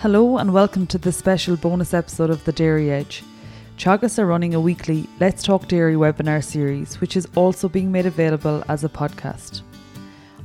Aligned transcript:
Hello 0.00 0.38
and 0.38 0.54
welcome 0.54 0.86
to 0.86 0.96
this 0.96 1.16
special 1.16 1.56
bonus 1.56 1.92
episode 1.92 2.30
of 2.30 2.44
The 2.44 2.52
Dairy 2.52 2.88
Edge. 2.88 3.24
Teagasc 3.78 4.20
are 4.20 4.26
running 4.26 4.54
a 4.54 4.60
weekly 4.60 5.08
Let's 5.18 5.42
Talk 5.42 5.66
Dairy 5.66 5.96
webinar 5.96 6.44
series, 6.44 7.00
which 7.00 7.16
is 7.16 7.26
also 7.34 7.68
being 7.68 7.90
made 7.90 8.06
available 8.06 8.62
as 8.68 8.84
a 8.84 8.88
podcast. 8.88 9.62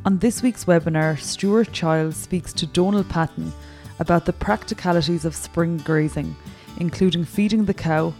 On 0.05 0.17
this 0.17 0.41
week's 0.41 0.65
webinar, 0.65 1.19
Stuart 1.19 1.71
Childs 1.71 2.17
speaks 2.17 2.51
to 2.53 2.65
Donal 2.65 3.03
Patton 3.03 3.53
about 3.99 4.25
the 4.25 4.33
practicalities 4.33 5.23
of 5.23 5.35
spring 5.35 5.77
grazing, 5.77 6.35
including 6.77 7.23
feeding 7.23 7.65
the 7.65 7.75
cow, 7.75 8.11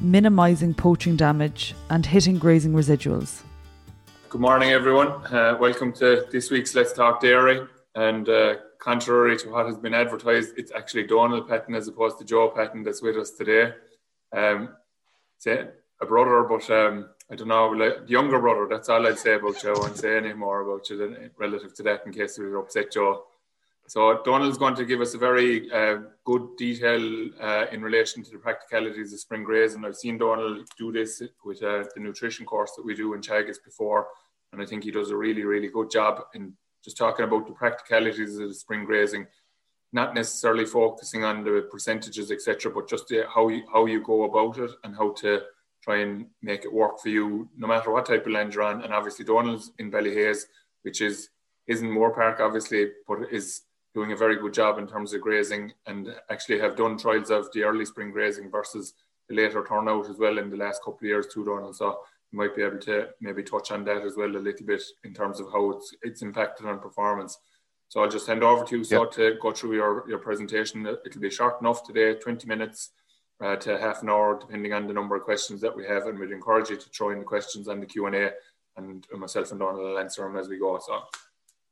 minimising 0.00 0.72
poaching 0.72 1.16
damage, 1.16 1.74
and 1.90 2.06
hitting 2.06 2.38
grazing 2.38 2.74
residuals. 2.74 3.42
Good 4.28 4.40
morning, 4.40 4.70
everyone. 4.70 5.08
Uh, 5.08 5.56
welcome 5.60 5.92
to 5.94 6.28
this 6.30 6.52
week's 6.52 6.76
Let's 6.76 6.92
Talk 6.92 7.20
Dairy. 7.20 7.66
And 7.96 8.28
uh, 8.28 8.56
contrary 8.86 9.36
to 9.36 9.48
what 9.50 9.66
has 9.66 9.76
been 9.76 9.94
advertised, 9.94 10.50
it's 10.56 10.70
actually 10.70 11.04
Donal 11.04 11.42
Patton 11.42 11.74
as 11.74 11.88
opposed 11.88 12.18
to 12.18 12.24
Joe 12.24 12.52
Patton 12.56 12.84
that's 12.84 13.02
with 13.02 13.16
us 13.16 13.32
today. 13.32 13.72
Um, 14.32 14.76
a 15.46 16.06
brother, 16.06 16.44
but 16.44 16.70
um, 16.70 17.08
I 17.30 17.34
don't 17.34 17.48
know, 17.48 17.68
like, 17.68 18.08
younger 18.08 18.38
brother. 18.38 18.68
That's 18.70 18.88
all 18.88 19.04
I'd 19.06 19.18
say 19.18 19.34
about 19.34 19.60
Joe. 19.60 19.74
I 19.74 19.78
won't 19.80 19.96
say 19.96 20.16
any 20.16 20.34
more 20.34 20.60
about 20.60 20.88
you 20.88 20.96
than 20.98 21.30
relative 21.36 21.74
to 21.74 21.82
that 21.82 22.06
in 22.06 22.12
case 22.12 22.38
we 22.38 22.54
upset 22.54 22.92
Joe. 22.92 23.24
So 23.88 24.22
Donal's 24.24 24.58
going 24.58 24.76
to 24.76 24.84
give 24.84 25.00
us 25.00 25.14
a 25.14 25.18
very 25.18 25.70
uh, 25.72 25.98
good 26.24 26.56
detail 26.56 27.30
uh, 27.40 27.66
in 27.72 27.82
relation 27.82 28.22
to 28.22 28.30
the 28.30 28.38
practicalities 28.38 29.12
of 29.12 29.18
spring 29.18 29.42
grazing. 29.42 29.84
I've 29.84 29.96
seen 29.96 30.18
Donal 30.18 30.64
do 30.78 30.92
this 30.92 31.22
with 31.44 31.60
uh, 31.62 31.84
the 31.94 32.00
nutrition 32.00 32.46
course 32.46 32.72
that 32.76 32.86
we 32.86 32.94
do 32.94 33.14
in 33.14 33.20
Teagasc 33.20 33.64
before, 33.64 34.06
and 34.52 34.62
I 34.62 34.66
think 34.66 34.84
he 34.84 34.92
does 34.92 35.10
a 35.10 35.16
really, 35.16 35.44
really 35.44 35.68
good 35.68 35.90
job 35.90 36.22
in 36.34 36.52
just 36.86 36.96
talking 36.96 37.24
about 37.24 37.48
the 37.48 37.52
practicalities 37.52 38.38
of 38.38 38.48
the 38.48 38.54
spring 38.54 38.84
grazing, 38.84 39.26
not 39.92 40.14
necessarily 40.14 40.64
focusing 40.64 41.24
on 41.24 41.42
the 41.42 41.68
percentages, 41.68 42.30
etc., 42.30 42.70
but 42.72 42.88
just 42.88 43.12
how 43.34 43.48
you, 43.48 43.64
how 43.72 43.86
you 43.86 44.00
go 44.00 44.22
about 44.22 44.56
it 44.58 44.70
and 44.84 44.94
how 44.94 45.10
to 45.14 45.40
try 45.82 45.96
and 45.98 46.26
make 46.42 46.64
it 46.64 46.72
work 46.72 47.00
for 47.00 47.08
you, 47.08 47.48
no 47.56 47.66
matter 47.66 47.90
what 47.90 48.06
type 48.06 48.24
of 48.24 48.32
land 48.32 48.54
you're 48.54 48.62
on. 48.62 48.82
And 48.82 48.94
obviously, 48.94 49.24
Donal's 49.24 49.72
in 49.80 49.90
Ballyhaise, 49.90 50.44
which 50.82 51.00
is 51.00 51.30
isn't 51.66 51.90
Moorepark, 51.90 52.38
obviously, 52.38 52.92
but 53.08 53.18
is 53.32 53.62
doing 53.94 54.12
a 54.12 54.16
very 54.16 54.36
good 54.36 54.54
job 54.54 54.78
in 54.78 54.86
terms 54.86 55.12
of 55.12 55.20
grazing 55.20 55.72
and 55.86 56.14
actually 56.30 56.60
have 56.60 56.76
done 56.76 56.96
trials 56.96 57.30
of 57.30 57.50
the 57.52 57.64
early 57.64 57.84
spring 57.84 58.12
grazing 58.12 58.48
versus 58.48 58.94
the 59.28 59.34
later 59.34 59.64
turnout 59.68 60.08
as 60.08 60.18
well 60.18 60.38
in 60.38 60.50
the 60.50 60.56
last 60.56 60.84
couple 60.84 60.98
of 60.98 61.08
years 61.08 61.26
too, 61.26 61.44
Donal. 61.44 61.72
So 61.72 61.98
might 62.36 62.54
be 62.54 62.62
able 62.62 62.78
to 62.78 63.08
maybe 63.20 63.42
touch 63.42 63.70
on 63.72 63.84
that 63.84 64.02
as 64.02 64.16
well 64.16 64.28
a 64.28 64.38
little 64.38 64.66
bit 64.66 64.82
in 65.04 65.14
terms 65.14 65.40
of 65.40 65.46
how 65.52 65.70
it's 65.70 65.94
it's 66.02 66.22
impacted 66.22 66.66
on 66.66 66.78
performance. 66.78 67.38
So 67.88 68.02
I'll 68.02 68.10
just 68.10 68.26
hand 68.26 68.42
over 68.42 68.64
to 68.64 68.78
you, 68.78 68.84
so 68.84 69.02
yep. 69.02 69.12
to 69.12 69.38
go 69.40 69.52
through 69.52 69.74
your, 69.74 70.04
your 70.08 70.18
presentation. 70.18 70.86
It'll 70.86 71.20
be 71.20 71.30
short 71.30 71.60
enough 71.60 71.84
today, 71.84 72.14
20 72.14 72.46
minutes 72.48 72.90
uh, 73.40 73.56
to 73.56 73.78
half 73.78 74.02
an 74.02 74.10
hour, 74.10 74.38
depending 74.40 74.72
on 74.72 74.88
the 74.88 74.92
number 74.92 75.14
of 75.14 75.22
questions 75.22 75.60
that 75.60 75.74
we 75.74 75.86
have. 75.86 76.06
And 76.06 76.18
we'd 76.18 76.32
encourage 76.32 76.68
you 76.68 76.76
to 76.76 76.88
throw 76.88 77.10
in 77.10 77.20
the 77.20 77.24
questions 77.24 77.68
on 77.68 77.78
the 77.78 77.86
Q&A 77.86 78.30
and 78.76 79.06
myself 79.16 79.50
and 79.52 79.60
Donal 79.60 79.82
will 79.82 79.98
answer 79.98 80.22
them 80.22 80.36
as 80.36 80.48
we 80.48 80.58
go. 80.58 80.78
So, 80.84 80.92
all 80.94 81.04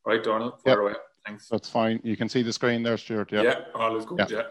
right, 0.06 0.22
Donal, 0.22 0.52
fire 0.64 0.74
yep. 0.74 0.78
away. 0.78 0.92
Thanks. 1.26 1.48
That's 1.48 1.68
fine. 1.68 2.00
You 2.04 2.16
can 2.16 2.28
see 2.28 2.42
the 2.42 2.52
screen 2.52 2.82
there, 2.82 2.96
Stuart. 2.96 3.32
Yeah, 3.32 3.42
yeah 3.42 3.60
all 3.74 3.96
is 3.96 4.04
good. 4.04 4.18
Yeah. 4.20 4.26
yeah. 4.30 4.42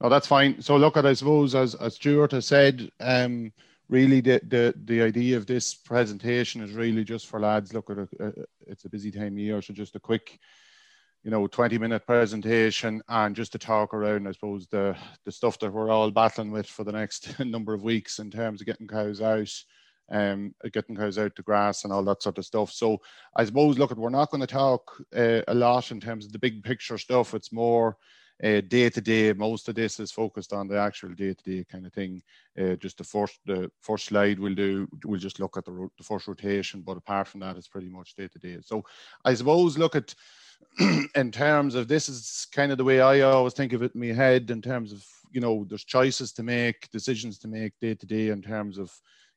No, 0.00 0.08
that's 0.08 0.26
fine. 0.26 0.60
So 0.60 0.76
look 0.76 0.96
at, 0.96 1.06
I 1.06 1.12
suppose, 1.12 1.54
as, 1.54 1.74
as 1.74 1.94
Stuart 1.94 2.32
has 2.32 2.46
said, 2.46 2.90
um, 3.00 3.52
really 3.88 4.20
the, 4.20 4.40
the 4.46 4.74
the 4.84 5.02
idea 5.02 5.36
of 5.36 5.46
this 5.46 5.74
presentation 5.74 6.62
is 6.62 6.72
really 6.72 7.04
just 7.04 7.26
for 7.26 7.40
lads. 7.40 7.72
Look 7.72 7.90
at 7.90 7.98
a, 7.98 8.32
it's 8.66 8.84
a 8.84 8.90
busy 8.90 9.10
time 9.10 9.34
of 9.34 9.38
year 9.38 9.62
so 9.62 9.72
just 9.72 9.96
a 9.96 10.00
quick 10.00 10.38
you 11.24 11.30
know 11.30 11.46
20 11.46 11.78
minute 11.78 12.06
presentation 12.06 13.02
and 13.08 13.34
just 13.34 13.50
to 13.50 13.58
talk 13.58 13.92
around 13.92 14.28
i 14.28 14.30
suppose 14.30 14.68
the 14.68 14.96
the 15.24 15.32
stuff 15.32 15.58
that 15.58 15.72
we're 15.72 15.90
all 15.90 16.12
battling 16.12 16.52
with 16.52 16.66
for 16.66 16.84
the 16.84 16.92
next 16.92 17.38
number 17.44 17.74
of 17.74 17.82
weeks 17.82 18.20
in 18.20 18.30
terms 18.30 18.60
of 18.60 18.66
getting 18.66 18.86
cows 18.86 19.20
out 19.20 19.50
um 20.10 20.54
getting 20.72 20.96
cows 20.96 21.18
out 21.18 21.34
to 21.36 21.42
grass 21.42 21.84
and 21.84 21.92
all 21.92 22.02
that 22.02 22.22
sort 22.22 22.38
of 22.38 22.44
stuff. 22.44 22.72
So 22.72 22.98
i 23.36 23.44
suppose 23.44 23.78
look 23.78 23.90
at 23.90 23.98
we're 23.98 24.10
not 24.10 24.30
going 24.30 24.40
to 24.40 24.46
talk 24.46 24.90
uh, 25.14 25.42
a 25.48 25.54
lot 25.54 25.90
in 25.90 26.00
terms 26.00 26.24
of 26.24 26.32
the 26.32 26.38
big 26.38 26.62
picture 26.64 26.98
stuff. 26.98 27.34
It's 27.34 27.52
more 27.52 27.96
day 28.40 28.88
to 28.88 29.00
day, 29.00 29.32
most 29.32 29.68
of 29.68 29.74
this 29.74 29.98
is 29.98 30.12
focused 30.12 30.52
on 30.52 30.68
the 30.68 30.78
actual 30.78 31.10
day 31.10 31.34
to 31.34 31.42
day 31.44 31.64
kind 31.64 31.86
of 31.86 31.92
thing. 31.92 32.22
Uh, 32.58 32.76
just 32.76 32.98
the 32.98 33.04
first 33.04 33.38
the 33.46 33.70
first 33.80 34.06
slide 34.06 34.38
we'll 34.38 34.54
do, 34.54 34.88
we'll 35.04 35.18
just 35.18 35.40
look 35.40 35.56
at 35.56 35.64
the, 35.64 35.88
the 35.98 36.04
first 36.04 36.28
rotation, 36.28 36.82
but 36.82 36.96
apart 36.96 37.26
from 37.26 37.40
that, 37.40 37.56
it's 37.56 37.68
pretty 37.68 37.88
much 37.88 38.14
day 38.14 38.28
to 38.28 38.38
day. 38.38 38.58
So 38.62 38.84
I 39.24 39.34
suppose 39.34 39.76
look 39.76 39.96
at 39.96 40.14
in 41.14 41.32
terms 41.32 41.74
of 41.74 41.88
this 41.88 42.08
is 42.08 42.46
kind 42.52 42.70
of 42.70 42.78
the 42.78 42.84
way 42.84 43.00
I 43.00 43.20
always 43.20 43.54
think 43.54 43.72
of 43.72 43.82
it 43.82 43.94
in 43.94 44.00
my 44.00 44.14
head 44.14 44.50
in 44.50 44.62
terms 44.62 44.92
of 44.92 45.04
you 45.32 45.40
know 45.40 45.66
there's 45.68 45.84
choices 45.84 46.32
to 46.34 46.42
make, 46.42 46.90
decisions 46.90 47.38
to 47.40 47.48
make 47.48 47.72
day 47.80 47.94
to 47.94 48.06
day 48.06 48.28
in 48.28 48.42
terms 48.42 48.78
of 48.78 48.92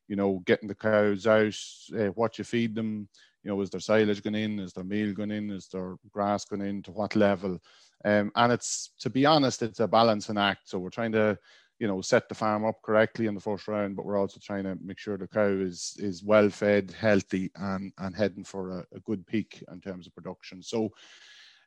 you 0.08 0.16
know 0.16 0.42
getting 0.46 0.68
the 0.68 0.74
cows 0.74 1.26
out, 1.26 1.56
uh, 1.98 2.12
what 2.14 2.38
you 2.38 2.44
feed 2.44 2.74
them. 2.74 3.08
You 3.42 3.50
know, 3.50 3.60
is 3.60 3.70
there 3.70 3.80
silage 3.80 4.22
going 4.22 4.36
in? 4.36 4.60
Is 4.60 4.72
there 4.72 4.84
meal 4.84 5.12
going 5.12 5.32
in? 5.32 5.50
Is 5.50 5.66
there 5.66 5.96
grass 6.12 6.44
going 6.44 6.62
in? 6.62 6.80
To 6.84 6.92
what 6.92 7.16
level? 7.16 7.58
Um, 8.04 8.32
and 8.34 8.52
it's, 8.52 8.90
to 9.00 9.10
be 9.10 9.26
honest, 9.26 9.62
it's 9.62 9.80
a 9.80 9.88
balancing 9.88 10.38
act. 10.38 10.68
So 10.68 10.78
we're 10.78 10.90
trying 10.90 11.12
to, 11.12 11.38
you 11.78 11.86
know, 11.86 12.00
set 12.00 12.28
the 12.28 12.34
farm 12.34 12.64
up 12.64 12.80
correctly 12.82 13.26
in 13.26 13.34
the 13.34 13.40
first 13.40 13.66
round, 13.68 13.96
but 13.96 14.04
we're 14.04 14.18
also 14.18 14.40
trying 14.42 14.64
to 14.64 14.76
make 14.82 14.98
sure 14.98 15.16
the 15.16 15.26
cow 15.26 15.48
is 15.48 15.96
is 15.98 16.22
well 16.22 16.48
fed, 16.48 16.94
healthy, 16.98 17.50
and 17.56 17.92
and 17.98 18.14
heading 18.14 18.44
for 18.44 18.70
a, 18.70 18.96
a 18.96 19.00
good 19.00 19.26
peak 19.26 19.64
in 19.72 19.80
terms 19.80 20.06
of 20.06 20.14
production. 20.14 20.62
So 20.62 20.90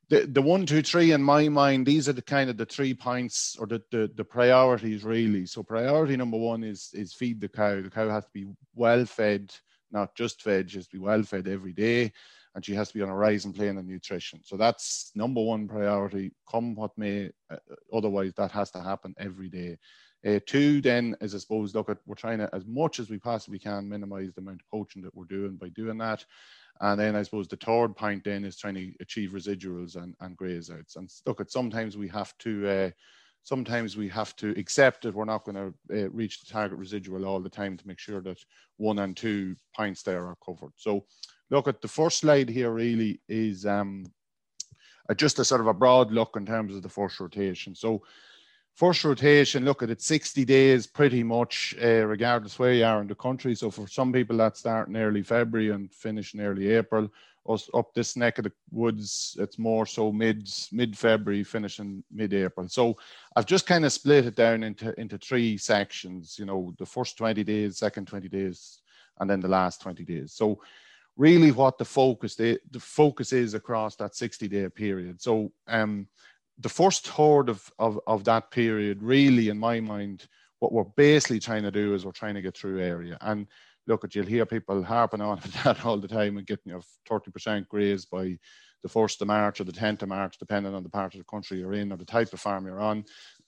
the, 0.10 0.28
the 0.28 0.42
one, 0.42 0.66
two, 0.66 0.84
three 0.84 1.14
in 1.14 1.24
my 1.24 1.50
mind, 1.50 1.86
these 1.86 2.08
are 2.08 2.14
the 2.14 2.22
kind 2.22 2.50
of 2.50 2.58
the 2.58 2.66
three 2.66 2.94
points 2.94 3.58
or 3.60 3.66
the, 3.66 3.82
the, 3.92 4.12
the 4.16 4.24
priorities 4.24 5.04
really. 5.04 5.48
So 5.48 5.64
priority 5.64 6.16
number 6.16 6.38
one 6.38 6.64
is 6.64 6.92
is 6.94 7.14
feed 7.14 7.42
the 7.42 7.50
cow. 7.50 7.82
The 7.82 7.90
cow 7.90 8.10
has 8.10 8.26
to 8.26 8.32
be 8.34 8.46
well 8.76 9.06
fed, 9.06 9.54
not 9.92 10.16
just 10.16 10.42
fed, 10.42 10.68
just 10.68 10.92
be 10.92 11.00
well 11.00 11.24
fed 11.24 11.48
every 11.48 11.74
day 11.74 12.14
and 12.56 12.66
she 12.66 12.74
has 12.74 12.88
to 12.88 12.94
be 12.94 13.02
on 13.02 13.10
a 13.10 13.16
rising 13.16 13.54
plane 13.54 13.78
of 13.78 13.86
nutrition. 13.86 14.40
So 14.44 14.56
that's 14.56 15.12
number 15.14 15.42
one 15.42 15.68
priority. 15.68 16.32
Come 16.50 16.74
what 16.74 16.98
may, 16.98 17.30
uh, 17.52 17.58
otherwise 17.94 18.34
that 18.36 18.52
has 18.52 18.72
to 18.72 18.82
happen 18.82 19.14
every 19.20 19.50
day. 19.50 19.78
Uh, 20.26 20.40
two, 20.48 20.82
then, 20.82 21.16
is 21.22 21.36
I 21.36 21.38
suppose, 21.38 21.76
look 21.76 21.90
at 21.90 22.00
we're 22.08 22.16
trying 22.16 22.40
to 22.40 22.50
as 22.54 22.66
much 22.66 23.00
as 23.00 23.10
we 23.10 23.20
possibly 23.20 23.60
can 23.60 23.88
minimize 23.88 24.34
the 24.34 24.42
amount 24.42 24.62
of 24.62 24.72
poaching 24.72 25.04
that 25.04 25.14
we're 25.14 25.26
doing 25.26 25.56
by 25.58 25.70
doing 25.70 26.00
that. 26.00 26.26
And 26.82 27.00
then 27.00 27.16
I 27.16 27.24
suppose 27.24 27.48
the 27.48 27.58
third 27.58 27.96
point 27.96 28.24
then 28.24 28.44
is 28.44 28.58
trying 28.58 28.76
to 28.76 28.92
achieve 29.02 29.32
residuals 29.32 29.98
and, 29.98 30.16
and 30.22 30.36
graze 30.36 30.72
outs. 30.72 30.96
And 30.96 31.10
look 31.26 31.42
at 31.42 31.52
sometimes 31.52 31.96
we 31.96 32.08
have 32.08 32.36
to 32.40 32.68
uh, 32.68 32.90
sometimes 33.44 33.96
we 33.96 34.10
have 34.10 34.36
to 34.38 34.50
accept 34.58 35.04
that 35.04 35.14
we're 35.14 35.26
not 35.26 35.46
going 35.46 35.56
to 35.56 36.06
uh, 36.06 36.10
reach 36.10 36.40
the 36.40 36.52
target 36.52 36.80
residual 36.80 37.26
all 37.26 37.40
the 37.40 37.50
time 37.50 37.78
to 37.78 37.88
make 37.88 38.00
sure 38.00 38.20
that 38.22 38.40
one 38.78 39.00
and 39.00 39.16
two 39.16 39.56
points 39.76 40.02
there 40.02 40.26
are 40.26 40.36
covered. 40.44 40.72
So 40.76 41.06
look 41.50 41.68
at 41.68 41.82
the 41.82 41.88
first 41.88 42.20
slide 42.20 42.50
here 42.50 42.72
really 42.72 43.20
is 43.28 43.66
um, 43.66 44.06
just 45.16 45.40
a 45.40 45.46
sort 45.46 45.62
of 45.62 45.68
a 45.68 45.74
broad 45.74 46.12
look 46.12 46.36
in 46.36 46.46
terms 46.46 46.76
of 46.76 46.82
the 46.82 46.90
first 46.90 47.20
rotation. 47.20 47.76
So 47.76 48.02
first 48.74 49.04
rotation, 49.04 49.66
look 49.66 49.84
at 49.84 49.90
it, 49.90 50.02
60 50.02 50.44
days 50.46 50.88
pretty 50.88 51.24
much, 51.24 51.76
uh, 51.82 52.06
regardless 52.06 52.58
where 52.58 52.74
you 52.74 52.84
are 52.84 53.02
in 53.02 53.08
the 53.08 53.16
country. 53.16 53.56
So 53.56 53.70
for 53.70 53.88
some 53.88 54.12
people 54.12 54.38
that 54.38 54.58
start 54.58 54.88
in 54.88 54.98
early 54.98 55.24
February 55.24 55.70
and 55.70 55.92
finish 55.94 56.34
in 56.34 56.42
early 56.42 56.70
April. 56.70 57.10
Us 57.48 57.70
up 57.76 57.94
this 57.94 58.18
neck 58.18 58.40
of 58.40 58.46
the 58.46 58.52
woods, 58.72 59.38
it's 59.40 59.60
more 59.60 59.86
so 59.86 60.12
mid 60.12 60.50
mid 60.72 60.98
February, 60.98 61.44
finishing 61.44 62.04
mid 62.12 62.34
April. 62.34 62.68
So 62.68 62.98
I've 63.36 63.46
just 63.46 63.68
kind 63.68 63.86
of 63.86 63.94
split 63.94 64.26
it 64.26 64.36
down 64.36 64.64
into 64.64 65.00
into 65.00 65.20
three 65.20 65.56
sections. 65.56 66.38
You 66.40 66.46
know, 66.46 66.74
the 66.80 66.88
first 66.88 67.20
20 67.20 67.44
days, 67.44 67.78
second 67.78 68.08
20 68.08 68.30
days, 68.30 68.82
and 69.20 69.30
then 69.30 69.42
the 69.42 69.48
last 69.48 69.80
20 69.82 70.04
days. 70.04 70.34
So 70.34 70.60
really 71.18 71.52
what 71.52 71.78
the 71.78 71.86
focus 71.86 72.36
the, 72.36 72.60
the 72.72 72.80
focus 72.80 73.34
is 73.34 73.54
across 73.54 73.96
that 73.96 74.16
60 74.16 74.48
day 74.48 74.70
period 74.70 75.22
so 75.22 75.52
um 75.68 76.08
the 76.60 76.70
first 76.70 77.08
third 77.08 77.50
of, 77.50 77.72
of 77.80 78.00
of 78.08 78.24
that 78.24 78.52
period 78.52 79.02
really 79.02 79.50
in 79.50 79.58
my 79.58 79.80
mind 79.80 80.28
what 80.60 80.72
we're 80.72 80.84
basically 80.84 81.40
trying 81.40 81.64
to 81.64 81.72
do 81.72 81.94
is 81.94 82.06
we're 82.06 82.12
trying 82.12 82.36
to 82.36 82.42
get 82.42 82.58
through 82.58 82.82
area 82.82 83.18
and 83.22 83.48
look 83.88 84.04
at 84.04 84.16
you'll 84.16 84.26
hear 84.26 84.46
people 84.46 84.84
harping 84.84 85.22
on 85.22 85.40
that 85.64 85.86
all 85.86 85.98
the 85.98 86.08
time 86.08 86.38
and 86.38 86.48
getting 86.48 86.72
you 86.72 86.74
know 86.74 86.82
30% 87.10 87.68
grazed 87.68 88.10
by 88.10 88.38
the 88.86 88.90
1st 88.90 89.22
of 89.22 89.28
March 89.28 89.60
or 89.60 89.64
the 89.64 89.72
10th 89.72 90.04
of 90.04 90.10
March, 90.10 90.38
depending 90.38 90.76
on 90.76 90.84
the 90.84 90.90
part 90.90 91.14
of 91.16 91.18
the 91.18 91.26
country 91.26 91.58
you're 91.58 91.74
in 91.74 91.92
or 91.92 91.98
the 91.98 92.06
type 92.06 92.32
of 92.34 92.40
farm 92.40 92.68
you're 92.68 92.80
on. 92.80 93.04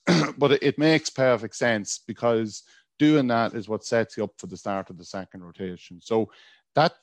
but 0.37 0.53
it, 0.53 0.63
it, 0.63 0.79
makes 0.79 1.11
perfect 1.11 1.55
sense 1.55 1.99
because 2.07 2.63
doing 2.97 3.27
that 3.27 3.53
is 3.53 3.69
what 3.69 3.85
sets 3.85 4.17
you 4.17 4.23
up 4.23 4.31
for 4.39 4.47
the 4.47 4.57
start 4.57 4.89
of 4.89 4.97
the 4.97 5.05
second 5.05 5.43
rotation. 5.43 5.99
So 6.01 6.31
that 6.73 6.93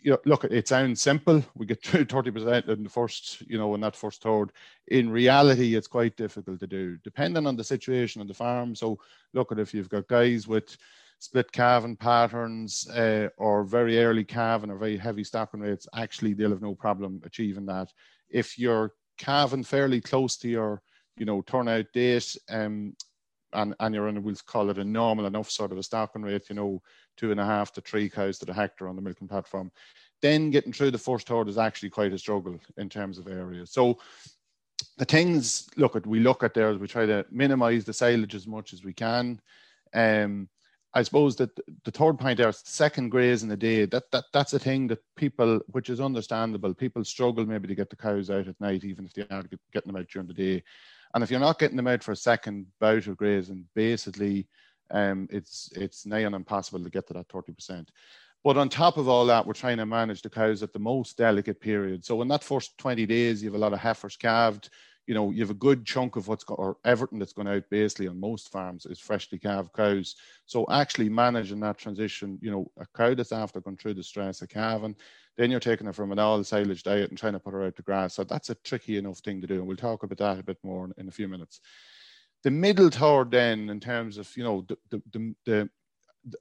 you 0.00 0.12
know, 0.12 0.18
look, 0.24 0.44
it 0.44 0.68
sounds 0.68 1.02
simple. 1.02 1.44
We 1.54 1.66
get 1.66 1.82
through 1.84 2.06
30% 2.06 2.68
in 2.68 2.84
the 2.84 2.90
first, 2.90 3.42
you 3.42 3.58
know, 3.58 3.74
in 3.74 3.80
that 3.82 3.96
first 3.96 4.22
third. 4.22 4.52
In 4.88 5.10
reality, 5.10 5.74
it's 5.74 5.86
quite 5.86 6.16
difficult 6.16 6.60
to 6.60 6.66
do, 6.66 6.98
depending 7.04 7.46
on 7.46 7.56
the 7.56 7.64
situation 7.64 8.20
on 8.20 8.28
the 8.28 8.34
farm. 8.34 8.74
So, 8.74 8.98
look 9.34 9.52
at 9.52 9.58
if 9.58 9.74
you've 9.74 9.88
got 9.88 10.08
guys 10.08 10.46
with 10.46 10.76
split 11.18 11.50
calving 11.50 11.96
patterns 11.96 12.88
uh, 12.90 13.28
or 13.38 13.64
very 13.64 13.98
early 13.98 14.24
calving 14.24 14.70
or 14.70 14.78
very 14.78 14.96
heavy 14.96 15.24
stocking 15.24 15.60
rates, 15.60 15.88
actually, 15.94 16.32
they'll 16.32 16.50
have 16.50 16.62
no 16.62 16.74
problem 16.74 17.20
achieving 17.24 17.66
that. 17.66 17.92
If 18.30 18.58
you're 18.58 18.92
calving 19.18 19.64
fairly 19.64 20.00
close 20.00 20.36
to 20.38 20.48
your 20.48 20.82
you 21.18 21.26
know, 21.26 21.42
turnout 21.42 21.86
date, 21.92 22.36
um, 22.48 22.94
and, 23.52 23.74
and 23.80 23.94
you're 23.94 24.08
in, 24.08 24.22
we'll 24.22 24.36
call 24.46 24.70
it 24.70 24.78
a 24.78 24.84
normal 24.84 25.26
enough 25.26 25.50
sort 25.50 25.72
of 25.72 25.78
a 25.78 25.82
stocking 25.82 26.22
rate, 26.22 26.48
you 26.48 26.56
know, 26.56 26.82
two 27.16 27.30
and 27.30 27.40
a 27.40 27.44
half 27.44 27.72
to 27.72 27.80
three 27.80 28.08
cows 28.08 28.38
to 28.38 28.46
the 28.46 28.52
hectare 28.52 28.88
on 28.88 28.96
the 28.96 29.02
milking 29.02 29.28
platform. 29.28 29.70
Then 30.20 30.50
getting 30.50 30.72
through 30.72 30.90
the 30.90 30.98
first 30.98 31.28
herd 31.28 31.48
is 31.48 31.58
actually 31.58 31.90
quite 31.90 32.12
a 32.12 32.18
struggle 32.18 32.58
in 32.76 32.88
terms 32.88 33.18
of 33.18 33.28
areas. 33.28 33.70
So 33.70 33.98
the 34.96 35.04
things 35.04 35.68
look 35.76 35.96
at 35.96 36.06
we 36.06 36.20
look 36.20 36.42
at 36.42 36.54
there 36.54 36.74
we 36.74 36.86
try 36.86 37.06
to 37.06 37.24
minimize 37.30 37.84
the 37.84 37.92
silage 37.92 38.34
as 38.34 38.46
much 38.46 38.72
as 38.72 38.84
we 38.84 38.92
can. 38.92 39.40
Um, 39.94 40.48
I 40.94 41.02
suppose 41.02 41.36
that 41.36 41.54
the 41.84 41.90
third 41.90 42.18
point 42.18 42.38
there, 42.38 42.50
second 42.52 43.10
graze 43.10 43.42
in 43.42 43.50
a 43.50 43.56
day, 43.56 43.84
that, 43.84 44.10
that 44.10 44.24
that's 44.32 44.54
a 44.54 44.58
thing 44.58 44.86
that 44.88 45.00
people, 45.16 45.60
which 45.68 45.90
is 45.90 46.00
understandable. 46.00 46.72
People 46.74 47.04
struggle 47.04 47.44
maybe 47.44 47.68
to 47.68 47.74
get 47.74 47.90
the 47.90 47.96
cows 47.96 48.30
out 48.30 48.48
at 48.48 48.60
night, 48.60 48.84
even 48.84 49.04
if 49.04 49.12
they 49.12 49.22
are 49.30 49.44
getting 49.72 49.92
them 49.92 49.96
out 49.96 50.08
during 50.08 50.28
the 50.28 50.34
day. 50.34 50.62
And 51.14 51.24
if 51.24 51.30
you're 51.30 51.40
not 51.40 51.58
getting 51.58 51.76
them 51.76 51.86
out 51.86 52.02
for 52.02 52.12
a 52.12 52.16
second 52.16 52.66
bout 52.80 53.06
of 53.06 53.16
grazing, 53.16 53.66
basically, 53.74 54.48
um, 54.90 55.28
it's 55.30 55.70
it's 55.74 56.06
nigh 56.06 56.24
on 56.24 56.34
impossible 56.34 56.82
to 56.82 56.90
get 56.90 57.06
to 57.08 57.14
that 57.14 57.28
30%. 57.28 57.88
But 58.44 58.56
on 58.56 58.68
top 58.68 58.96
of 58.96 59.08
all 59.08 59.26
that, 59.26 59.44
we're 59.46 59.52
trying 59.52 59.78
to 59.78 59.86
manage 59.86 60.22
the 60.22 60.30
cows 60.30 60.62
at 60.62 60.72
the 60.72 60.78
most 60.78 61.18
delicate 61.18 61.60
period. 61.60 62.04
So 62.04 62.22
in 62.22 62.28
that 62.28 62.44
first 62.44 62.78
20 62.78 63.04
days, 63.04 63.42
you 63.42 63.48
have 63.48 63.56
a 63.56 63.58
lot 63.58 63.72
of 63.72 63.80
heifers 63.80 64.16
calved. 64.16 64.70
You 65.06 65.14
know, 65.14 65.30
you 65.30 65.40
have 65.40 65.50
a 65.50 65.54
good 65.54 65.84
chunk 65.86 66.16
of 66.16 66.28
what's 66.28 66.44
got, 66.44 66.58
or 66.58 66.76
everything 66.84 67.18
that's 67.18 67.32
going 67.32 67.48
out 67.48 67.64
basically 67.70 68.08
on 68.08 68.20
most 68.20 68.52
farms 68.52 68.86
is 68.86 69.00
freshly 69.00 69.38
calved 69.38 69.72
cows. 69.72 70.14
So 70.46 70.66
actually 70.70 71.08
managing 71.08 71.60
that 71.60 71.78
transition, 71.78 72.38
you 72.42 72.50
know, 72.50 72.70
a 72.78 72.86
cow 72.96 73.14
that's 73.14 73.32
after 73.32 73.60
going 73.60 73.78
through 73.78 73.94
the 73.94 74.02
stress 74.02 74.42
of 74.42 74.50
calving, 74.50 74.94
then 75.38 75.52
you're 75.52 75.60
taking 75.60 75.86
her 75.86 75.92
from 75.92 76.10
an 76.10 76.18
all 76.18 76.42
silage 76.42 76.82
diet 76.82 77.10
and 77.10 77.18
trying 77.18 77.32
to 77.32 77.38
put 77.38 77.54
her 77.54 77.64
out 77.64 77.76
to 77.76 77.82
grass. 77.82 78.14
So 78.14 78.24
that's 78.24 78.50
a 78.50 78.56
tricky 78.56 78.98
enough 78.98 79.20
thing 79.20 79.40
to 79.40 79.46
do. 79.46 79.54
And 79.54 79.66
we'll 79.68 79.76
talk 79.76 80.02
about 80.02 80.18
that 80.18 80.40
a 80.40 80.42
bit 80.42 80.58
more 80.64 80.84
in, 80.84 80.92
in 80.98 81.08
a 81.08 81.12
few 81.12 81.28
minutes. 81.28 81.60
The 82.42 82.50
middle 82.50 82.90
third 82.90 83.30
then, 83.30 83.70
in 83.70 83.78
terms 83.78 84.18
of, 84.18 84.36
you 84.36 84.42
know, 84.42 84.66
the, 84.68 84.76
the, 84.90 85.02
the, 85.12 85.34
the 85.46 85.70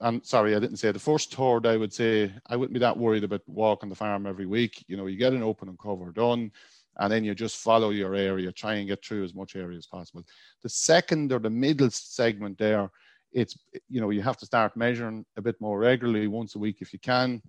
I'm 0.01 0.23
sorry, 0.23 0.55
I 0.55 0.59
didn't 0.59 0.77
say 0.77 0.91
the 0.91 0.99
first 0.99 1.33
third. 1.33 1.67
I 1.67 1.77
would 1.77 1.93
say 1.93 2.33
I 2.47 2.55
wouldn't 2.55 2.73
be 2.73 2.79
that 2.79 2.97
worried 2.97 3.23
about 3.23 3.41
walking 3.45 3.89
the 3.89 3.95
farm 3.95 4.25
every 4.25 4.47
week. 4.47 4.83
You 4.87 4.97
know, 4.97 5.05
you 5.05 5.15
get 5.15 5.33
an 5.33 5.43
open 5.43 5.69
and 5.69 5.77
cover 5.77 6.11
done, 6.11 6.51
and 6.97 7.11
then 7.11 7.23
you 7.23 7.35
just 7.35 7.57
follow 7.57 7.91
your 7.91 8.15
area, 8.15 8.51
try 8.51 8.75
and 8.75 8.87
get 8.87 9.05
through 9.05 9.23
as 9.23 9.35
much 9.35 9.55
area 9.55 9.77
as 9.77 9.85
possible. 9.85 10.23
The 10.63 10.69
second 10.69 11.31
or 11.31 11.39
the 11.39 11.51
middle 11.51 11.91
segment 11.91 12.57
there, 12.57 12.89
it's 13.31 13.57
you 13.87 14.01
know 14.01 14.09
you 14.09 14.23
have 14.23 14.37
to 14.37 14.45
start 14.47 14.75
measuring 14.75 15.23
a 15.37 15.41
bit 15.41 15.61
more 15.61 15.77
regularly, 15.77 16.27
once 16.27 16.55
a 16.55 16.59
week 16.59 16.77
if 16.81 16.91
you 16.91 16.99
can, 16.99 17.41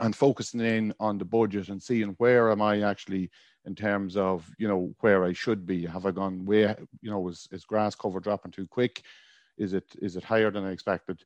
and 0.00 0.14
focusing 0.14 0.60
in 0.60 0.94
on 0.98 1.18
the 1.18 1.24
budget 1.24 1.68
and 1.68 1.82
seeing 1.82 2.10
where 2.18 2.50
am 2.50 2.62
I 2.62 2.82
actually 2.82 3.30
in 3.64 3.74
terms 3.74 4.16
of 4.16 4.48
you 4.58 4.68
know 4.68 4.94
where 5.00 5.24
I 5.24 5.32
should 5.32 5.66
be. 5.66 5.86
Have 5.86 6.06
I 6.06 6.10
gone 6.10 6.44
way 6.44 6.74
you 7.00 7.10
know 7.10 7.28
is, 7.28 7.48
is 7.52 7.64
grass 7.64 7.94
cover 7.94 8.20
dropping 8.20 8.52
too 8.52 8.66
quick? 8.66 9.02
Is 9.56 9.72
it 9.72 9.84
is 10.02 10.16
it 10.16 10.24
higher 10.24 10.50
than 10.50 10.64
I 10.64 10.70
expected? 10.70 11.22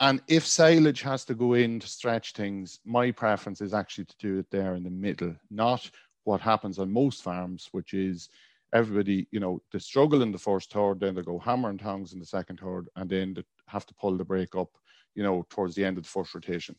And 0.00 0.20
if 0.28 0.46
silage 0.46 1.00
has 1.02 1.24
to 1.26 1.34
go 1.34 1.54
in 1.54 1.80
to 1.80 1.86
stretch 1.86 2.32
things, 2.32 2.80
my 2.84 3.10
preference 3.10 3.60
is 3.62 3.72
actually 3.72 4.04
to 4.06 4.16
do 4.18 4.38
it 4.38 4.50
there 4.50 4.74
in 4.74 4.82
the 4.82 4.90
middle, 4.90 5.34
not 5.50 5.88
what 6.24 6.40
happens 6.40 6.78
on 6.78 6.92
most 6.92 7.22
farms, 7.22 7.68
which 7.72 7.94
is 7.94 8.28
everybody, 8.74 9.26
you 9.30 9.40
know, 9.40 9.62
they 9.72 9.78
struggle 9.78 10.20
in 10.20 10.32
the 10.32 10.38
first 10.38 10.70
third, 10.70 11.00
then 11.00 11.14
they 11.14 11.22
go 11.22 11.38
hammer 11.38 11.70
and 11.70 11.80
tongs 11.80 12.12
in 12.12 12.18
the 12.18 12.26
second 12.26 12.60
third, 12.60 12.88
and 12.96 13.08
then 13.08 13.32
they 13.32 13.42
have 13.68 13.86
to 13.86 13.94
pull 13.94 14.16
the 14.16 14.24
break 14.24 14.54
up, 14.54 14.68
you 15.14 15.22
know, 15.22 15.46
towards 15.48 15.74
the 15.74 15.84
end 15.84 15.96
of 15.96 16.04
the 16.04 16.10
first 16.10 16.34
rotation. 16.34 16.76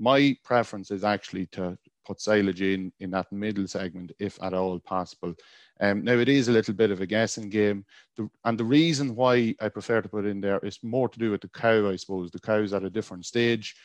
My 0.00 0.34
preference 0.42 0.90
is 0.90 1.04
actually 1.04 1.46
to 1.52 1.78
put 2.06 2.20
silage 2.20 2.62
in 2.62 2.92
in 3.00 3.10
that 3.10 3.30
middle 3.30 3.68
segment 3.68 4.12
if 4.18 4.42
at 4.42 4.54
all 4.54 4.80
possible. 4.80 5.34
Um, 5.80 6.02
now 6.02 6.14
it 6.14 6.28
is 6.28 6.48
a 6.48 6.52
little 6.52 6.74
bit 6.74 6.90
of 6.90 7.00
a 7.00 7.06
guessing 7.06 7.50
game, 7.50 7.84
the, 8.16 8.28
and 8.44 8.58
the 8.58 8.64
reason 8.64 9.14
why 9.14 9.54
I 9.60 9.68
prefer 9.68 10.00
to 10.00 10.08
put 10.08 10.24
in 10.24 10.40
there 10.40 10.58
is 10.60 10.78
more 10.82 11.08
to 11.08 11.18
do 11.18 11.30
with 11.30 11.42
the 11.42 11.48
cow, 11.48 11.88
I 11.88 11.96
suppose. 11.96 12.30
The 12.30 12.40
cow's 12.40 12.72
at 12.72 12.82
a 12.82 12.90
different 12.90 13.26
stage. 13.26 13.76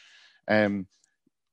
Um, 0.47 0.87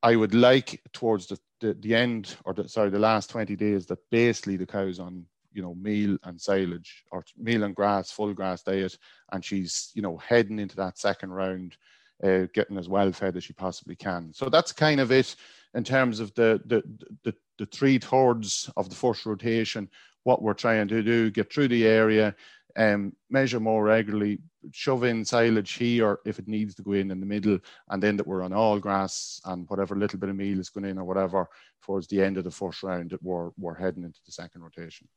I 0.03 0.17
would 0.17 0.35
like 0.35 0.81
towards 0.93 1.27
the, 1.27 1.39
the, 1.61 1.75
the 1.75 1.95
end 1.95 2.37
or 2.45 2.55
the, 2.55 2.69
sorry 2.69 2.91
the 2.91 2.99
last 2.99 3.31
20 3.31 3.55
days 3.57 3.87
that 3.87 3.99
basically 4.11 4.57
the 4.57 4.67
cow's 4.67 4.99
on 4.99 5.27
you 5.53 5.63
know 5.63 5.75
meal 5.75 6.17
and 6.25 6.41
silage 6.41 7.05
or 7.11 7.25
meal 7.37 7.65
and 7.65 7.75
grass 7.75 8.11
full 8.11 8.33
grass 8.33 8.63
diet 8.63 8.97
and 9.33 9.45
she's 9.45 9.91
you 9.95 10.03
know 10.03 10.17
heading 10.17 10.59
into 10.59 10.77
that 10.77 10.99
second 10.99 11.31
round 11.31 11.77
uh, 12.23 12.47
getting 12.55 12.79
as 12.79 12.89
well 12.89 13.11
fed 13.13 13.37
as 13.37 13.45
she 13.45 13.53
possibly 13.53 13.97
can 13.97 14.33
so 14.33 14.49
that's 14.49 14.73
kind 14.73 15.01
of 15.01 15.11
it 15.11 15.35
in 15.75 15.85
terms 15.85 16.21
of 16.21 16.33
the 16.35 16.61
the 16.67 16.83
the, 17.25 17.35
the 17.59 17.67
three 17.67 17.99
thirds 17.99 18.71
of 18.77 18.89
the 18.89 18.95
first 18.95 19.27
rotation 19.27 19.89
what 20.25 20.43
we're 20.43 20.55
trying 20.55 20.87
to 20.89 21.03
do 21.03 21.31
get 21.31 21.53
through 21.53 21.69
the 21.69 21.87
area 21.87 22.35
um, 22.77 23.13
measure 23.31 23.61
more 23.61 23.85
regularly, 23.85 24.39
shove 24.71 25.05
in 25.05 25.25
silage 25.25 25.73
here 25.73 26.21
if 26.25 26.39
it 26.39 26.49
needs 26.49 26.75
to 26.77 26.83
go 26.83 26.93
in 26.93 27.11
in 27.11 27.21
the 27.21 27.27
middle, 27.27 27.59
and 27.91 28.03
then 28.03 28.17
that 28.17 28.27
we're 28.27 28.43
on 28.43 28.53
all 28.53 28.79
grass 28.79 29.41
and 29.45 29.69
whatever 29.69 29.95
little 29.95 30.19
bit 30.19 30.31
of 30.31 30.37
meal 30.37 30.59
is 30.59 30.71
going 30.71 30.87
in 30.87 30.99
or 30.99 31.05
whatever 31.05 31.49
towards 31.83 32.07
the 32.07 32.23
end 32.23 32.39
of 32.39 32.45
the 32.45 32.51
first 32.51 32.83
round 32.83 33.11
that 33.11 33.23
we're, 33.23 33.51
we're 33.59 33.75
heading 33.75 34.05
into 34.05 34.21
the 34.25 34.33
second 34.33 34.63
rotation. 34.63 35.09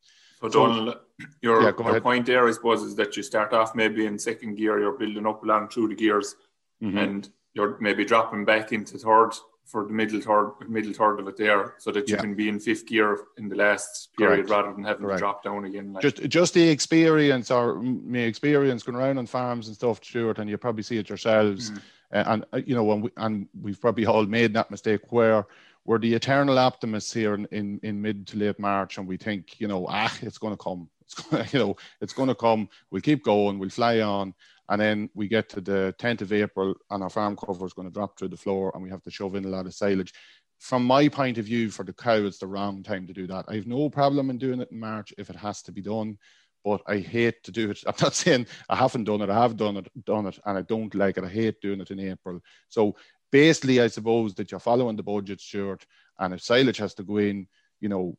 So, 0.41 0.49
Donal, 0.49 0.95
your, 1.41 1.61
yeah, 1.61 1.71
your 1.77 2.01
point 2.01 2.25
there, 2.25 2.47
I 2.47 2.51
suppose, 2.51 2.81
is 2.81 2.95
that 2.95 3.15
you 3.15 3.23
start 3.23 3.53
off 3.53 3.75
maybe 3.75 4.05
in 4.05 4.19
second 4.19 4.55
gear, 4.55 4.79
you're 4.79 4.97
building 4.97 5.25
up 5.25 5.43
along 5.43 5.69
through 5.69 5.89
the 5.89 5.95
gears, 5.95 6.35
mm-hmm. 6.81 6.97
and 6.97 7.29
you're 7.53 7.77
maybe 7.79 8.05
dropping 8.05 8.45
back 8.45 8.71
into 8.71 8.97
third 8.97 9.31
for 9.65 9.85
the 9.85 9.93
middle 9.93 10.21
third, 10.21 10.53
middle 10.69 10.93
third 10.93 11.19
of 11.19 11.27
it 11.27 11.37
there, 11.37 11.75
so 11.79 11.91
that 11.91 12.07
you 12.07 12.15
yeah. 12.15 12.21
can 12.21 12.35
be 12.35 12.49
in 12.49 12.59
fifth 12.59 12.85
gear 12.85 13.19
in 13.37 13.49
the 13.49 13.55
last 13.55 14.09
period 14.17 14.47
Correct. 14.47 14.49
rather 14.49 14.73
than 14.73 14.83
having 14.83 15.03
Correct. 15.03 15.17
to 15.17 15.21
drop 15.21 15.43
down 15.43 15.65
again. 15.65 15.91
Like. 15.91 16.03
Just, 16.03 16.29
just 16.29 16.53
the 16.53 16.69
experience 16.69 17.49
or 17.49 17.81
my 17.81 18.19
experience 18.19 18.83
going 18.83 18.95
around 18.95 19.17
on 19.17 19.25
farms 19.25 19.67
and 19.67 19.75
stuff, 19.75 20.03
Stuart, 20.03 20.37
and 20.37 20.49
you 20.49 20.57
probably 20.57 20.83
see 20.83 20.97
it 20.97 21.09
yourselves. 21.09 21.71
Mm. 21.71 21.81
And 22.11 22.45
uh, 22.53 22.61
you 22.63 22.75
know, 22.75 22.83
when 22.83 23.01
we, 23.01 23.09
and 23.17 23.47
we've 23.59 23.81
probably 23.81 24.05
all 24.05 24.25
made 24.25 24.53
that 24.53 24.69
mistake 24.69 25.11
where 25.11 25.47
we're 25.83 25.99
the 25.99 26.13
eternal 26.13 26.59
optimists 26.59 27.13
here 27.13 27.33
in, 27.33 27.45
in, 27.51 27.79
in 27.83 28.01
mid 28.01 28.27
to 28.27 28.37
late 28.37 28.59
March, 28.59 28.97
and 28.97 29.07
we 29.07 29.17
think, 29.17 29.59
you 29.59 29.67
know, 29.67 29.87
ah, 29.89 30.15
it's 30.21 30.37
going 30.37 30.53
to 30.53 30.63
come. 30.63 30.89
It's 31.01 31.13
going, 31.15 31.45
you 31.51 31.59
know, 31.59 31.75
it's 32.01 32.13
going 32.13 32.29
to 32.29 32.35
come. 32.35 32.69
We'll 32.91 33.01
keep 33.01 33.23
going. 33.23 33.57
We'll 33.57 33.69
fly 33.69 34.01
on 34.01 34.35
and 34.69 34.81
then 34.81 35.09
we 35.13 35.27
get 35.27 35.49
to 35.49 35.61
the 35.61 35.93
10th 35.99 36.21
of 36.21 36.33
April 36.33 36.73
and 36.89 37.03
our 37.03 37.09
farm 37.09 37.35
cover 37.35 37.65
is 37.65 37.73
going 37.73 37.87
to 37.87 37.93
drop 37.93 38.17
through 38.17 38.29
the 38.29 38.37
floor 38.37 38.71
and 38.73 38.83
we 38.83 38.89
have 38.89 39.03
to 39.03 39.11
shove 39.11 39.35
in 39.35 39.45
a 39.45 39.49
lot 39.49 39.65
of 39.65 39.73
silage. 39.73 40.13
From 40.59 40.85
my 40.85 41.07
point 41.09 41.37
of 41.37 41.45
view, 41.45 41.69
for 41.69 41.83
the 41.83 41.93
cow, 41.93 42.15
it's 42.15 42.39
the 42.39 42.47
wrong 42.47 42.81
time 42.81 43.05
to 43.07 43.13
do 43.13 43.27
that. 43.27 43.45
I 43.47 43.55
have 43.55 43.67
no 43.67 43.89
problem 43.89 44.29
in 44.29 44.37
doing 44.37 44.61
it 44.61 44.71
in 44.71 44.79
March 44.79 45.13
if 45.17 45.29
it 45.29 45.35
has 45.35 45.61
to 45.63 45.71
be 45.71 45.81
done, 45.81 46.17
but 46.63 46.81
I 46.87 46.97
hate 46.97 47.43
to 47.43 47.51
do 47.51 47.69
it. 47.69 47.83
I'm 47.87 47.93
not 48.01 48.15
saying 48.15 48.47
I 48.69 48.75
haven't 48.75 49.03
done 49.03 49.21
it, 49.21 49.29
I 49.29 49.41
have 49.41 49.57
done 49.57 49.77
it, 49.77 49.87
done 50.05 50.27
it, 50.27 50.39
and 50.45 50.57
I 50.57 50.61
don't 50.61 50.95
like 50.95 51.17
it. 51.17 51.23
I 51.23 51.29
hate 51.29 51.61
doing 51.61 51.81
it 51.81 51.91
in 51.91 51.99
April. 51.99 52.39
So 52.69 52.95
basically, 53.31 53.81
I 53.81 53.87
suppose 53.87 54.33
that 54.35 54.49
you're 54.49 54.59
following 54.59 54.95
the 54.95 55.03
budget, 55.03 55.41
Stuart, 55.41 55.85
and 56.19 56.33
if 56.33 56.41
silage 56.41 56.77
has 56.77 56.93
to 56.95 57.03
go 57.03 57.17
in, 57.17 57.47
you 57.81 57.89
know, 57.89 58.17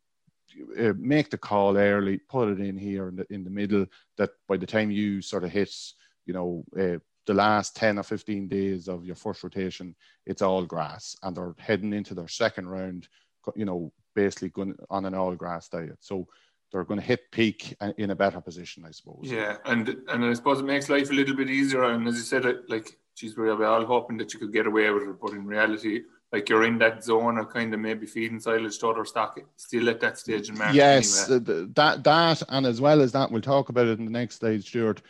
uh, 0.78 0.92
make 0.96 1.30
the 1.30 1.38
call 1.38 1.76
early, 1.76 2.18
put 2.28 2.48
it 2.48 2.60
in 2.60 2.78
here 2.78 3.08
in 3.08 3.16
the 3.16 3.26
in 3.30 3.44
the 3.44 3.50
middle. 3.50 3.86
That 4.16 4.30
by 4.46 4.56
the 4.56 4.66
time 4.66 4.90
you 4.90 5.20
sort 5.20 5.44
of 5.44 5.50
hits 5.50 5.94
you 6.26 6.34
know, 6.34 6.64
uh, 6.78 6.98
the 7.26 7.34
last 7.34 7.76
10 7.76 7.98
or 7.98 8.02
15 8.02 8.48
days 8.48 8.88
of 8.88 9.04
your 9.04 9.16
first 9.16 9.42
rotation, 9.42 9.94
it's 10.26 10.42
all 10.42 10.64
grass 10.64 11.16
and 11.22 11.36
they're 11.36 11.54
heading 11.58 11.92
into 11.92 12.14
their 12.14 12.28
second 12.28 12.68
round, 12.68 13.08
you 13.54 13.64
know, 13.64 13.92
basically 14.14 14.48
going 14.50 14.74
on 14.90 15.04
an 15.04 15.14
all 15.14 15.34
grass 15.34 15.68
diet. 15.68 15.98
So 16.00 16.28
they're 16.72 16.84
going 16.84 17.00
to 17.00 17.06
hit 17.06 17.30
peak 17.32 17.76
in 17.98 18.10
a 18.10 18.16
better 18.16 18.40
position, 18.40 18.84
I 18.86 18.92
suppose. 18.92 19.22
Yeah. 19.24 19.56
And, 19.64 19.88
and 20.08 20.24
I 20.24 20.32
suppose 20.34 20.60
it 20.60 20.64
makes 20.64 20.88
life 20.88 21.10
a 21.10 21.14
little 21.14 21.36
bit 21.36 21.50
easier. 21.50 21.84
And 21.84 22.06
as 22.06 22.16
you 22.16 22.22
said, 22.22 22.44
like, 22.68 22.96
geez, 23.16 23.36
we're 23.36 23.64
all 23.64 23.84
hoping 23.84 24.16
that 24.18 24.32
you 24.32 24.40
could 24.40 24.52
get 24.52 24.66
away 24.66 24.90
with 24.90 25.04
it. 25.04 25.20
But 25.20 25.32
in 25.32 25.46
reality, 25.46 26.02
like 26.32 26.48
you're 26.48 26.64
in 26.64 26.78
that 26.78 27.04
zone 27.04 27.38
of 27.38 27.50
kind 27.50 27.72
of 27.72 27.80
maybe 27.80 28.06
feeding 28.06 28.40
silage 28.40 28.78
to 28.78 28.88
other 28.88 29.04
stock 29.04 29.38
still 29.56 29.88
at 29.88 30.00
that 30.00 30.18
stage 30.18 30.48
in 30.48 30.58
March. 30.58 30.74
Yes, 30.74 31.30
anyway. 31.30 31.68
that 31.74 32.02
that 32.02 32.42
and 32.48 32.66
as 32.66 32.80
well 32.80 33.00
as 33.00 33.12
that, 33.12 33.30
we'll 33.30 33.40
talk 33.40 33.68
about 33.68 33.86
it 33.86 33.98
in 33.98 34.04
the 34.04 34.10
next 34.10 34.36
stage, 34.36 34.66
Stuart 34.66 35.02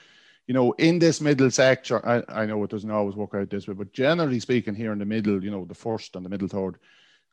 you 0.47 0.55
know, 0.55 0.73
in 0.73 0.99
this 0.99 1.21
middle 1.21 1.51
sector, 1.51 2.07
I, 2.07 2.23
I 2.43 2.47
know 2.47 2.63
it 2.63 2.71
doesn't 2.71 2.91
always 2.91 3.17
work 3.17 3.35
out 3.35 3.51
this 3.51 3.67
way, 3.67 3.75
but 3.75 3.93
generally 3.93 4.39
speaking, 4.39 4.75
here 4.75 4.93
in 4.93 4.99
the 4.99 5.05
middle, 5.05 5.43
you 5.43 5.51
know, 5.51 5.65
the 5.65 5.75
first 5.75 6.15
and 6.15 6.25
the 6.25 6.31
middle 6.31 6.49
third, 6.49 6.79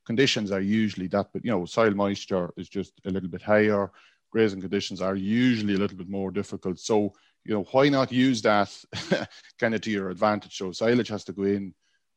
conditions 0.06 0.52
are 0.52 0.62
usually 0.62 1.08
that, 1.08 1.28
but 1.32 1.46
you 1.46 1.52
know, 1.52 1.66
soil 1.66 1.92
moisture 1.92 2.52
is 2.58 2.70
just 2.70 2.94
a 3.06 3.12
little 3.12 3.30
bit 3.30 3.42
higher. 3.42 3.92
Grazing 4.32 4.62
conditions 4.62 5.00
are 5.00 5.16
usually 5.16 5.76
a 5.76 5.78
little 5.78 5.98
bit 5.98 6.10
more 6.10 6.32
difficult. 6.32 6.80
So, 6.80 7.14
you 7.46 7.54
know, 7.54 7.64
why 7.72 7.90
not 7.90 8.12
use 8.12 8.42
that 8.42 8.76
kind 9.60 9.76
of 9.76 9.82
to 9.82 9.92
your 9.92 10.10
advantage? 10.10 10.58
So 10.58 10.72
silage 10.72 11.10
has 11.10 11.24
to 11.26 11.34
go 11.34 11.44
in, 11.44 11.76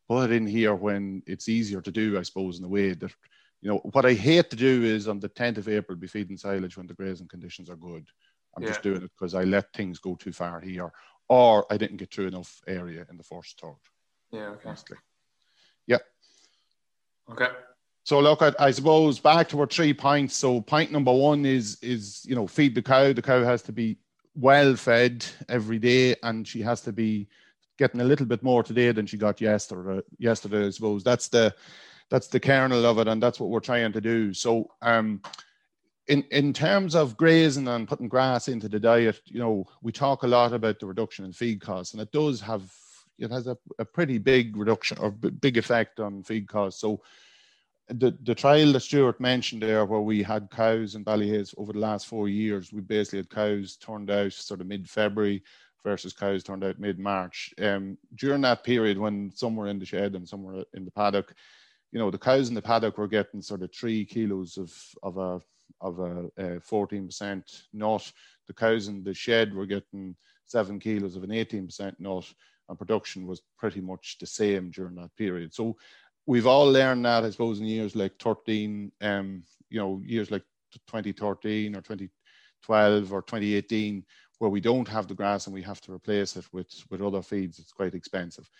put 0.08 0.30
it 0.30 0.36
in 0.36 0.46
here 0.46 0.74
when 0.74 1.22
it's 1.26 1.48
easier 1.48 1.82
to 1.82 1.92
do, 1.92 2.18
I 2.18 2.22
suppose, 2.22 2.58
in 2.58 2.64
a 2.64 2.68
way 2.68 2.94
that, 2.94 3.12
you 3.60 3.70
know, 3.70 3.78
what 3.92 4.06
I 4.06 4.14
hate 4.14 4.48
to 4.50 4.56
do 4.56 4.82
is 4.82 5.08
on 5.08 5.20
the 5.20 5.28
10th 5.28 5.58
of 5.58 5.68
April 5.68 5.98
be 5.98 6.06
feeding 6.06 6.38
silage 6.38 6.76
when 6.78 6.86
the 6.86 6.94
grazing 6.94 7.28
conditions 7.28 7.68
are 7.68 7.76
good. 7.76 8.06
I'm 8.56 8.62
yeah. 8.62 8.68
just 8.70 8.82
doing 8.82 9.02
it 9.02 9.10
because 9.18 9.34
I 9.34 9.44
let 9.44 9.72
things 9.72 9.98
go 9.98 10.14
too 10.14 10.32
far 10.32 10.60
here, 10.60 10.92
or 11.28 11.66
I 11.70 11.76
didn't 11.76 11.98
get 11.98 12.12
through 12.12 12.28
enough 12.28 12.60
area 12.66 13.06
in 13.10 13.16
the 13.16 13.22
first 13.22 13.60
third. 13.60 13.76
Yeah. 14.32 14.48
Okay. 14.50 14.68
Mostly. 14.68 14.96
Yeah. 15.86 15.98
Okay. 17.30 17.48
So 18.04 18.20
look, 18.20 18.40
at, 18.40 18.60
I 18.60 18.70
suppose 18.70 19.18
back 19.18 19.48
to 19.48 19.60
our 19.60 19.66
three 19.66 19.92
points. 19.92 20.36
So 20.36 20.60
point 20.60 20.92
number 20.92 21.12
one 21.12 21.44
is 21.44 21.76
is 21.82 22.24
you 22.24 22.34
know 22.34 22.46
feed 22.46 22.74
the 22.74 22.82
cow. 22.82 23.12
The 23.12 23.22
cow 23.22 23.42
has 23.44 23.62
to 23.62 23.72
be 23.72 23.98
well 24.34 24.76
fed 24.76 25.26
every 25.48 25.78
day, 25.78 26.14
and 26.22 26.46
she 26.46 26.62
has 26.62 26.80
to 26.82 26.92
be 26.92 27.28
getting 27.78 28.00
a 28.00 28.04
little 28.04 28.26
bit 28.26 28.42
more 28.42 28.62
today 28.62 28.92
than 28.92 29.06
she 29.06 29.16
got 29.16 29.40
yesterday. 29.40 30.00
Yesterday, 30.18 30.66
I 30.66 30.70
suppose 30.70 31.02
that's 31.02 31.28
the 31.28 31.54
that's 32.08 32.28
the 32.28 32.40
kernel 32.40 32.86
of 32.86 32.98
it, 32.98 33.08
and 33.08 33.22
that's 33.22 33.40
what 33.40 33.50
we're 33.50 33.60
trying 33.60 33.92
to 33.92 34.00
do. 34.00 34.32
So, 34.32 34.70
um, 34.82 35.20
in 36.08 36.22
in 36.30 36.52
terms 36.52 36.94
of 36.94 37.16
grazing 37.16 37.68
and 37.68 37.88
putting 37.88 38.08
grass 38.08 38.48
into 38.48 38.68
the 38.68 38.80
diet, 38.80 39.20
you 39.26 39.38
know, 39.38 39.64
we 39.82 39.92
talk 39.92 40.22
a 40.22 40.28
lot 40.28 40.52
about 40.52 40.78
the 40.78 40.86
reduction 40.86 41.24
in 41.24 41.32
feed 41.32 41.60
costs, 41.60 41.92
and 41.92 42.02
it 42.02 42.12
does 42.12 42.40
have 42.40 42.72
it 43.18 43.30
has 43.30 43.46
a, 43.46 43.56
a 43.78 43.84
pretty 43.84 44.18
big 44.18 44.56
reduction 44.56 44.98
or 44.98 45.10
big 45.10 45.56
effect 45.56 46.00
on 46.00 46.22
feed 46.22 46.48
costs. 46.48 46.80
So 46.80 47.02
the, 47.88 48.16
the 48.22 48.34
trial 48.34 48.72
that 48.72 48.80
Stuart 48.80 49.20
mentioned 49.20 49.62
there, 49.62 49.84
where 49.84 50.00
we 50.00 50.22
had 50.22 50.50
cows 50.50 50.94
in 50.96 51.04
Ballyhaise 51.04 51.54
over 51.56 51.72
the 51.72 51.78
last 51.78 52.06
four 52.06 52.28
years, 52.28 52.72
we 52.72 52.80
basically 52.80 53.20
had 53.20 53.30
cows 53.30 53.76
turned 53.76 54.10
out 54.10 54.32
sort 54.32 54.60
of 54.60 54.66
mid 54.66 54.88
February 54.88 55.42
versus 55.84 56.12
cows 56.12 56.42
turned 56.42 56.64
out 56.64 56.80
mid 56.80 56.98
March. 56.98 57.54
Um, 57.62 57.96
during 58.16 58.40
that 58.42 58.64
period, 58.64 58.98
when 58.98 59.30
some 59.34 59.54
were 59.54 59.68
in 59.68 59.78
the 59.78 59.86
shed 59.86 60.14
and 60.14 60.28
some 60.28 60.42
were 60.42 60.64
in 60.74 60.84
the 60.84 60.90
paddock, 60.90 61.32
you 61.92 61.98
know, 61.98 62.10
the 62.10 62.18
cows 62.18 62.48
in 62.48 62.54
the 62.54 62.62
paddock 62.62 62.98
were 62.98 63.08
getting 63.08 63.42
sort 63.42 63.62
of 63.62 63.74
three 63.74 64.04
kilos 64.04 64.56
of, 64.56 64.72
of 65.02 65.18
a 65.18 65.40
of 65.80 65.98
a 66.38 66.60
fourteen 66.60 67.06
percent 67.06 67.50
nut. 67.72 68.10
The 68.46 68.54
cows 68.54 68.88
in 68.88 69.02
the 69.02 69.14
shed 69.14 69.54
were 69.54 69.66
getting 69.66 70.16
seven 70.46 70.78
kilos 70.78 71.16
of 71.16 71.24
an 71.24 71.32
eighteen 71.32 71.66
percent 71.66 71.98
nut, 72.00 72.24
and 72.68 72.78
production 72.78 73.26
was 73.26 73.42
pretty 73.58 73.80
much 73.80 74.16
the 74.18 74.26
same 74.26 74.70
during 74.70 74.94
that 74.96 75.14
period. 75.16 75.54
So 75.54 75.76
we've 76.26 76.46
all 76.46 76.70
learned 76.70 77.04
that, 77.04 77.24
I 77.24 77.30
suppose, 77.30 77.60
in 77.60 77.66
years 77.66 77.94
like 77.94 78.18
13, 78.20 78.92
um, 79.00 79.42
you 79.70 79.78
know, 79.78 80.02
years 80.04 80.30
like 80.30 80.42
2013 80.88 81.74
or 81.74 81.80
2012 81.80 83.12
or 83.12 83.22
2018, 83.22 84.04
where 84.38 84.50
we 84.50 84.60
don't 84.60 84.88
have 84.88 85.06
the 85.06 85.14
grass 85.14 85.46
and 85.46 85.54
we 85.54 85.62
have 85.62 85.80
to 85.82 85.92
replace 85.92 86.36
it 86.36 86.44
with, 86.52 86.68
with 86.90 87.00
other 87.00 87.22
feeds. 87.22 87.58
It's 87.58 87.72
quite 87.72 87.94
expensive. 87.94 88.50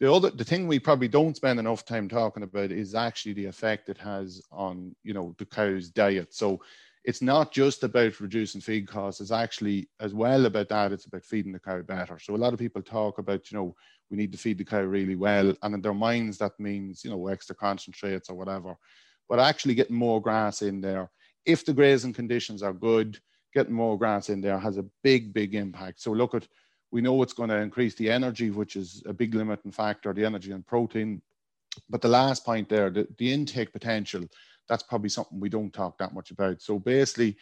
The 0.00 0.12
other, 0.12 0.30
the 0.30 0.44
thing 0.44 0.68
we 0.68 0.78
probably 0.78 1.08
don't 1.08 1.36
spend 1.36 1.58
enough 1.58 1.84
time 1.84 2.08
talking 2.08 2.44
about 2.44 2.70
is 2.70 2.94
actually 2.94 3.32
the 3.32 3.46
effect 3.46 3.88
it 3.88 3.98
has 3.98 4.40
on, 4.52 4.94
you 5.02 5.12
know, 5.12 5.34
the 5.38 5.44
cow's 5.44 5.88
diet. 5.88 6.32
So 6.32 6.60
it's 7.04 7.22
not 7.22 7.52
just 7.52 7.82
about 7.82 8.20
reducing 8.20 8.60
feed 8.60 8.86
costs. 8.86 9.20
It's 9.20 9.32
actually 9.32 9.88
as 9.98 10.14
well 10.14 10.46
about 10.46 10.68
that. 10.68 10.92
It's 10.92 11.06
about 11.06 11.24
feeding 11.24 11.52
the 11.52 11.58
cow 11.58 11.82
better. 11.82 12.18
So 12.20 12.34
a 12.34 12.36
lot 12.36 12.52
of 12.52 12.58
people 12.58 12.82
talk 12.82 13.18
about, 13.18 13.50
you 13.50 13.58
know, 13.58 13.74
we 14.10 14.16
need 14.16 14.30
to 14.32 14.38
feed 14.38 14.58
the 14.58 14.64
cow 14.64 14.82
really 14.82 15.16
well. 15.16 15.52
And 15.62 15.74
in 15.74 15.80
their 15.80 15.94
minds, 15.94 16.38
that 16.38 16.58
means, 16.60 17.04
you 17.04 17.10
know, 17.10 17.26
extra 17.26 17.56
concentrates 17.56 18.30
or 18.30 18.36
whatever. 18.36 18.76
But 19.28 19.40
actually 19.40 19.74
getting 19.74 19.96
more 19.96 20.22
grass 20.22 20.62
in 20.62 20.80
there, 20.80 21.10
if 21.44 21.64
the 21.64 21.72
grazing 21.72 22.12
conditions 22.12 22.62
are 22.62 22.72
good, 22.72 23.18
getting 23.52 23.74
more 23.74 23.98
grass 23.98 24.28
in 24.28 24.40
there 24.40 24.58
has 24.58 24.76
a 24.76 24.86
big, 25.02 25.32
big 25.32 25.54
impact. 25.54 26.00
So 26.00 26.12
look 26.12 26.34
at, 26.34 26.46
we 26.90 27.00
know 27.00 27.22
it's 27.22 27.32
going 27.32 27.50
to 27.50 27.56
increase 27.56 27.94
the 27.94 28.10
energy, 28.10 28.50
which 28.50 28.76
is 28.76 29.02
a 29.06 29.12
big 29.12 29.34
limiting 29.34 29.72
factor, 29.72 30.12
the 30.12 30.24
energy 30.24 30.52
and 30.52 30.66
protein. 30.66 31.22
But 31.88 32.00
the 32.00 32.08
last 32.08 32.44
point 32.44 32.68
there, 32.68 32.90
the, 32.90 33.06
the 33.18 33.32
intake 33.32 33.72
potential, 33.72 34.24
that's 34.68 34.82
probably 34.82 35.10
something 35.10 35.40
we 35.40 35.48
don't 35.48 35.72
talk 35.72 35.98
that 35.98 36.14
much 36.14 36.30
about. 36.30 36.60
So 36.62 36.78
basically, 36.78 37.36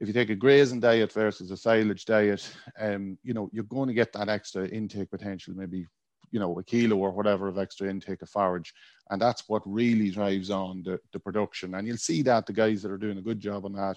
if 0.00 0.08
you 0.08 0.14
take 0.14 0.30
a 0.30 0.34
grazing 0.34 0.80
diet 0.80 1.12
versus 1.12 1.50
a 1.50 1.56
silage 1.56 2.04
diet, 2.04 2.50
um, 2.78 3.18
you 3.22 3.34
know, 3.34 3.50
you're 3.52 3.64
going 3.64 3.88
to 3.88 3.94
get 3.94 4.12
that 4.14 4.28
extra 4.28 4.66
intake 4.66 5.10
potential, 5.10 5.54
maybe 5.54 5.86
you 6.30 6.40
know 6.40 6.58
a 6.58 6.62
kilo 6.62 6.96
or 6.96 7.10
whatever 7.10 7.48
of 7.48 7.58
extra 7.58 7.88
intake 7.88 8.22
of 8.22 8.28
forage 8.28 8.72
and 9.10 9.20
that's 9.20 9.48
what 9.48 9.62
really 9.66 10.10
drives 10.10 10.50
on 10.50 10.82
the, 10.84 10.98
the 11.12 11.18
production 11.18 11.74
and 11.74 11.86
you'll 11.86 11.96
see 11.96 12.22
that 12.22 12.46
the 12.46 12.52
guys 12.52 12.82
that 12.82 12.90
are 12.90 12.98
doing 12.98 13.18
a 13.18 13.22
good 13.22 13.40
job 13.40 13.64
on 13.64 13.72
that 13.72 13.96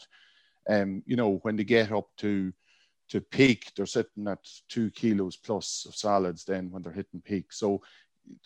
um 0.70 1.04
you 1.06 1.16
know 1.16 1.40
when 1.44 1.56
they 1.56 1.64
get 1.64 1.92
up 1.92 2.08
to 2.18 2.52
to 3.10 3.22
peak 3.22 3.72
they're 3.76 3.86
sitting 3.86 4.28
at 4.28 4.40
two 4.70 4.90
kilos 4.92 5.38
plus 5.38 5.86
of 5.88 5.96
solids 5.96 6.44
then 6.44 6.70
when 6.72 6.82
they're 6.82 6.92
hitting 6.92 7.22
peak 7.22 7.52
so 7.52 7.82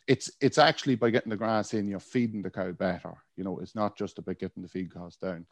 it's 0.08 0.32
it's 0.42 0.58
actually 0.58 0.96
by 0.96 1.10
getting 1.10 1.30
the 1.30 1.38
grass 1.38 1.74
in 1.74 1.88
you're 1.88 2.00
feeding 2.00 2.42
the 2.42 2.50
cow 2.50 2.72
better 2.72 3.14
you 3.36 3.44
know 3.44 3.60
it's 3.60 3.76
not 3.76 3.98
just 3.98 4.18
about 4.18 4.40
getting 4.40 4.64
the 4.64 4.70
feed 4.70 4.94
cost 4.94 5.22
down 5.22 5.46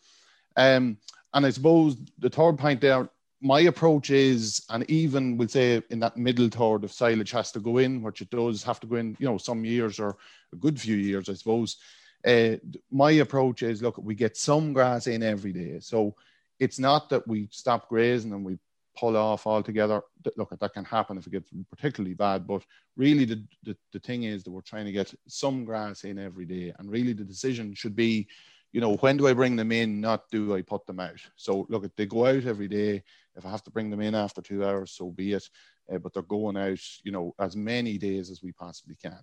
um 0.58 0.98
and 1.34 1.46
i 1.46 1.50
suppose 1.50 1.98
the 2.20 2.30
third 2.30 2.58
point 2.58 2.82
there 2.82 3.10
my 3.42 3.62
approach 3.62 4.10
is, 4.10 4.66
and 4.70 4.90
even 4.90 5.38
we'll 5.38 5.48
say 5.48 5.82
in 5.92 6.00
that 6.00 6.18
middle 6.18 6.50
third 6.50 6.84
of 6.84 6.92
silage 6.92 7.32
has 7.32 7.52
to 7.52 7.60
go 7.60 7.78
in, 7.78 8.02
which 8.02 8.22
it 8.22 8.30
does 8.32 8.64
have 8.64 8.80
to 8.80 8.88
go 8.88 8.96
in, 8.96 9.16
you 9.20 9.28
know, 9.28 9.38
some 9.38 9.64
years 9.64 10.00
or 10.00 10.18
a 10.52 10.56
good 10.56 10.82
few 10.82 10.96
years, 10.96 11.30
I 11.30 11.34
suppose. 11.34 11.78
Uh, 12.26 12.56
my 12.90 13.12
approach 13.12 13.62
is 13.62 13.84
look, 13.84 14.00
we 14.00 14.16
get 14.16 14.36
some 14.36 14.74
grass 14.74 15.06
in 15.06 15.22
every 15.22 15.54
day. 15.54 15.80
So 15.80 16.16
it's 16.60 16.80
not 16.80 17.10
that 17.10 17.28
we 17.28 17.48
stop 17.52 17.88
grazing 17.88 18.34
and 18.34 18.44
we 18.44 18.58
pull 18.96 19.18
off 19.18 19.46
altogether. 19.48 20.02
Look, 20.38 20.58
that 20.60 20.74
can 20.74 20.86
happen 20.86 21.18
if 21.18 21.28
it 21.28 21.32
gets 21.32 21.52
particularly 21.70 22.14
bad, 22.14 22.48
but 22.48 22.64
really 22.96 23.25
the, 23.25 23.44
the, 23.64 23.78
the 23.94 24.00
thing 24.00 24.24
is 24.24 24.44
that 24.44 24.52
we're 24.52 24.62
trying 24.62 24.86
to 24.86 24.92
get 24.92 25.14
some 25.28 25.66
grass 25.66 26.04
in 26.04 26.18
every 26.18 26.46
day. 26.46 26.74
And 26.78 26.90
really 26.90 27.14
the 27.14 27.24
decision 27.24 27.74
should 27.74 27.96
be, 27.96 28.28
you 28.72 28.82
know, 28.82 28.96
when 28.98 29.18
do 29.18 29.28
I 29.28 29.34
bring 29.34 29.56
them 29.56 29.72
in, 29.72 30.02
not 30.02 30.30
do 30.32 30.56
I 30.56 30.62
put 30.62 30.86
them 30.86 31.00
out? 31.00 31.20
So 31.36 31.66
look, 31.70 31.90
they 31.96 32.06
go 32.06 32.25
out 32.25 32.46
every 32.46 32.68
day. 32.68 33.04
If 33.36 33.46
I 33.46 33.50
have 33.50 33.64
to 33.64 33.72
bring 33.72 33.90
them 33.90 34.02
in 34.02 34.16
after 34.16 34.42
two 34.42 34.66
hours, 34.66 34.92
so 34.92 35.12
be 35.12 35.34
it. 35.34 35.48
Uh, 35.94 35.98
but 35.98 36.14
they're 36.14 36.24
going 36.24 36.58
out, 36.58 36.80
you 37.04 37.12
know, 37.12 37.36
as 37.40 37.56
many 37.56 37.98
days 37.98 38.30
as 38.30 38.42
we 38.42 38.52
possibly 38.52 38.96
can. 38.96 39.20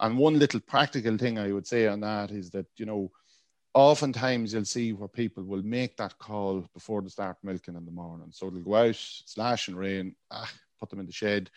And 0.00 0.18
one 0.18 0.38
little 0.38 0.60
practical 0.60 1.16
thing 1.16 1.38
I 1.38 1.52
would 1.52 1.66
say 1.66 1.86
on 1.86 2.00
that 2.00 2.30
is 2.30 2.50
that, 2.50 2.66
you 2.76 2.86
know, 2.86 3.10
oftentimes 3.74 4.52
you'll 4.52 4.64
see 4.64 4.92
where 4.92 5.08
people 5.08 5.44
will 5.44 5.62
make 5.62 5.96
that 5.96 6.18
call 6.18 6.64
before 6.74 7.02
they 7.02 7.08
start 7.08 7.36
milking 7.42 7.76
in 7.76 7.84
the 7.84 7.90
morning. 7.90 8.28
So 8.30 8.50
they'll 8.50 8.60
go 8.62 8.74
out, 8.74 8.96
slash 8.96 9.68
and 9.68 9.78
rain, 9.78 10.14
ah, 10.30 10.50
put 10.78 10.90
them 10.90 11.00
in 11.00 11.06
the 11.06 11.12
shed. 11.12 11.50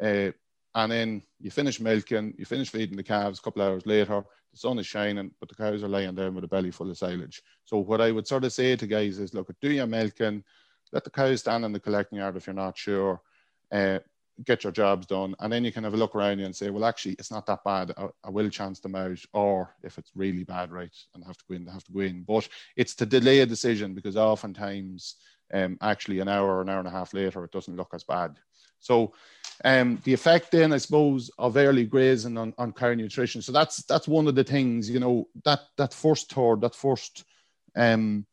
Uh, 0.00 0.32
and 0.74 0.90
then 0.90 1.22
you 1.38 1.50
finish 1.50 1.80
milking, 1.80 2.34
you 2.38 2.44
finish 2.44 2.70
feeding 2.70 2.96
the 2.96 3.02
calves 3.02 3.38
a 3.38 3.42
couple 3.42 3.62
hours 3.62 3.86
later, 3.86 4.24
the 4.52 4.58
sun 4.58 4.78
is 4.78 4.86
shining, 4.86 5.30
but 5.40 5.48
the 5.48 5.54
cows 5.54 5.82
are 5.82 5.88
laying 5.88 6.14
down 6.14 6.34
with 6.34 6.44
a 6.44 6.48
belly 6.48 6.70
full 6.70 6.90
of 6.90 6.98
silage. 6.98 7.42
So 7.64 7.78
what 7.78 8.00
I 8.00 8.10
would 8.10 8.26
sort 8.26 8.44
of 8.44 8.52
say 8.52 8.76
to 8.76 8.86
guys 8.86 9.18
is, 9.18 9.34
look, 9.34 9.50
do 9.60 9.70
your 9.70 9.86
milking, 9.86 10.44
let 10.92 11.04
the 11.04 11.10
cows 11.10 11.40
stand 11.40 11.64
in 11.64 11.72
the 11.72 11.80
collecting 11.80 12.18
yard 12.18 12.36
if 12.36 12.46
you're 12.46 12.54
not 12.54 12.76
sure, 12.76 13.20
uh, 13.70 14.00
get 14.44 14.64
your 14.64 14.72
jobs 14.72 15.06
done, 15.06 15.34
and 15.40 15.52
then 15.52 15.64
you 15.64 15.72
can 15.72 15.84
have 15.84 15.94
a 15.94 15.96
look 15.96 16.14
around 16.14 16.38
you 16.38 16.46
and 16.46 16.56
say, 16.56 16.70
well, 16.70 16.84
actually, 16.84 17.14
it's 17.18 17.30
not 17.30 17.46
that 17.46 17.64
bad. 17.64 17.92
I, 17.96 18.08
I 18.24 18.30
will 18.30 18.50
chance 18.50 18.80
them 18.80 18.94
out, 18.94 19.18
or 19.32 19.74
if 19.82 19.98
it's 19.98 20.10
really 20.14 20.44
bad, 20.44 20.72
right, 20.72 20.94
and 21.14 21.24
have 21.24 21.36
to 21.38 21.44
go 21.48 21.54
in, 21.54 21.64
they 21.64 21.72
have 21.72 21.84
to 21.84 21.92
go 21.92 22.00
in. 22.00 22.22
But 22.22 22.48
it's 22.76 22.94
to 22.96 23.06
delay 23.06 23.40
a 23.40 23.46
decision 23.46 23.94
because 23.94 24.16
oftentimes, 24.16 25.16
um, 25.52 25.76
actually, 25.80 26.20
an 26.20 26.28
hour 26.28 26.56
or 26.56 26.62
an 26.62 26.68
hour 26.68 26.78
and 26.78 26.88
a 26.88 26.92
half 26.92 27.14
later, 27.14 27.44
it 27.44 27.52
doesn't 27.52 27.76
look 27.76 27.92
as 27.94 28.04
bad. 28.04 28.38
So 28.80 29.12
um, 29.64 30.00
the 30.02 30.12
effect 30.12 30.50
then, 30.50 30.72
I 30.72 30.78
suppose, 30.78 31.30
of 31.38 31.56
early 31.56 31.84
grazing 31.84 32.36
on, 32.36 32.52
on 32.58 32.72
cow 32.72 32.94
nutrition. 32.94 33.40
So 33.42 33.52
that's 33.52 33.84
that's 33.84 34.08
one 34.08 34.26
of 34.26 34.34
the 34.34 34.44
things, 34.44 34.90
you 34.90 34.98
know, 34.98 35.28
that 35.44 35.60
that 35.76 35.94
first 35.94 36.32
third, 36.32 36.62
that 36.62 36.74
first 36.74 37.24
um, 37.76 38.26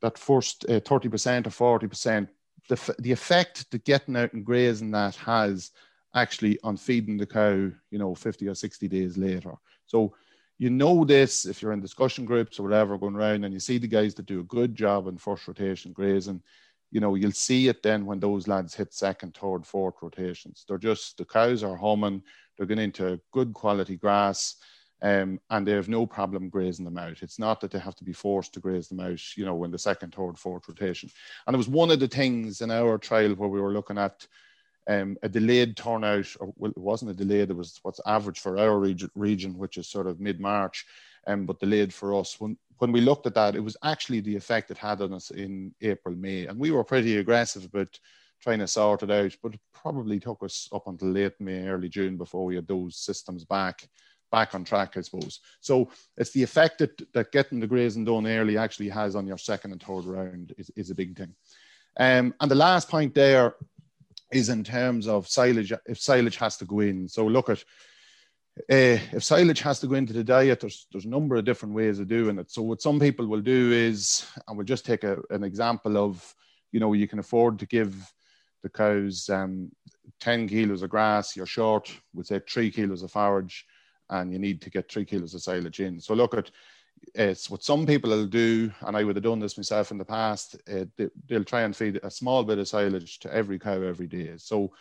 that 0.00 0.16
first 0.16 0.64
uh, 0.68 0.80
thirty 0.80 1.08
percent 1.08 1.46
or 1.46 1.50
forty 1.50 1.88
percent, 1.88 2.28
the 2.68 2.94
the 2.98 3.12
effect 3.12 3.70
that 3.70 3.84
getting 3.84 4.16
out 4.16 4.32
and 4.32 4.44
grazing 4.44 4.90
that 4.92 5.16
has 5.16 5.70
actually 6.14 6.58
on 6.62 6.76
feeding 6.76 7.16
the 7.16 7.26
cow, 7.26 7.70
you 7.90 7.98
know, 7.98 8.14
fifty 8.14 8.48
or 8.48 8.54
sixty 8.54 8.88
days 8.88 9.16
later. 9.16 9.54
So 9.86 10.14
you 10.58 10.70
know 10.70 11.04
this 11.04 11.46
if 11.46 11.62
you're 11.62 11.72
in 11.72 11.80
discussion 11.80 12.24
groups 12.24 12.58
or 12.58 12.64
whatever 12.64 12.98
going 12.98 13.14
around 13.14 13.44
and 13.44 13.54
you 13.54 13.60
see 13.60 13.78
the 13.78 13.86
guys 13.86 14.14
that 14.14 14.26
do 14.26 14.40
a 14.40 14.44
good 14.44 14.74
job 14.74 15.06
in 15.06 15.16
first 15.16 15.46
rotation 15.46 15.92
grazing 15.92 16.42
you 16.90 17.00
know, 17.00 17.14
you'll 17.14 17.32
see 17.32 17.68
it 17.68 17.82
then 17.82 18.06
when 18.06 18.20
those 18.20 18.48
lads 18.48 18.74
hit 18.74 18.94
second, 18.94 19.36
third, 19.36 19.66
fourth 19.66 19.96
rotations. 20.00 20.64
They're 20.66 20.78
just 20.78 21.18
the 21.18 21.24
cows 21.24 21.62
are 21.62 21.76
humming, 21.76 22.22
they're 22.56 22.66
getting 22.66 22.84
into 22.84 23.20
good 23.32 23.52
quality 23.52 23.96
grass, 23.96 24.56
um, 25.02 25.40
and 25.50 25.66
they 25.66 25.72
have 25.72 25.88
no 25.88 26.06
problem 26.06 26.48
grazing 26.48 26.84
them 26.84 26.98
out. 26.98 27.22
It's 27.22 27.38
not 27.38 27.60
that 27.60 27.70
they 27.70 27.78
have 27.78 27.94
to 27.96 28.04
be 28.04 28.12
forced 28.12 28.54
to 28.54 28.60
graze 28.60 28.88
them 28.88 29.00
out, 29.00 29.20
you 29.36 29.44
know, 29.44 29.62
in 29.64 29.70
the 29.70 29.78
second, 29.78 30.14
third, 30.14 30.38
fourth 30.38 30.68
rotation. 30.68 31.10
And 31.46 31.54
it 31.54 31.58
was 31.58 31.68
one 31.68 31.90
of 31.90 32.00
the 32.00 32.08
things 32.08 32.60
in 32.60 32.70
our 32.70 32.98
trial 32.98 33.34
where 33.34 33.48
we 33.48 33.60
were 33.60 33.72
looking 33.72 33.98
at 33.98 34.26
um, 34.88 35.16
a 35.22 35.28
delayed 35.28 35.76
turnout, 35.76 36.34
or 36.40 36.52
well, 36.56 36.70
it 36.70 36.78
wasn't 36.78 37.10
a 37.10 37.14
delayed, 37.14 37.50
it 37.50 37.56
was 37.56 37.78
what's 37.82 38.00
average 38.06 38.40
for 38.40 38.58
our 38.58 38.78
region, 38.78 39.10
region 39.14 39.56
which 39.56 39.76
is 39.76 39.86
sort 39.86 40.06
of 40.06 40.18
mid 40.18 40.40
March, 40.40 40.86
um, 41.26 41.46
but 41.46 41.60
delayed 41.60 41.92
for 41.92 42.18
us. 42.18 42.40
When 42.40 42.56
when 42.78 42.90
we 42.90 43.00
looked 43.00 43.26
at 43.26 43.34
that, 43.34 43.54
it 43.54 43.60
was 43.60 43.76
actually 43.84 44.20
the 44.20 44.36
effect 44.36 44.70
it 44.70 44.78
had 44.78 45.02
on 45.02 45.12
us 45.12 45.30
in 45.30 45.74
April, 45.80 46.14
May. 46.14 46.46
And 46.46 46.58
we 46.58 46.70
were 46.70 46.84
pretty 46.84 47.18
aggressive 47.18 47.64
about 47.64 47.98
trying 48.40 48.60
to 48.60 48.68
sort 48.68 49.02
it 49.02 49.10
out, 49.10 49.36
but 49.42 49.54
it 49.54 49.60
probably 49.74 50.20
took 50.20 50.42
us 50.42 50.68
up 50.72 50.86
until 50.86 51.08
late 51.08 51.38
May, 51.40 51.66
early 51.68 51.88
June 51.88 52.16
before 52.16 52.44
we 52.44 52.54
had 52.54 52.68
those 52.68 52.96
systems 52.96 53.44
back 53.44 53.88
back 54.30 54.54
on 54.54 54.64
track, 54.64 54.96
I 54.96 55.00
suppose. 55.00 55.40
So 55.60 55.90
it's 56.16 56.32
the 56.32 56.42
effect 56.42 56.78
that, 56.78 57.12
that 57.12 57.32
getting 57.32 57.60
the 57.60 57.66
grazing 57.66 58.04
done 58.04 58.26
early 58.26 58.58
actually 58.58 58.88
has 58.90 59.16
on 59.16 59.26
your 59.26 59.38
second 59.38 59.72
and 59.72 59.82
third 59.82 60.04
round 60.04 60.54
is, 60.58 60.70
is 60.76 60.90
a 60.90 60.94
big 60.94 61.16
thing. 61.16 61.34
Um, 61.98 62.34
and 62.40 62.50
the 62.50 62.54
last 62.54 62.88
point 62.88 63.14
there 63.14 63.54
is 64.32 64.48
in 64.48 64.62
terms 64.62 65.08
of 65.08 65.26
silage, 65.26 65.72
if 65.86 65.98
silage 65.98 66.36
has 66.36 66.56
to 66.58 66.64
go 66.64 66.80
in. 66.80 67.08
So 67.08 67.26
look 67.26 67.48
at 67.48 67.64
uh, 68.70 68.98
if 69.12 69.22
silage 69.22 69.60
has 69.60 69.80
to 69.80 69.86
go 69.86 69.94
into 69.94 70.12
the 70.12 70.24
diet, 70.24 70.60
there's 70.60 70.86
there's 70.90 71.04
a 71.04 71.08
number 71.08 71.36
of 71.36 71.44
different 71.44 71.74
ways 71.74 72.00
of 72.00 72.08
doing 72.08 72.38
it. 72.38 72.50
So 72.50 72.62
what 72.62 72.82
some 72.82 72.98
people 72.98 73.26
will 73.26 73.40
do 73.40 73.72
is, 73.72 74.26
and 74.46 74.56
we'll 74.56 74.66
just 74.66 74.84
take 74.84 75.04
a, 75.04 75.18
an 75.30 75.44
example 75.44 75.96
of, 75.96 76.34
you 76.72 76.80
know, 76.80 76.92
you 76.92 77.06
can 77.06 77.20
afford 77.20 77.60
to 77.60 77.66
give 77.66 78.12
the 78.62 78.68
cows 78.68 79.28
um, 79.28 79.70
10 80.20 80.48
kilos 80.48 80.82
of 80.82 80.90
grass, 80.90 81.36
you're 81.36 81.46
short, 81.46 81.92
we'll 82.12 82.24
say 82.24 82.40
three 82.40 82.70
kilos 82.70 83.02
of 83.02 83.10
forage, 83.12 83.64
and 84.10 84.32
you 84.32 84.38
need 84.38 84.60
to 84.62 84.70
get 84.70 84.90
three 84.90 85.04
kilos 85.04 85.34
of 85.34 85.42
silage 85.42 85.80
in. 85.80 86.00
So 86.00 86.14
look 86.14 86.34
at 86.34 86.50
it's 87.14 87.48
what 87.48 87.62
some 87.62 87.86
people 87.86 88.10
will 88.10 88.26
do, 88.26 88.72
and 88.80 88.96
I 88.96 89.04
would 89.04 89.16
have 89.16 89.22
done 89.22 89.38
this 89.38 89.56
myself 89.56 89.90
in 89.90 89.98
the 89.98 90.04
past. 90.04 90.56
Uh, 90.70 90.84
they, 90.96 91.08
will 91.30 91.44
try 91.44 91.62
and 91.62 91.74
feed 91.74 92.00
a 92.02 92.10
small 92.10 92.44
bit 92.44 92.58
of 92.58 92.68
silage 92.68 93.18
to 93.20 93.32
every 93.32 93.58
cow 93.58 93.80
every 93.82 94.06
day. 94.06 94.32
So 94.36 94.72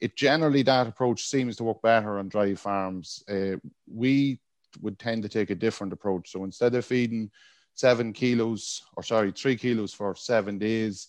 it 0.00 0.16
generally 0.16 0.62
that 0.62 0.86
approach 0.86 1.24
seems 1.24 1.56
to 1.56 1.64
work 1.64 1.82
better 1.82 2.18
on 2.18 2.28
dry 2.28 2.54
farms. 2.54 3.22
Uh, 3.28 3.56
we 3.92 4.40
would 4.80 4.98
tend 4.98 5.22
to 5.22 5.28
take 5.28 5.50
a 5.50 5.54
different 5.54 5.92
approach. 5.92 6.30
So 6.30 6.44
instead 6.44 6.74
of 6.74 6.84
feeding 6.84 7.30
seven 7.74 8.12
kilos, 8.12 8.82
or 8.96 9.02
sorry, 9.02 9.32
three 9.32 9.56
kilos 9.56 9.92
for 9.92 10.14
seven 10.14 10.58
days, 10.58 11.08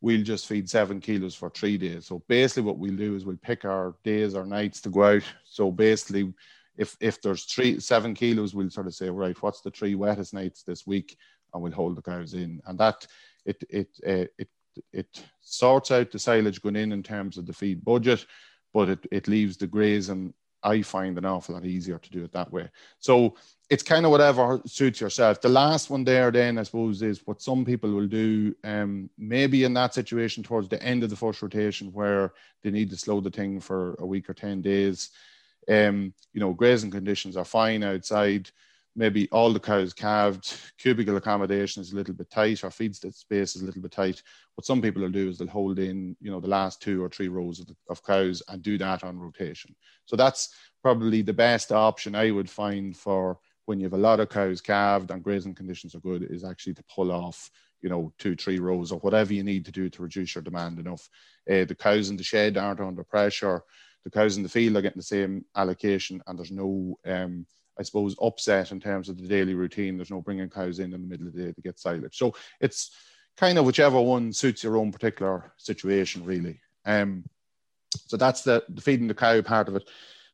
we'll 0.00 0.22
just 0.22 0.46
feed 0.46 0.68
seven 0.68 1.00
kilos 1.00 1.34
for 1.34 1.50
three 1.50 1.76
days. 1.76 2.06
So 2.06 2.22
basically, 2.28 2.62
what 2.62 2.78
we'll 2.78 2.96
do 2.96 3.14
is 3.14 3.24
we'll 3.24 3.36
pick 3.36 3.64
our 3.64 3.94
days 4.04 4.34
or 4.34 4.46
nights 4.46 4.80
to 4.82 4.90
go 4.90 5.04
out. 5.04 5.22
So 5.44 5.70
basically, 5.70 6.32
if 6.76 6.96
if 7.00 7.20
there's 7.20 7.44
three 7.44 7.80
seven 7.80 8.14
kilos, 8.14 8.54
we'll 8.54 8.70
sort 8.70 8.86
of 8.86 8.94
say, 8.94 9.10
right, 9.10 9.40
what's 9.42 9.60
the 9.60 9.70
three 9.70 9.94
wettest 9.94 10.34
nights 10.34 10.62
this 10.62 10.86
week, 10.86 11.16
and 11.52 11.62
we'll 11.62 11.72
hold 11.72 11.96
the 11.96 12.02
cows 12.02 12.34
in, 12.34 12.60
and 12.66 12.78
that 12.78 13.06
it 13.44 13.62
it 13.68 13.88
uh, 14.06 14.26
it 14.38 14.48
it 14.92 15.24
sorts 15.40 15.90
out 15.90 16.10
the 16.10 16.18
silage 16.18 16.62
going 16.62 16.76
in 16.76 16.92
in 16.92 17.02
terms 17.02 17.36
of 17.36 17.46
the 17.46 17.52
feed 17.52 17.84
budget, 17.84 18.24
but 18.72 18.88
it 18.88 19.06
it 19.10 19.28
leaves 19.28 19.56
the 19.56 19.66
grazing 19.66 20.32
I 20.62 20.82
find 20.82 21.16
an 21.16 21.24
awful 21.24 21.54
lot 21.54 21.64
easier 21.64 21.98
to 21.98 22.10
do 22.10 22.24
it 22.24 22.32
that 22.32 22.52
way. 22.52 22.68
So 22.98 23.36
it's 23.70 23.82
kind 23.82 24.04
of 24.04 24.10
whatever 24.10 24.60
suits 24.66 25.00
yourself. 25.00 25.40
The 25.40 25.48
last 25.48 25.90
one 25.90 26.04
there, 26.04 26.30
then 26.30 26.58
I 26.58 26.64
suppose, 26.64 27.02
is 27.02 27.26
what 27.26 27.40
some 27.40 27.64
people 27.64 27.90
will 27.90 28.08
do. 28.08 28.54
Um, 28.64 29.08
maybe 29.16 29.64
in 29.64 29.74
that 29.74 29.94
situation 29.94 30.42
towards 30.42 30.68
the 30.68 30.82
end 30.82 31.02
of 31.02 31.10
the 31.10 31.16
first 31.16 31.40
rotation, 31.40 31.92
where 31.92 32.32
they 32.62 32.70
need 32.70 32.90
to 32.90 32.96
slow 32.96 33.20
the 33.20 33.30
thing 33.30 33.60
for 33.60 33.94
a 33.98 34.06
week 34.06 34.28
or 34.28 34.34
ten 34.34 34.60
days. 34.60 35.10
Um, 35.68 36.14
you 36.32 36.40
know, 36.40 36.52
grazing 36.52 36.90
conditions 36.90 37.36
are 37.36 37.44
fine 37.44 37.82
outside 37.82 38.50
maybe 38.96 39.28
all 39.30 39.52
the 39.52 39.60
cows 39.60 39.92
calved, 39.92 40.58
cubicle 40.78 41.16
accommodation 41.16 41.80
is 41.80 41.92
a 41.92 41.96
little 41.96 42.14
bit 42.14 42.30
tight, 42.30 42.64
or 42.64 42.70
feed 42.70 42.94
space 42.94 43.56
is 43.56 43.62
a 43.62 43.64
little 43.64 43.82
bit 43.82 43.92
tight. 43.92 44.22
What 44.54 44.66
some 44.66 44.82
people 44.82 45.02
will 45.02 45.10
do 45.10 45.28
is 45.28 45.38
they'll 45.38 45.48
hold 45.48 45.78
in, 45.78 46.16
you 46.20 46.30
know, 46.30 46.40
the 46.40 46.48
last 46.48 46.82
two 46.82 47.02
or 47.02 47.08
three 47.08 47.28
rows 47.28 47.60
of, 47.60 47.66
the, 47.66 47.76
of 47.88 48.04
cows 48.04 48.42
and 48.48 48.62
do 48.62 48.78
that 48.78 49.04
on 49.04 49.18
rotation. 49.18 49.74
So 50.06 50.16
that's 50.16 50.54
probably 50.82 51.22
the 51.22 51.32
best 51.32 51.72
option 51.72 52.14
I 52.14 52.30
would 52.30 52.50
find 52.50 52.96
for 52.96 53.38
when 53.66 53.78
you 53.78 53.84
have 53.84 53.94
a 53.94 53.98
lot 53.98 54.20
of 54.20 54.28
cows 54.28 54.60
calved 54.60 55.10
and 55.10 55.22
grazing 55.22 55.54
conditions 55.54 55.94
are 55.94 56.00
good 56.00 56.26
is 56.28 56.44
actually 56.44 56.74
to 56.74 56.84
pull 56.92 57.12
off 57.12 57.50
you 57.82 57.88
know 57.88 58.12
two 58.18 58.34
three 58.34 58.58
rows 58.58 58.90
or 58.92 58.98
whatever 58.98 59.32
you 59.32 59.44
need 59.44 59.64
to 59.64 59.70
do 59.70 59.88
to 59.88 60.02
reduce 60.02 60.34
your 60.34 60.42
demand 60.42 60.78
enough 60.78 61.08
uh, 61.50 61.64
the 61.64 61.74
cows 61.74 62.10
in 62.10 62.16
the 62.16 62.22
shed 62.22 62.58
aren't 62.58 62.80
under 62.80 63.04
pressure 63.04 63.62
the 64.04 64.10
cows 64.10 64.36
in 64.36 64.42
the 64.42 64.48
field 64.48 64.76
are 64.76 64.82
getting 64.82 64.98
the 64.98 65.02
same 65.02 65.44
allocation 65.56 66.22
and 66.26 66.38
there's 66.38 66.50
no 66.50 66.98
um, 67.06 67.46
I 67.80 67.82
suppose, 67.82 68.14
upset 68.20 68.72
in 68.72 68.78
terms 68.78 69.08
of 69.08 69.16
the 69.16 69.26
daily 69.26 69.54
routine. 69.54 69.96
There's 69.96 70.10
no 70.10 70.20
bringing 70.20 70.50
cows 70.50 70.80
in 70.80 70.92
in 70.92 71.00
the 71.00 71.08
middle 71.08 71.26
of 71.26 71.32
the 71.32 71.44
day 71.44 71.52
to 71.52 71.62
get 71.62 71.78
silage. 71.78 72.18
So 72.18 72.34
it's 72.60 72.90
kind 73.38 73.56
of 73.56 73.64
whichever 73.64 73.98
one 73.98 74.34
suits 74.34 74.62
your 74.62 74.76
own 74.76 74.92
particular 74.92 75.54
situation, 75.56 76.22
really. 76.22 76.60
Um, 76.84 77.24
so 78.06 78.18
that's 78.18 78.42
the, 78.42 78.62
the 78.68 78.82
feeding 78.82 79.08
the 79.08 79.14
cow 79.14 79.40
part 79.40 79.66
of 79.66 79.76
it. 79.76 79.88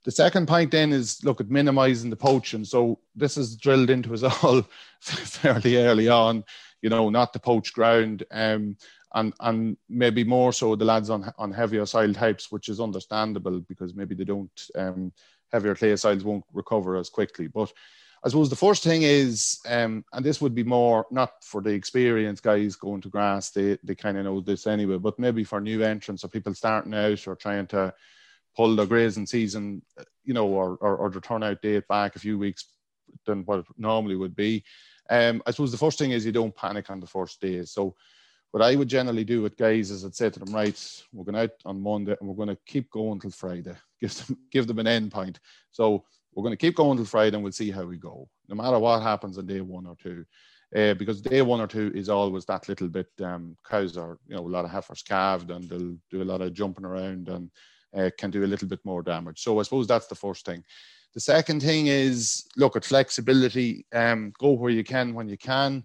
The 0.05 0.11
second 0.11 0.49
point 0.49 0.73
then 0.73 0.93
is 0.93 1.23
look 1.25 1.41
at 1.41 1.49
minimizing 1.49 2.11
the 2.11 2.17
poaching. 2.17 2.65
So 2.65 2.99
this 3.15 3.37
is 3.37 3.57
drilled 3.57 3.91
into 3.91 4.13
us 4.13 4.23
all 4.43 4.63
fairly 5.01 5.77
early 5.77 6.09
on, 6.09 6.43
you 6.83 6.91
know, 6.91 7.11
not 7.11 7.33
the 7.33 7.39
poach 7.39 7.73
ground. 7.73 8.25
Um, 8.33 8.77
and, 9.17 9.33
and 9.41 9.77
maybe 9.89 10.25
more 10.25 10.53
so 10.53 10.77
the 10.77 10.85
lads 10.85 11.09
on, 11.09 11.33
on 11.39 11.51
heavier 11.51 11.87
soil 11.87 12.13
types, 12.13 12.53
which 12.53 12.69
is 12.69 12.81
understandable 12.81 13.61
because 13.61 13.95
maybe 13.95 14.15
they 14.15 14.25
don't 14.25 14.69
um, 14.77 15.11
heavier 15.51 15.75
clay 15.75 15.97
soils 15.97 16.23
won't 16.23 16.45
recover 16.53 16.97
as 16.97 17.09
quickly. 17.09 17.47
But 17.47 17.73
I 18.23 18.29
suppose 18.29 18.51
the 18.51 18.57
first 18.57 18.85
thing 18.85 19.03
is, 19.03 19.59
um, 19.67 20.05
and 20.13 20.25
this 20.25 20.41
would 20.43 20.55
be 20.55 20.65
more 20.65 21.07
not 21.11 21.33
for 21.43 21.63
the 21.63 21.71
experienced 21.71 22.43
guys 22.43 22.77
going 22.77 23.01
to 23.01 23.09
grass, 23.09 23.51
they, 23.51 23.79
they 23.83 23.95
kind 23.95 24.19
of 24.19 24.25
know 24.25 24.41
this 24.43 24.67
anyway, 24.67 24.99
but 24.99 25.19
maybe 25.19 25.45
for 25.45 25.63
new 25.63 25.83
entrants 25.83 26.23
or 26.23 26.29
people 26.29 26.53
starting 26.53 26.95
out 26.95 27.27
or 27.27 27.37
trying 27.37 27.67
to 27.69 27.95
pull 28.55 28.77
their 28.77 28.87
grazing 28.87 29.27
season, 29.27 29.81
you 30.25 30.35
know, 30.35 30.47
or, 30.47 30.77
or, 30.83 30.97
or 30.97 31.11
the 31.11 31.23
turnout 31.23 31.63
date 31.63 31.89
back 31.89 32.17
a 32.17 32.19
few 32.19 32.39
weeks 32.39 32.67
than 33.25 33.45
what 33.45 33.61
it 33.61 33.67
normally 33.79 34.17
would 34.17 34.37
be. 34.37 34.63
Um, 35.09 35.43
I 35.47 35.53
suppose 35.53 35.73
the 35.73 35.79
first 35.79 35.99
thing 35.99 36.11
is 36.11 36.27
you 36.27 36.33
don't 36.33 36.55
panic 36.55 36.91
on 36.91 37.01
the 37.01 37.07
first 37.07 37.41
day. 37.41 37.63
So 37.65 37.95
what 38.51 38.63
I 38.63 38.77
would 38.77 38.89
generally 38.89 39.25
do 39.25 39.43
with 39.43 39.57
guys 39.57 39.91
is 39.91 40.05
I'd 40.05 40.15
say 40.15 40.31
to 40.31 40.39
them, 40.39 40.55
right, 40.55 41.03
we're 41.13 41.25
going 41.25 41.43
out 41.43 41.51
on 41.65 41.81
Monday 41.81 42.17
and 42.19 42.29
we're 42.29 42.37
going 42.37 42.55
to 42.55 42.63
keep 42.67 42.91
going 42.91 43.21
till 43.21 43.31
Friday. 43.31 43.75
Give 44.01 44.15
them 44.15 44.37
give 44.53 44.67
them 44.67 44.79
an 44.79 44.87
end 44.87 45.11
point. 45.11 45.41
So 45.71 46.05
we're 46.35 46.43
going 46.43 46.53
to 46.53 46.59
keep 46.59 46.77
going 46.77 46.99
till 46.99 47.07
Friday 47.07 47.35
and 47.35 47.43
we'll 47.43 47.51
see 47.51 47.71
how 47.71 47.85
we 47.85 47.97
go, 47.97 48.29
no 48.47 48.55
matter 48.55 48.79
what 48.79 49.01
happens 49.01 49.39
on 49.39 49.47
day 49.47 49.63
one 49.63 49.87
or 49.87 49.97
two. 49.97 50.23
Uh, 50.77 50.93
because 50.93 51.23
day 51.23 51.41
one 51.41 51.63
or 51.63 51.67
two 51.67 51.91
is 51.95 52.11
always 52.11 52.45
that 52.45 52.69
little 52.69 52.89
bit 52.89 53.07
um, 53.23 53.57
cows 53.67 53.97
are 53.97 54.19
you 54.27 54.37
know 54.37 54.43
a 54.43 54.47
lot 54.47 54.67
of 54.67 54.71
heifers 54.71 55.03
calved 55.03 55.51
and 55.51 55.65
they'll 55.65 55.97
do 56.11 56.23
a 56.23 56.25
lot 56.25 56.43
of 56.43 56.53
jumping 56.53 56.85
around 56.85 57.29
and 57.29 57.51
uh, 57.97 58.11
can 58.19 58.31
do 58.31 58.45
a 58.45 58.47
little 58.47 58.69
bit 58.69 58.81
more 58.85 59.03
damage. 59.03 59.43
So 59.43 59.59
I 59.59 59.63
suppose 59.63 59.87
that's 59.87 60.09
the 60.09 60.15
first 60.15 60.45
thing. 60.45 60.63
The 61.15 61.21
second 61.21 61.63
thing 61.63 61.87
is 61.87 62.47
look 62.57 62.77
at 62.77 62.85
flexibility. 62.85 63.87
Um, 63.95 64.33
go 64.39 64.51
where 64.51 64.71
you 64.71 64.85
can 64.85 65.15
when 65.15 65.31
you 65.31 65.39
can. 65.39 65.85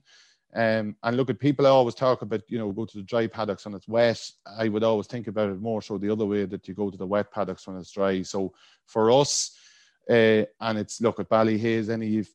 Um, 0.54 0.96
and 1.04 1.16
look 1.16 1.30
at 1.30 1.40
people 1.40 1.66
I 1.66 1.70
always 1.70 1.96
talk 1.96 2.22
about, 2.22 2.42
you 2.48 2.58
know, 2.58 2.72
go 2.72 2.86
to 2.86 2.98
the 2.98 3.04
dry 3.04 3.28
paddocks 3.28 3.66
when 3.66 3.74
it's 3.74 3.88
wet. 3.88 4.22
I 4.46 4.68
would 4.68 4.84
always 4.84 5.08
think 5.08 5.28
about 5.28 5.50
it 5.50 5.62
more 5.62 5.82
so 5.82 5.98
the 5.98 6.10
other 6.12 6.26
way 6.26 6.46
that 6.46 6.68
you 6.68 6.74
go 6.74 6.90
to 6.90 6.98
the 6.98 7.08
wet 7.08 7.32
paddocks 7.32 7.68
when 7.68 7.78
it's 7.78 7.92
dry. 7.92 8.22
So 8.22 8.54
for 8.86 9.12
us, 9.12 9.58
uh, 10.10 10.44
and 10.60 10.78
it's 10.78 11.00
look 11.00 11.20
at 11.20 11.30
Ballyhaise, 11.30 11.90
any 11.90 12.26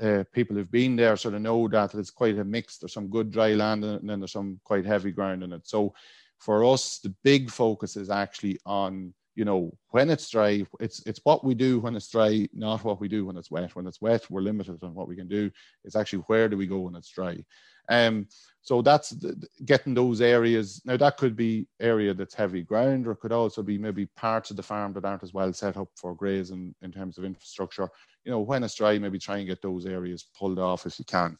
uh, 0.00 0.22
people 0.32 0.54
who've 0.54 0.70
been 0.70 0.94
there 0.94 1.16
sort 1.16 1.34
of 1.34 1.42
know 1.42 1.66
that 1.68 1.94
it's 1.94 2.10
quite 2.10 2.38
a 2.38 2.44
mix. 2.44 2.78
There's 2.78 2.92
some 2.92 3.08
good 3.08 3.32
dry 3.32 3.54
land 3.54 3.84
and 3.84 4.08
then 4.08 4.20
there's 4.20 4.32
some 4.32 4.60
quite 4.62 4.84
heavy 4.84 5.10
ground 5.10 5.42
in 5.42 5.52
it. 5.52 5.66
So 5.66 5.94
for 6.38 6.64
us, 6.64 6.98
the 6.98 7.14
big 7.24 7.50
focus 7.50 7.96
is 7.96 8.10
actually 8.10 8.58
on 8.64 9.14
you 9.36 9.44
know, 9.44 9.70
when 9.90 10.08
it's 10.08 10.28
dry, 10.30 10.64
it's 10.80 11.06
it's 11.06 11.20
what 11.24 11.44
we 11.44 11.54
do 11.54 11.78
when 11.78 11.94
it's 11.94 12.08
dry, 12.08 12.48
not 12.54 12.82
what 12.82 13.00
we 13.00 13.06
do 13.06 13.26
when 13.26 13.36
it's 13.36 13.50
wet. 13.50 13.76
When 13.76 13.86
it's 13.86 14.00
wet, 14.00 14.28
we're 14.30 14.40
limited 14.40 14.82
on 14.82 14.94
what 14.94 15.08
we 15.08 15.14
can 15.14 15.28
do. 15.28 15.50
It's 15.84 15.94
actually 15.94 16.20
where 16.20 16.48
do 16.48 16.56
we 16.56 16.66
go 16.66 16.80
when 16.80 16.96
it's 16.96 17.10
dry. 17.10 17.44
Um, 17.90 18.26
so 18.62 18.82
that's 18.82 19.10
the, 19.10 19.40
getting 19.64 19.92
those 19.92 20.22
areas. 20.22 20.80
Now 20.86 20.96
that 20.96 21.18
could 21.18 21.36
be 21.36 21.68
area 21.78 22.14
that's 22.14 22.34
heavy 22.34 22.62
ground, 22.62 23.06
or 23.06 23.12
it 23.12 23.20
could 23.20 23.30
also 23.30 23.62
be 23.62 23.76
maybe 23.76 24.06
parts 24.16 24.50
of 24.50 24.56
the 24.56 24.62
farm 24.62 24.94
that 24.94 25.04
aren't 25.04 25.22
as 25.22 25.34
well 25.34 25.52
set 25.52 25.76
up 25.76 25.88
for 25.96 26.14
grazing 26.14 26.74
in 26.80 26.90
terms 26.90 27.18
of 27.18 27.24
infrastructure. 27.26 27.90
You 28.24 28.32
know, 28.32 28.40
when 28.40 28.64
it's 28.64 28.74
dry, 28.74 28.98
maybe 28.98 29.18
try 29.18 29.36
and 29.36 29.46
get 29.46 29.60
those 29.60 29.84
areas 29.84 30.30
pulled 30.36 30.58
off 30.58 30.86
if 30.86 30.98
you 30.98 31.04
can. 31.04 31.36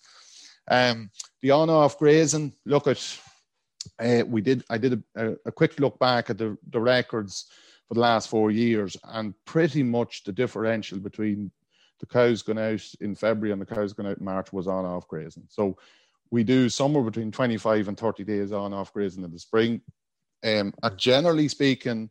Um, 0.68 1.10
the 1.40 1.50
on-off 1.52 1.98
grazing. 1.98 2.52
Look 2.66 2.86
at. 2.88 3.18
Uh, 3.98 4.24
we 4.26 4.42
did. 4.42 4.64
I 4.68 4.76
did 4.76 5.02
a, 5.16 5.36
a, 5.46 5.52
quick 5.52 5.78
look 5.78 5.98
back 5.98 6.28
at 6.28 6.38
the 6.38 6.58
the 6.70 6.80
records 6.80 7.46
for 7.88 7.94
the 7.94 8.00
last 8.00 8.28
four 8.28 8.50
years, 8.50 8.96
and 9.04 9.34
pretty 9.44 9.82
much 9.82 10.24
the 10.24 10.32
differential 10.32 10.98
between 10.98 11.50
the 12.00 12.06
cows 12.06 12.42
going 12.42 12.58
out 12.58 12.84
in 13.00 13.14
February 13.14 13.52
and 13.52 13.60
the 13.60 13.74
cows 13.74 13.92
going 13.92 14.08
out 14.08 14.18
in 14.18 14.24
March 14.24 14.52
was 14.52 14.66
on 14.66 14.84
off 14.84 15.08
grazing. 15.08 15.44
So 15.48 15.76
we 16.30 16.44
do 16.44 16.68
somewhere 16.68 17.04
between 17.04 17.30
25 17.30 17.88
and 17.88 17.96
30 17.96 18.24
days 18.24 18.52
on 18.52 18.74
off 18.74 18.92
grazing 18.92 19.24
in 19.24 19.32
the 19.32 19.38
spring. 19.38 19.80
Um, 20.44 20.74
and 20.82 20.98
generally 20.98 21.48
speaking, 21.48 22.10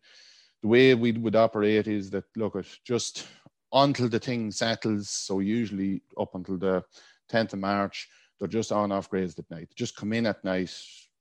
the 0.62 0.68
way 0.68 0.96
we 0.96 1.12
would 1.12 1.36
operate 1.36 1.88
is 1.88 2.10
that 2.12 2.24
look 2.36 2.56
at 2.56 2.66
just 2.84 3.28
until 3.72 4.10
the 4.10 4.20
thing 4.20 4.52
settles. 4.52 5.10
So 5.10 5.40
usually 5.40 6.02
up 6.20 6.34
until 6.34 6.58
the 6.58 6.84
10th 7.32 7.54
of 7.54 7.60
March, 7.60 8.08
they're 8.40 8.48
just 8.48 8.72
on 8.72 8.92
off 8.92 9.10
grazed 9.10 9.40
at 9.40 9.52
night. 9.52 9.70
Just 9.76 9.96
come 9.96 10.14
in 10.14 10.26
at 10.26 10.44
night, 10.44 10.74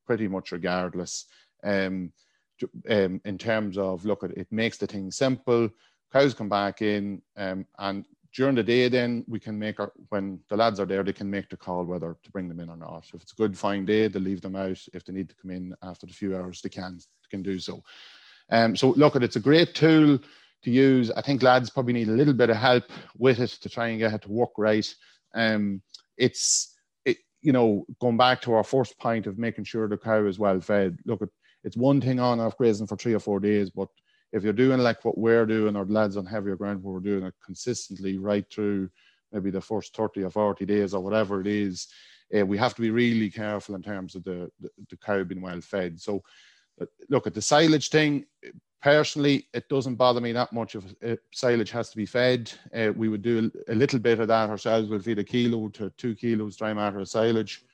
pretty 0.06 0.28
much 0.28 0.52
regardless. 0.52 1.26
Um, 1.62 2.12
um, 2.88 3.20
in 3.24 3.38
terms 3.38 3.78
of 3.78 4.04
look 4.04 4.24
at 4.24 4.32
it 4.32 4.48
makes 4.50 4.78
the 4.78 4.86
thing 4.86 5.10
simple. 5.10 5.68
Cows 6.12 6.34
come 6.34 6.48
back 6.48 6.80
in, 6.80 7.20
um, 7.36 7.66
and 7.78 8.06
during 8.34 8.56
the 8.56 8.62
day, 8.62 8.88
then 8.88 9.24
we 9.28 9.38
can 9.38 9.58
make 9.58 9.78
our 9.78 9.92
when 10.08 10.40
the 10.48 10.56
lads 10.56 10.80
are 10.80 10.86
there, 10.86 11.04
they 11.04 11.12
can 11.12 11.30
make 11.30 11.48
the 11.48 11.56
call 11.56 11.84
whether 11.84 12.16
to 12.22 12.30
bring 12.32 12.48
them 12.48 12.60
in 12.60 12.68
or 12.68 12.76
not. 12.76 13.06
If 13.14 13.22
it's 13.22 13.32
a 13.32 13.36
good 13.36 13.56
fine 13.56 13.84
day, 13.84 14.08
they 14.08 14.18
leave 14.18 14.40
them 14.40 14.56
out. 14.56 14.78
If 14.92 15.04
they 15.04 15.12
need 15.12 15.28
to 15.28 15.36
come 15.36 15.52
in 15.52 15.74
after 15.82 16.06
the 16.06 16.12
few 16.12 16.36
hours, 16.36 16.60
they 16.60 16.68
can 16.68 16.96
they 16.96 17.30
can 17.30 17.42
do 17.42 17.58
so. 17.58 17.82
Um, 18.50 18.76
so 18.76 18.90
look 18.90 19.14
at 19.14 19.22
it's 19.22 19.36
a 19.36 19.40
great 19.40 19.74
tool 19.74 20.18
to 20.64 20.70
use. 20.70 21.10
I 21.12 21.22
think 21.22 21.42
lads 21.42 21.70
probably 21.70 21.92
need 21.92 22.08
a 22.08 22.12
little 22.12 22.34
bit 22.34 22.50
of 22.50 22.56
help 22.56 22.84
with 23.16 23.38
it 23.38 23.50
to 23.50 23.68
try 23.68 23.88
and 23.88 24.00
get 24.00 24.12
it 24.12 24.22
to 24.22 24.32
work 24.32 24.50
right. 24.58 24.92
Um, 25.34 25.80
it's 26.16 26.74
it, 27.04 27.18
you 27.40 27.52
know 27.52 27.86
going 28.00 28.16
back 28.16 28.42
to 28.42 28.54
our 28.54 28.64
first 28.64 28.98
point 28.98 29.26
of 29.26 29.38
making 29.38 29.64
sure 29.64 29.88
the 29.88 29.96
cow 29.96 30.26
is 30.26 30.40
well 30.40 30.60
fed. 30.60 30.98
Look 31.06 31.22
at 31.22 31.28
it's 31.64 31.76
one 31.76 32.00
thing 32.00 32.20
on 32.20 32.40
off 32.40 32.56
grazing 32.56 32.86
for 32.86 32.96
three 32.96 33.14
or 33.14 33.20
four 33.20 33.40
days, 33.40 33.70
but 33.70 33.88
if 34.32 34.42
you're 34.42 34.52
doing 34.52 34.80
like 34.80 35.04
what 35.04 35.16
we're 35.16 35.46
doing 35.46 35.76
or 35.76 35.86
lads 35.86 36.16
on 36.16 36.26
heavier 36.26 36.56
ground 36.56 36.82
where 36.82 36.94
we're 36.94 37.00
doing 37.00 37.24
it 37.24 37.34
consistently 37.44 38.18
right 38.18 38.44
through 38.52 38.90
maybe 39.32 39.50
the 39.50 39.60
first 39.60 39.94
30 39.96 40.24
or 40.24 40.30
40 40.30 40.66
days 40.66 40.92
or 40.92 41.00
whatever 41.00 41.40
it 41.40 41.46
is, 41.46 41.88
uh, 42.36 42.44
we 42.44 42.58
have 42.58 42.74
to 42.74 42.82
be 42.82 42.90
really 42.90 43.30
careful 43.30 43.74
in 43.74 43.82
terms 43.82 44.14
of 44.14 44.24
the, 44.24 44.50
the, 44.60 44.68
the 44.90 44.96
cow 44.96 45.22
being 45.24 45.40
well 45.40 45.60
fed. 45.60 46.00
So 46.00 46.22
look 47.08 47.26
at 47.26 47.34
the 47.34 47.42
silage 47.42 47.88
thing. 47.88 48.24
Personally, 48.82 49.46
it 49.54 49.68
doesn't 49.68 49.94
bother 49.94 50.20
me 50.20 50.32
that 50.32 50.52
much 50.52 50.74
if, 50.74 50.84
if 51.00 51.18
silage 51.32 51.70
has 51.70 51.90
to 51.90 51.96
be 51.96 52.06
fed. 52.06 52.52
Uh, 52.74 52.92
we 52.94 53.08
would 53.08 53.22
do 53.22 53.50
a, 53.68 53.72
a, 53.72 53.74
little 53.74 53.98
bit 53.98 54.20
of 54.20 54.28
that 54.28 54.50
ourselves. 54.50 54.88
We'll 54.88 55.00
feed 55.00 55.18
a 55.18 55.24
kilo 55.24 55.68
to 55.70 55.90
two 55.90 56.14
kilos 56.14 56.56
dry 56.56 56.74
matter 56.74 56.98
of 56.98 57.08
silage 57.08 57.64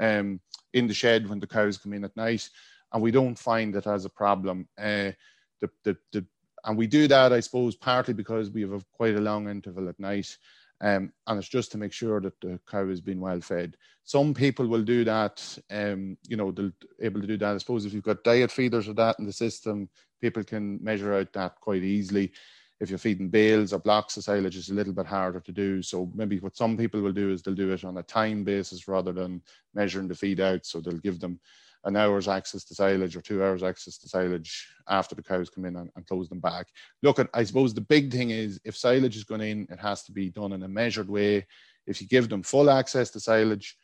um, 0.00 0.40
in 0.74 0.86
the 0.86 0.94
shed 0.94 1.28
when 1.28 1.40
the 1.40 1.46
cows 1.46 1.78
come 1.78 1.94
in 1.94 2.04
at 2.04 2.16
night, 2.16 2.48
and 2.92 3.02
we 3.02 3.10
don't 3.10 3.38
find 3.38 3.74
it 3.76 3.86
as 3.86 4.04
a 4.04 4.10
problem. 4.10 4.68
Uh, 4.78 5.12
the, 5.60 5.70
the, 5.84 5.96
the, 6.12 6.26
and 6.64 6.76
we 6.76 6.86
do 6.86 7.08
that, 7.08 7.32
I 7.32 7.40
suppose, 7.40 7.76
partly 7.76 8.14
because 8.14 8.50
we 8.50 8.62
have 8.62 8.72
a, 8.72 8.80
quite 8.92 9.16
a 9.16 9.20
long 9.20 9.48
interval 9.48 9.88
at 9.88 9.98
night. 10.00 10.36
Um, 10.80 11.12
and 11.26 11.38
it's 11.38 11.48
just 11.48 11.72
to 11.72 11.78
make 11.78 11.92
sure 11.92 12.20
that 12.20 12.40
the 12.40 12.60
cow 12.70 12.88
is 12.88 13.00
being 13.00 13.20
well 13.20 13.40
fed. 13.40 13.76
Some 14.04 14.32
people 14.32 14.66
will 14.66 14.84
do 14.84 15.04
that, 15.04 15.58
um, 15.70 16.16
you 16.28 16.36
know, 16.36 16.52
they're 16.52 16.72
able 17.00 17.20
to 17.20 17.26
do 17.26 17.36
that. 17.38 17.54
I 17.54 17.58
suppose 17.58 17.84
if 17.84 17.92
you've 17.92 18.04
got 18.04 18.22
diet 18.22 18.52
feeders 18.52 18.88
or 18.88 18.94
that 18.94 19.18
in 19.18 19.26
the 19.26 19.32
system, 19.32 19.88
people 20.20 20.44
can 20.44 20.82
measure 20.82 21.14
out 21.14 21.32
that 21.32 21.60
quite 21.60 21.82
easily. 21.82 22.32
If 22.80 22.90
you're 22.90 22.98
feeding 22.98 23.28
bales 23.28 23.72
or 23.72 23.80
blocks 23.80 24.16
of 24.16 24.24
silage, 24.24 24.56
it's 24.56 24.70
a 24.70 24.74
little 24.74 24.92
bit 24.92 25.06
harder 25.06 25.40
to 25.40 25.52
do. 25.52 25.82
So 25.82 26.10
maybe 26.14 26.38
what 26.38 26.56
some 26.56 26.76
people 26.76 27.00
will 27.00 27.12
do 27.12 27.32
is 27.32 27.42
they'll 27.42 27.54
do 27.54 27.72
it 27.72 27.84
on 27.84 27.98
a 27.98 28.04
time 28.04 28.44
basis 28.44 28.86
rather 28.86 29.12
than 29.12 29.42
measuring 29.74 30.06
the 30.06 30.14
feed 30.14 30.38
out. 30.38 30.64
So 30.64 30.80
they'll 30.80 30.98
give 30.98 31.18
them 31.18 31.40
an 31.88 31.96
hour's 31.96 32.28
access 32.28 32.64
to 32.64 32.74
silage 32.74 33.16
or 33.16 33.22
two 33.22 33.42
hours 33.42 33.62
access 33.62 33.98
to 33.98 34.08
silage 34.08 34.68
after 34.88 35.14
the 35.14 35.22
cows 35.22 35.50
come 35.50 35.64
in 35.64 35.74
and, 35.76 35.90
and 35.96 36.06
close 36.06 36.28
them 36.28 36.38
back. 36.38 36.68
Look, 37.02 37.18
at, 37.18 37.28
I 37.34 37.44
suppose 37.44 37.74
the 37.74 37.80
big 37.80 38.12
thing 38.12 38.30
is 38.30 38.60
if 38.64 38.76
silage 38.76 39.16
is 39.16 39.24
going 39.24 39.40
in, 39.40 39.66
it 39.70 39.80
has 39.80 40.04
to 40.04 40.12
be 40.12 40.30
done 40.30 40.52
in 40.52 40.62
a 40.62 40.68
measured 40.68 41.08
way. 41.08 41.46
If 41.86 42.00
you 42.00 42.06
give 42.06 42.28
them 42.28 42.42
full 42.42 42.70
access 42.70 43.10
to 43.10 43.20
silage, 43.20 43.76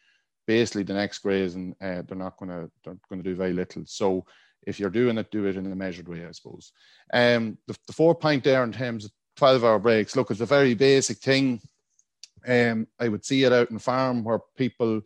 basically 0.47 0.83
the 0.83 0.95
next 0.95 1.21
grazing, 1.21 1.75
uh, 1.81 2.03
they're 2.07 2.17
not 2.17 2.37
going 2.37 2.51
to 2.51 2.71
they're 2.85 2.99
going 3.09 3.23
to 3.23 3.29
do 3.29 3.35
very 3.35 3.55
little. 3.55 3.85
So 3.87 4.27
if 4.67 4.79
you're 4.79 4.91
doing 4.91 5.19
it, 5.19 5.31
do 5.31 5.47
it 5.47 5.57
in 5.57 5.71
a 5.71 5.75
measured 5.75 6.09
way, 6.09 6.27
I 6.27 6.33
suppose. 6.33 6.73
Um, 7.13 7.59
the, 7.67 7.77
the 7.87 7.93
four 7.93 8.15
point 8.15 8.45
there 8.45 8.63
in 8.63 8.73
terms 8.73 9.07
of 9.07 9.13
12 9.37 9.65
hour 9.65 9.79
breaks, 9.79 10.15
look, 10.15 10.31
it's 10.31 10.41
a 10.41 10.47
very 10.47 10.75
basic 10.75 11.19
thing. 11.19 11.61
Um, 12.47 12.87
I 13.01 13.09
would 13.09 13.25
see 13.25 13.45
it 13.45 13.53
out 13.53 13.71
in 13.71 13.79
farm 13.79 14.23
where 14.23 14.41
people 14.57 15.01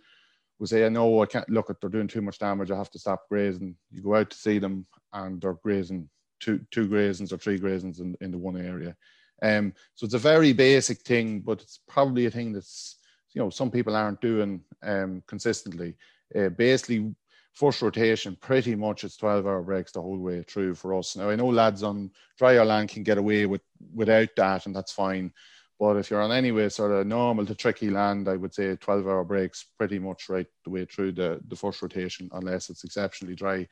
would 0.58 0.68
say, 0.68 0.88
know 0.88 1.22
I 1.22 1.26
can't 1.26 1.48
look 1.48 1.70
at 1.70 1.80
they're 1.80 1.90
doing 1.90 2.08
too 2.08 2.22
much 2.22 2.38
damage. 2.38 2.70
I 2.70 2.76
have 2.76 2.90
to 2.90 2.98
stop 2.98 3.28
grazing. 3.28 3.76
You 3.90 4.02
go 4.02 4.16
out 4.16 4.30
to 4.30 4.36
see 4.36 4.58
them 4.58 4.86
and 5.12 5.40
they're 5.40 5.58
grazing 5.62 6.08
two 6.40 6.60
two 6.70 6.88
grazings 6.88 7.32
or 7.32 7.38
three 7.38 7.58
grazings 7.58 8.00
in, 8.00 8.16
in 8.20 8.30
the 8.30 8.38
one 8.38 8.56
area. 8.56 8.96
Um, 9.42 9.72
so 9.94 10.04
it's 10.04 10.14
a 10.14 10.18
very 10.18 10.52
basic 10.52 11.00
thing, 11.02 11.40
but 11.40 11.62
it's 11.62 11.80
probably 11.88 12.26
a 12.26 12.30
thing 12.30 12.52
that's 12.52 12.96
you 13.32 13.42
know 13.42 13.50
some 13.50 13.70
people 13.70 13.94
aren't 13.94 14.20
doing 14.20 14.60
um, 14.82 15.22
consistently. 15.26 15.94
Uh, 16.34 16.48
basically, 16.50 17.14
first 17.54 17.82
rotation, 17.82 18.36
pretty 18.40 18.74
much 18.74 19.04
it's 19.04 19.16
12 19.16 19.46
hour 19.46 19.62
breaks 19.62 19.92
the 19.92 20.02
whole 20.02 20.18
way 20.18 20.42
through 20.42 20.74
for 20.74 20.94
us. 20.94 21.16
Now 21.16 21.30
I 21.30 21.36
know 21.36 21.48
lads 21.48 21.82
on 21.82 22.10
drier 22.36 22.64
land 22.64 22.88
can 22.88 23.02
get 23.02 23.18
away 23.18 23.46
with 23.46 23.62
without 23.94 24.28
that, 24.36 24.66
and 24.66 24.74
that's 24.74 24.92
fine. 24.92 25.32
But 25.78 25.96
if 25.96 26.10
you're 26.10 26.22
on 26.22 26.32
any 26.32 26.50
way 26.50 26.68
sort 26.68 26.90
of 26.90 27.06
normal 27.06 27.46
to 27.46 27.54
tricky 27.54 27.88
land, 27.88 28.28
I 28.28 28.36
would 28.36 28.52
say 28.52 28.74
12 28.74 29.06
hour 29.06 29.22
breaks 29.22 29.64
pretty 29.78 29.98
much 29.98 30.28
right 30.28 30.46
the 30.64 30.70
way 30.70 30.84
through 30.84 31.12
the, 31.12 31.40
the 31.46 31.54
first 31.54 31.80
rotation, 31.82 32.28
unless 32.32 32.68
it's 32.68 32.82
exceptionally 32.82 33.36
dry. 33.36 33.68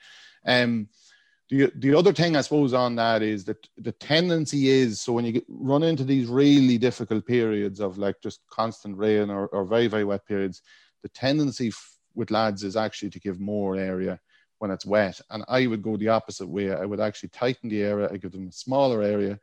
Um, 0.47 0.89
the, 1.49 1.73
the 1.77 1.95
other 1.95 2.13
thing 2.13 2.37
I 2.37 2.43
suppose 2.43 2.75
on 2.75 2.97
that 2.97 3.23
is 3.23 3.45
that 3.47 3.67
the 3.77 3.93
tendency 3.93 4.69
is 4.69 5.01
so 5.01 5.13
when 5.13 5.25
you 5.25 5.33
get, 5.33 5.45
run 5.49 5.83
into 5.83 6.05
these 6.05 6.29
really 6.29 6.79
difficult 6.79 7.27
periods 7.27 7.81
of 7.81 7.99
like 7.99 8.21
just 8.21 8.41
constant 8.51 8.97
rain 8.97 9.31
or, 9.31 9.47
or 9.49 9.65
very, 9.65 9.89
very 9.89 10.05
wet 10.05 10.27
periods, 10.27 10.63
the 11.03 11.09
tendency 11.09 11.69
f- 11.69 11.99
with 12.15 12.31
lads 12.31 12.63
is 12.63 12.77
actually 12.77 13.11
to 13.11 13.21
give 13.21 13.41
more 13.41 13.77
area 13.77 14.21
when 14.59 14.71
it's 14.71 14.87
wet. 14.87 15.21
And 15.31 15.45
I 15.49 15.67
would 15.67 15.83
go 15.83 15.97
the 15.97 16.09
opposite 16.09 16.49
way. 16.49 16.73
I 16.73 16.85
would 16.85 17.01
actually 17.01 17.29
tighten 17.31 17.69
the 17.69 17.83
area, 17.83 18.09
I 18.13 18.17
give 18.17 18.33
them 18.33 18.49
a 18.49 18.53
smaller 18.53 19.03
area, 19.03 19.39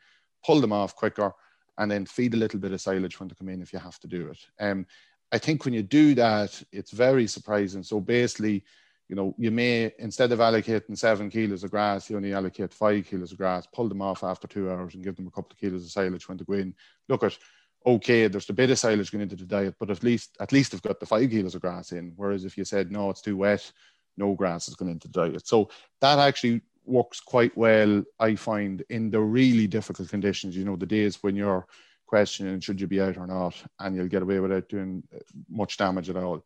pull 0.45 0.61
them 0.61 0.73
off 0.73 0.95
quicker 0.95 1.33
and 1.77 1.89
then 1.89 2.05
feed 2.05 2.33
a 2.33 2.37
little 2.37 2.59
bit 2.59 2.71
of 2.71 2.81
silage 2.81 3.19
when 3.19 3.27
they 3.29 3.35
come 3.35 3.49
in 3.49 3.61
if 3.61 3.73
you 3.73 3.79
have 3.79 3.99
to 3.99 4.07
do 4.07 4.27
it. 4.27 4.39
Um, 4.59 4.85
I 5.31 5.37
think 5.39 5.65
when 5.65 5.73
you 5.73 5.81
do 5.81 6.13
that, 6.15 6.61
it's 6.71 6.91
very 6.91 7.25
surprising. 7.27 7.81
So 7.83 7.99
basically, 7.99 8.63
you 9.09 9.15
know, 9.15 9.35
you 9.37 9.51
may 9.51 9.91
instead 9.99 10.31
of 10.31 10.39
allocating 10.39 10.97
seven 10.97 11.29
kilos 11.29 11.63
of 11.63 11.71
grass, 11.71 12.09
you 12.09 12.15
only 12.15 12.33
allocate 12.33 12.73
five 12.73 13.05
kilos 13.05 13.31
of 13.31 13.37
grass, 13.37 13.67
pull 13.73 13.89
them 13.89 14.01
off 14.01 14.23
after 14.23 14.47
two 14.47 14.71
hours, 14.71 14.93
and 14.93 15.03
give 15.03 15.15
them 15.15 15.27
a 15.27 15.31
couple 15.31 15.51
of 15.51 15.57
kilos 15.57 15.83
of 15.83 15.91
silage 15.91 16.27
when 16.27 16.37
they 16.37 16.45
go 16.45 16.53
in. 16.53 16.73
Look 17.09 17.23
at 17.23 17.37
okay, 17.85 18.27
there's 18.27 18.49
a 18.49 18.53
bit 18.53 18.69
of 18.69 18.79
silage 18.79 19.11
going 19.11 19.23
into 19.23 19.35
the 19.35 19.45
diet, 19.45 19.75
but 19.79 19.89
at 19.89 20.03
least 20.03 20.37
at 20.39 20.51
least 20.51 20.71
they've 20.71 20.81
got 20.81 20.99
the 20.99 21.05
five 21.05 21.29
kilos 21.29 21.55
of 21.55 21.61
grass 21.61 21.91
in. 21.91 22.13
Whereas 22.15 22.45
if 22.45 22.57
you 22.57 22.63
said 22.63 22.91
no, 22.91 23.09
it's 23.09 23.21
too 23.21 23.37
wet, 23.37 23.71
no 24.17 24.33
grass 24.35 24.67
is 24.67 24.75
going 24.75 24.91
into 24.91 25.07
the 25.07 25.29
diet. 25.29 25.47
So 25.47 25.69
that 26.01 26.19
actually 26.19 26.61
works 26.85 27.19
quite 27.19 27.55
well, 27.57 28.03
I 28.19 28.35
find, 28.35 28.83
in 28.89 29.09
the 29.09 29.21
really 29.21 29.67
difficult 29.67 30.09
conditions. 30.09 30.55
You 30.55 30.65
know, 30.65 30.75
the 30.75 30.85
days 30.85 31.21
when 31.21 31.35
you're 31.35 31.65
questioning 32.05 32.59
should 32.59 32.79
you 32.79 32.87
be 32.87 33.01
out 33.01 33.17
or 33.17 33.27
not, 33.27 33.55
and 33.79 33.95
you'll 33.95 34.07
get 34.07 34.21
away 34.21 34.39
without 34.39 34.69
doing 34.69 35.03
uh, 35.15 35.19
much 35.49 35.77
damage 35.77 36.09
at 36.09 36.15
all. 36.15 36.45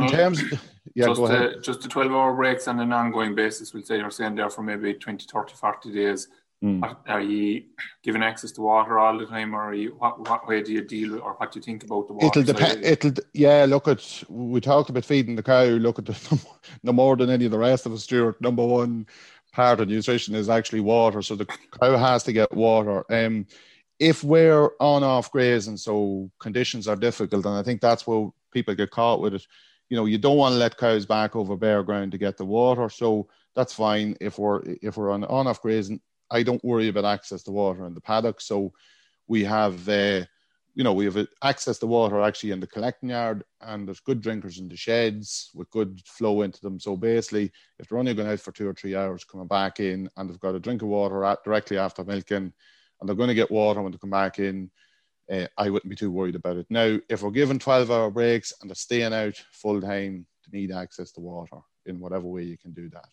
in 0.00 0.08
terms, 0.08 0.40
of, 0.40 0.52
yeah, 0.94 1.06
just 1.06 1.18
go 1.18 1.26
ahead. 1.26 1.62
just 1.62 1.82
the 1.82 1.88
12 1.88 2.10
hour 2.12 2.34
breaks 2.34 2.68
on 2.68 2.80
an 2.80 2.92
ongoing 2.92 3.34
basis, 3.34 3.74
we'll 3.74 3.82
say 3.82 3.98
you're 3.98 4.10
saying 4.10 4.34
there 4.34 4.48
for 4.48 4.62
maybe 4.62 4.94
20, 4.94 5.26
30, 5.30 5.54
40 5.54 5.92
days. 5.92 6.28
Mm. 6.62 6.96
Are 7.08 7.20
you 7.20 7.64
given 8.04 8.22
access 8.22 8.52
to 8.52 8.60
water 8.60 8.98
all 8.98 9.18
the 9.18 9.26
time, 9.26 9.54
or 9.54 9.74
you, 9.74 9.96
what, 9.98 10.28
what 10.28 10.46
way 10.46 10.62
do 10.62 10.72
you 10.72 10.84
deal, 10.84 11.14
with, 11.14 11.20
or 11.20 11.32
what 11.32 11.50
do 11.50 11.58
you 11.58 11.62
think 11.62 11.82
about 11.82 12.06
the 12.06 12.12
water? 12.12 12.26
It'll 12.38 12.54
depend. 12.54 12.84
It'll 12.84 13.12
yeah. 13.34 13.66
Look 13.68 13.88
at 13.88 14.22
we 14.28 14.60
talked 14.60 14.88
about 14.88 15.04
feeding 15.04 15.34
the 15.34 15.42
cow. 15.42 15.64
Look 15.64 15.98
at 15.98 16.06
the, 16.06 16.46
no 16.84 16.92
more 16.92 17.16
than 17.16 17.30
any 17.30 17.46
of 17.46 17.50
the 17.50 17.58
rest 17.58 17.84
of 17.84 17.92
us, 17.92 18.04
Stuart. 18.04 18.40
Number 18.40 18.64
one 18.64 19.08
part 19.52 19.80
of 19.80 19.88
nutrition 19.88 20.34
is 20.34 20.48
actually 20.48 20.80
water, 20.80 21.22
so 21.22 21.36
the 21.36 21.46
cow 21.80 21.96
has 21.96 22.22
to 22.24 22.32
get 22.32 22.54
water. 22.54 23.04
Um, 23.12 23.46
if 23.98 24.24
we're 24.24 24.70
on 24.80 25.04
off 25.04 25.30
grazing, 25.30 25.76
so 25.76 26.30
conditions 26.40 26.88
are 26.88 26.96
difficult, 26.96 27.46
and 27.46 27.54
I 27.54 27.62
think 27.62 27.80
that's 27.80 28.06
where 28.06 28.30
people 28.52 28.74
get 28.74 28.90
caught 28.90 29.20
with 29.20 29.34
it. 29.34 29.46
You 29.88 29.96
know, 29.96 30.06
you 30.06 30.18
don't 30.18 30.38
want 30.38 30.54
to 30.54 30.58
let 30.58 30.78
cows 30.78 31.06
back 31.06 31.36
over 31.36 31.56
bare 31.56 31.82
ground 31.82 32.12
to 32.12 32.18
get 32.18 32.36
the 32.36 32.44
water, 32.44 32.88
so 32.88 33.28
that's 33.54 33.74
fine 33.74 34.16
if 34.20 34.38
we're 34.38 34.62
if 34.64 34.96
we're 34.96 35.10
on 35.10 35.24
on 35.24 35.46
off 35.46 35.60
grazing 35.60 36.00
I 36.32 36.42
don't 36.42 36.64
worry 36.64 36.88
about 36.88 37.04
access 37.04 37.42
to 37.44 37.52
water 37.52 37.86
in 37.86 37.94
the 37.94 38.00
paddock. 38.00 38.40
So 38.40 38.72
we 39.28 39.44
have, 39.44 39.88
uh, 39.88 40.24
you 40.74 40.84
know, 40.84 40.92
we 40.92 41.04
have 41.04 41.26
access 41.42 41.78
to 41.78 41.86
water 41.86 42.22
actually 42.22 42.50
in 42.50 42.60
the 42.60 42.66
collecting 42.66 43.10
yard, 43.10 43.44
and 43.60 43.86
there's 43.86 44.00
good 44.00 44.22
drinkers 44.22 44.58
in 44.58 44.68
the 44.68 44.76
sheds 44.76 45.50
with 45.54 45.70
good 45.70 46.00
flow 46.06 46.42
into 46.42 46.60
them. 46.60 46.80
So 46.80 46.96
basically, 46.96 47.52
if 47.78 47.88
they're 47.88 47.98
only 47.98 48.14
going 48.14 48.28
out 48.28 48.40
for 48.40 48.52
two 48.52 48.68
or 48.68 48.74
three 48.74 48.96
hours, 48.96 49.24
coming 49.24 49.46
back 49.46 49.80
in, 49.80 50.08
and 50.16 50.28
they've 50.28 50.40
got 50.40 50.54
a 50.54 50.60
drink 50.60 50.82
of 50.82 50.88
water 50.88 51.24
at, 51.24 51.44
directly 51.44 51.76
after 51.76 52.04
milking, 52.04 52.52
and 53.00 53.08
they're 53.08 53.16
going 53.16 53.28
to 53.28 53.34
get 53.34 53.50
water 53.50 53.82
when 53.82 53.92
they 53.92 53.98
come 53.98 54.10
back 54.10 54.38
in, 54.38 54.70
uh, 55.30 55.46
I 55.58 55.70
wouldn't 55.70 55.90
be 55.90 55.96
too 55.96 56.10
worried 56.10 56.36
about 56.36 56.56
it. 56.56 56.66
Now, 56.70 56.98
if 57.08 57.22
we're 57.22 57.30
given 57.30 57.58
12 57.58 57.90
hour 57.90 58.10
breaks 58.10 58.52
and 58.60 58.70
they're 58.70 58.74
staying 58.74 59.12
out 59.12 59.42
full 59.52 59.80
time, 59.80 60.26
they 60.50 60.58
need 60.58 60.72
access 60.72 61.12
to 61.12 61.20
water 61.20 61.58
in 61.86 62.00
whatever 62.00 62.26
way 62.26 62.44
you 62.44 62.58
can 62.58 62.72
do 62.72 62.88
that. 62.90 63.08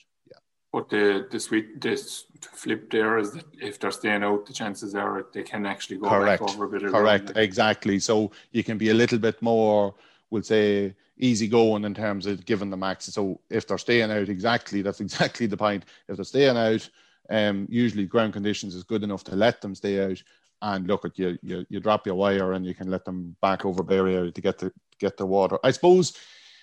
But 0.72 0.90
the 0.90 1.28
the 1.32 1.40
sweet 1.40 1.82
this 1.82 2.26
flip 2.54 2.92
there 2.92 3.18
is 3.18 3.32
that 3.34 3.46
if 3.60 3.80
they're 3.80 3.92
staying 3.92 4.24
out, 4.24 4.46
the 4.46 4.54
chances 4.54 4.94
are 4.94 5.26
they 5.34 5.44
can 5.44 5.66
actually 5.66 5.98
go 5.98 6.10
Correct. 6.10 6.42
back 6.42 6.50
over 6.50 6.66
a 6.66 6.70
bit 6.70 6.84
of 6.84 6.92
Correct, 6.92 7.32
exactly. 7.36 8.00
So 8.00 8.32
you 8.52 8.64
can 8.64 8.78
be 8.78 8.90
a 8.90 8.94
little 8.94 9.18
bit 9.18 9.42
more, 9.42 9.96
we'll 10.30 10.44
say, 10.44 10.96
easy 11.18 11.48
going 11.48 11.86
in 11.86 11.94
terms 11.94 12.28
of 12.28 12.46
giving 12.46 12.70
them 12.70 12.84
access. 12.84 13.16
So 13.16 13.40
if 13.50 13.68
they're 13.68 13.78
staying 13.78 14.12
out, 14.12 14.30
exactly, 14.30 14.82
that's 14.82 15.02
exactly 15.02 15.48
the 15.48 15.58
point. 15.58 15.86
If 16.08 16.18
they're 16.18 16.26
staying 16.26 16.58
out, 16.58 16.88
um, 17.32 17.68
usually 17.70 18.06
ground 18.06 18.34
conditions 18.34 18.76
is 18.76 18.84
good 18.84 19.04
enough 19.04 19.24
to 19.26 19.36
let 19.36 19.62
them 19.62 19.76
stay 19.76 20.04
out. 20.04 20.22
And 20.62 20.88
look 20.88 21.06
at 21.06 21.18
you, 21.18 21.38
you, 21.42 21.66
you 21.70 21.80
drop 21.80 22.06
your 22.06 22.16
wire 22.16 22.52
and 22.52 22.66
you 22.66 22.76
can 22.76 22.92
let 22.92 23.06
them 23.06 23.36
back 23.42 23.66
over 23.66 23.82
barrier 23.82 24.30
to 24.30 24.42
get 24.42 24.58
the 24.58 24.74
get 25.00 25.16
the 25.16 25.26
water. 25.26 25.58
I 25.64 25.72
suppose 25.72 26.18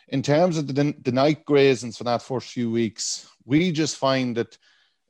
in 0.09 0.23
terms 0.23 0.59
of 0.59 0.67
the, 0.67 0.95
the 1.03 1.13
night 1.13 1.45
grazings 1.47 1.97
for 1.97 2.05
that 2.05 2.21
first 2.21 2.51
few 2.51 2.71
weeks, 2.71 3.27
we 3.47 3.73
just 3.73 3.97
find 3.97 4.37
that 4.37 4.59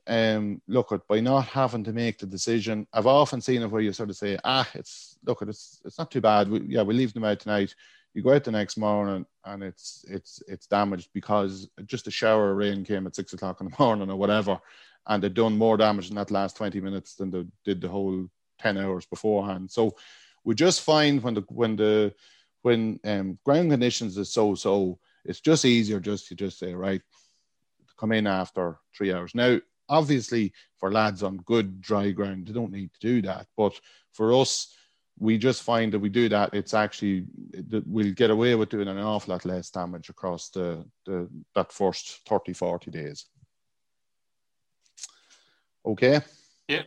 um, 0.07 0.61
look 0.67 0.91
at 0.91 1.05
by 1.07 1.19
not 1.19 1.47
having 1.47 1.83
to 1.83 1.91
make 1.91 2.19
the 2.19 2.25
decision. 2.25 2.87
I've 2.93 3.07
often 3.07 3.41
seen 3.41 3.61
it 3.61 3.69
where 3.69 3.81
you 3.81 3.91
sort 3.91 4.09
of 4.09 4.15
say, 4.15 4.37
ah, 4.43 4.67
it's 4.73 5.17
look 5.25 5.41
at 5.41 5.49
it's 5.49 5.81
it's 5.83 5.97
not 5.97 6.11
too 6.11 6.21
bad. 6.21 6.49
We, 6.49 6.61
yeah, 6.61 6.83
we 6.83 6.93
leave 6.93 7.13
them 7.13 7.25
out 7.25 7.41
tonight. 7.41 7.75
You 8.13 8.23
go 8.23 8.33
out 8.33 8.43
the 8.45 8.51
next 8.51 8.77
morning 8.77 9.25
and 9.43 9.63
it's 9.63 10.05
it's 10.07 10.41
it's 10.47 10.67
damaged 10.67 11.09
because 11.13 11.69
just 11.85 12.07
a 12.07 12.11
shower 12.11 12.51
of 12.51 12.57
rain 12.57 12.85
came 12.85 13.05
at 13.05 13.15
six 13.15 13.33
o'clock 13.33 13.59
in 13.59 13.67
the 13.67 13.75
morning 13.79 14.09
or 14.09 14.15
whatever, 14.15 14.59
and 15.07 15.21
they've 15.21 15.33
done 15.33 15.57
more 15.57 15.75
damage 15.75 16.09
in 16.09 16.15
that 16.15 16.31
last 16.31 16.55
twenty 16.55 16.79
minutes 16.79 17.15
than 17.15 17.29
they 17.29 17.45
did 17.65 17.81
the 17.81 17.89
whole 17.89 18.27
ten 18.59 18.77
hours 18.77 19.05
beforehand. 19.05 19.69
So 19.69 19.95
we 20.45 20.55
just 20.55 20.81
find 20.81 21.21
when 21.21 21.33
the 21.33 21.43
when 21.49 21.75
the 21.75 22.13
when 22.61 22.99
um, 23.03 23.37
ground 23.43 23.71
conditions 23.71 24.17
is 24.17 24.31
so 24.31 24.55
so, 24.55 24.99
it's 25.25 25.41
just 25.41 25.65
easier 25.65 25.99
just 25.99 26.27
to 26.27 26.35
just 26.35 26.59
say 26.59 26.73
right, 26.73 27.01
come 27.97 28.11
in 28.11 28.27
after 28.27 28.79
three 28.95 29.13
hours. 29.13 29.33
Now, 29.35 29.59
obviously, 29.89 30.53
for 30.77 30.91
lads 30.91 31.23
on 31.23 31.37
good 31.37 31.81
dry 31.81 32.11
ground, 32.11 32.47
they 32.47 32.53
don't 32.53 32.71
need 32.71 32.91
to 32.93 32.99
do 32.99 33.21
that. 33.23 33.47
But 33.55 33.79
for 34.13 34.33
us, 34.33 34.73
we 35.19 35.37
just 35.37 35.63
find 35.63 35.91
that 35.93 35.99
we 35.99 36.09
do 36.09 36.29
that, 36.29 36.53
it's 36.53 36.73
actually 36.73 37.25
that 37.69 37.85
we'll 37.87 38.13
get 38.13 38.29
away 38.29 38.53
with 38.55 38.69
doing 38.69 38.87
an 38.87 38.99
awful 38.99 39.33
lot 39.33 39.45
less 39.45 39.69
damage 39.69 40.09
across 40.09 40.49
the, 40.49 40.85
the 41.05 41.27
that 41.55 41.71
first 41.71 42.21
30, 42.27 42.53
40 42.53 42.91
days. 42.91 43.25
Okay. 45.85 46.21
Yeah. 46.67 46.83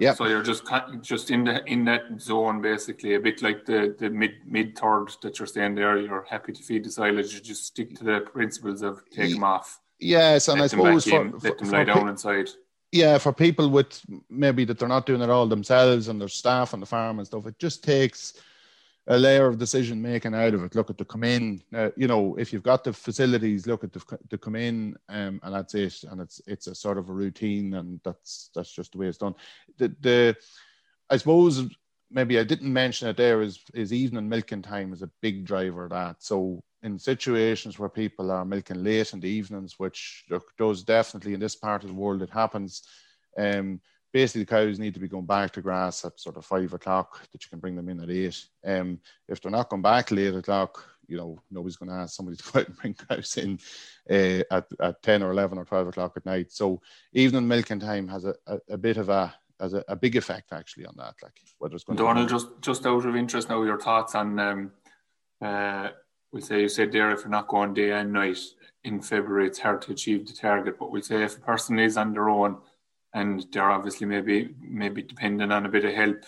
Yeah. 0.00 0.14
So 0.14 0.26
you're 0.26 0.42
just 0.42 0.64
just 1.02 1.30
in 1.30 1.44
the 1.44 1.62
in 1.66 1.84
that 1.84 2.18
zone 2.18 2.62
basically, 2.62 3.14
a 3.14 3.20
bit 3.20 3.42
like 3.42 3.66
the 3.66 3.94
the 3.98 4.08
mid 4.08 4.30
mid 4.46 4.78
third 4.78 5.08
that 5.20 5.38
you're 5.38 5.46
saying 5.46 5.74
there. 5.74 5.98
You're 5.98 6.24
happy 6.28 6.52
to 6.52 6.62
feed 6.62 6.84
the 6.84 6.90
silage. 6.90 7.34
You 7.34 7.40
just 7.40 7.66
stick 7.66 7.94
to 7.96 8.04
the 8.04 8.20
principles 8.20 8.80
of 8.80 9.02
take 9.10 9.34
them 9.34 9.44
off. 9.44 9.78
Yes, 9.98 10.48
and 10.48 10.60
I 10.60 10.66
suppose 10.66 11.06
for, 11.06 11.22
in, 11.22 11.38
let 11.38 11.58
them 11.58 11.70
lie 11.70 11.84
down 11.84 12.08
inside. 12.08 12.50
Yeah, 12.92 13.18
for 13.18 13.32
people 13.32 13.68
with 13.68 14.00
maybe 14.30 14.64
that 14.64 14.78
they're 14.78 14.88
not 14.88 15.06
doing 15.06 15.22
it 15.22 15.30
all 15.30 15.46
themselves 15.46 16.08
and 16.08 16.20
their 16.20 16.28
staff 16.28 16.74
on 16.74 16.80
the 16.80 16.86
farm 16.86 17.18
and 17.18 17.26
stuff, 17.26 17.46
it 17.46 17.58
just 17.58 17.82
takes 17.82 18.34
a 19.08 19.16
layer 19.16 19.46
of 19.46 19.58
decision 19.58 20.02
making 20.02 20.34
out 20.34 20.54
of 20.54 20.64
it. 20.64 20.74
Look 20.74 20.90
at 20.90 20.98
the 20.98 21.04
come 21.04 21.24
in, 21.24 21.62
uh, 21.74 21.90
you 21.96 22.08
know, 22.08 22.36
if 22.36 22.52
you've 22.52 22.62
got 22.62 22.84
the 22.84 22.92
facilities, 22.92 23.66
look 23.66 23.84
at 23.84 23.92
the, 23.92 24.18
the 24.30 24.38
come 24.38 24.56
in, 24.56 24.96
um, 25.08 25.40
and 25.42 25.54
that's 25.54 25.74
it. 25.74 26.02
And 26.04 26.20
it's 26.20 26.40
it's 26.46 26.66
a 26.66 26.74
sort 26.74 26.98
of 26.98 27.08
a 27.08 27.12
routine, 27.12 27.74
and 27.74 28.00
that's 28.04 28.50
that's 28.54 28.72
just 28.72 28.92
the 28.92 28.98
way 28.98 29.06
it's 29.06 29.18
done. 29.18 29.34
The 29.78 29.94
the 30.00 30.36
I 31.08 31.16
suppose 31.16 31.68
maybe 32.10 32.38
I 32.38 32.44
didn't 32.44 32.72
mention 32.72 33.08
it 33.08 33.16
there 33.16 33.42
is 33.42 33.60
is 33.74 33.92
evening 33.92 34.28
milking 34.28 34.62
time 34.62 34.92
is 34.92 35.02
a 35.02 35.10
big 35.20 35.44
driver 35.44 35.84
of 35.84 35.90
that. 35.90 36.22
So 36.22 36.62
in 36.86 36.98
situations 36.98 37.78
where 37.78 37.88
people 37.88 38.30
are 38.30 38.44
milking 38.44 38.82
late 38.82 39.12
in 39.12 39.20
the 39.20 39.28
evenings, 39.28 39.74
which 39.78 40.24
does 40.56 40.82
definitely 40.82 41.34
in 41.34 41.40
this 41.40 41.56
part 41.56 41.82
of 41.82 41.88
the 41.88 41.94
world 41.94 42.22
it 42.22 42.30
happens. 42.30 42.82
Um, 43.36 43.80
basically 44.12 44.42
the 44.42 44.46
cows 44.46 44.78
need 44.78 44.94
to 44.94 45.00
be 45.00 45.08
going 45.08 45.26
back 45.26 45.52
to 45.52 45.60
grass 45.60 46.04
at 46.04 46.18
sort 46.18 46.36
of 46.38 46.46
five 46.46 46.72
o'clock 46.72 47.20
that 47.32 47.44
you 47.44 47.50
can 47.50 47.58
bring 47.58 47.76
them 47.76 47.88
in 47.88 48.00
at 48.00 48.08
eight. 48.08 48.42
Um, 48.64 49.00
if 49.28 49.42
they're 49.42 49.50
not 49.50 49.68
going 49.68 49.82
back 49.82 50.10
at 50.10 50.18
eight 50.18 50.34
o'clock, 50.34 50.82
you 51.08 51.16
know, 51.16 51.38
nobody's 51.50 51.76
going 51.76 51.90
to 51.90 51.96
ask 51.96 52.14
somebody 52.14 52.36
to 52.38 52.52
go 52.52 52.60
out 52.60 52.68
and 52.68 52.76
bring 52.76 52.94
cows 52.94 53.36
in 53.36 53.58
uh, 54.10 54.42
at, 54.50 54.66
at 54.80 55.02
10 55.02 55.22
or 55.22 55.32
11 55.32 55.58
or 55.58 55.64
12 55.64 55.88
o'clock 55.88 56.12
at 56.16 56.24
night. 56.24 56.52
So 56.52 56.80
evening 57.12 57.46
milking 57.46 57.80
time 57.80 58.08
has 58.08 58.24
a, 58.24 58.34
a, 58.46 58.58
a 58.70 58.78
bit 58.78 58.96
of 58.96 59.08
a, 59.08 59.34
has 59.60 59.74
a, 59.74 59.84
a, 59.88 59.96
big 59.96 60.16
effect 60.16 60.52
actually 60.52 60.86
on 60.86 60.94
that. 60.98 61.14
Like 61.22 61.32
whether 61.58 61.74
it's 61.74 61.84
going 61.84 61.96
Donal, 61.96 62.26
just, 62.26 62.48
just 62.60 62.86
out 62.86 63.04
of 63.04 63.16
interest 63.16 63.48
now, 63.48 63.62
your 63.62 63.80
thoughts 63.80 64.14
on, 64.14 64.38
um, 64.38 64.72
uh, 65.42 65.90
we 66.36 66.42
say 66.42 66.60
you 66.60 66.68
said 66.68 66.92
there 66.92 67.10
if 67.10 67.20
you're 67.20 67.30
not 67.30 67.48
going 67.48 67.72
day 67.72 67.92
and 67.92 68.12
night 68.12 68.38
in 68.84 69.00
February, 69.00 69.46
it's 69.46 69.58
hard 69.58 69.80
to 69.82 69.92
achieve 69.92 70.26
the 70.26 70.34
target. 70.34 70.78
But 70.78 70.90
we 70.90 71.00
say 71.00 71.22
if 71.24 71.38
a 71.38 71.40
person 71.40 71.78
is 71.78 71.96
on 71.96 72.12
their 72.12 72.28
own, 72.28 72.58
and 73.14 73.46
they're 73.50 73.70
obviously 73.70 74.06
maybe 74.06 74.54
maybe 74.60 75.00
dependent 75.00 75.50
on 75.50 75.64
a 75.64 75.70
bit 75.70 75.86
of 75.86 75.94
help 75.94 76.22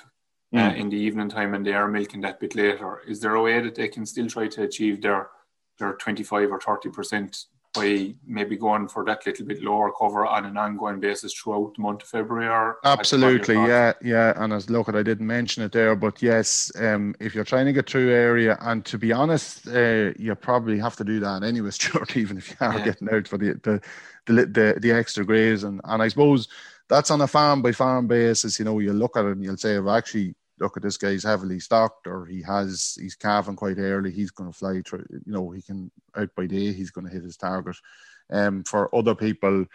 uh, 0.54 0.56
mm. 0.56 0.72
uh, 0.72 0.74
in 0.74 0.88
the 0.88 0.96
evening 0.96 1.28
time 1.28 1.52
and 1.52 1.64
they 1.64 1.74
are 1.74 1.86
milking 1.88 2.22
that 2.22 2.40
bit 2.40 2.54
later. 2.54 3.02
Is 3.06 3.20
there 3.20 3.34
a 3.34 3.42
way 3.42 3.60
that 3.60 3.74
they 3.74 3.88
can 3.88 4.06
still 4.06 4.28
try 4.28 4.48
to 4.48 4.62
achieve 4.62 5.02
their 5.02 5.28
their 5.78 5.92
25 5.92 6.50
or 6.50 6.60
30 6.60 6.88
percent 6.88 7.44
by 7.80 8.14
maybe 8.26 8.56
going 8.56 8.88
for 8.88 9.04
that 9.04 9.24
little 9.26 9.46
bit 9.46 9.62
lower 9.62 9.92
cover 9.92 10.26
on 10.26 10.44
an 10.44 10.56
ongoing 10.56 11.00
basis 11.00 11.32
throughout 11.32 11.74
the 11.74 11.82
month 11.82 12.02
of 12.02 12.08
February 12.08 12.48
or 12.48 12.78
absolutely 12.84 13.54
yeah 13.54 13.92
yeah 14.02 14.32
and 14.36 14.52
as 14.52 14.68
look 14.70 14.88
I 14.88 15.02
didn't 15.02 15.26
mention 15.26 15.62
it 15.62 15.72
there 15.72 15.94
but 15.96 16.22
yes 16.22 16.70
um, 16.78 17.14
if 17.20 17.34
you're 17.34 17.44
trying 17.44 17.66
to 17.66 17.72
get 17.72 17.88
through 17.88 18.10
area 18.10 18.56
and 18.60 18.84
to 18.86 18.98
be 18.98 19.12
honest 19.12 19.68
uh, 19.68 20.12
you 20.18 20.34
probably 20.34 20.78
have 20.78 20.96
to 20.96 21.04
do 21.04 21.20
that 21.20 21.42
anyway 21.42 21.70
Stuart 21.78 22.16
even 22.16 22.38
if 22.38 22.50
you 22.50 22.56
are 22.60 22.78
yeah. 22.78 22.84
getting 22.84 23.08
out 23.12 23.28
for 23.28 23.38
the 23.38 23.58
the 23.62 23.80
the, 24.26 24.44
the, 24.44 24.78
the 24.80 24.92
extra 24.92 25.24
graze 25.24 25.64
and, 25.64 25.80
and 25.84 26.02
I 26.02 26.08
suppose 26.08 26.48
that's 26.88 27.10
on 27.10 27.20
a 27.20 27.26
farm 27.26 27.62
by 27.62 27.72
farm 27.72 28.06
basis. 28.06 28.58
You 28.58 28.64
know, 28.64 28.78
you 28.78 28.92
look 28.92 29.16
at 29.16 29.24
it 29.24 29.32
and 29.32 29.44
you'll 29.44 29.56
say, 29.56 29.78
well, 29.78 29.94
actually, 29.94 30.34
look 30.60 30.76
at 30.76 30.82
this 30.82 30.96
guy's 30.96 31.24
heavily 31.24 31.60
stocked 31.60 32.06
or 32.06 32.26
he 32.26 32.42
has 32.42 32.96
he's 33.00 33.14
calving 33.14 33.56
quite 33.56 33.78
early. 33.78 34.10
He's 34.10 34.30
going 34.30 34.50
to 34.50 34.58
fly 34.58 34.82
through. 34.84 35.06
You 35.10 35.32
know, 35.32 35.50
he 35.50 35.62
can 35.62 35.90
out 36.16 36.34
by 36.36 36.46
day. 36.46 36.72
He's 36.72 36.90
going 36.90 37.06
to 37.06 37.12
hit 37.12 37.22
his 37.22 37.36
target. 37.36 37.76
Um, 38.30 38.64
for 38.64 38.94
other 38.94 39.14
people, 39.14 39.66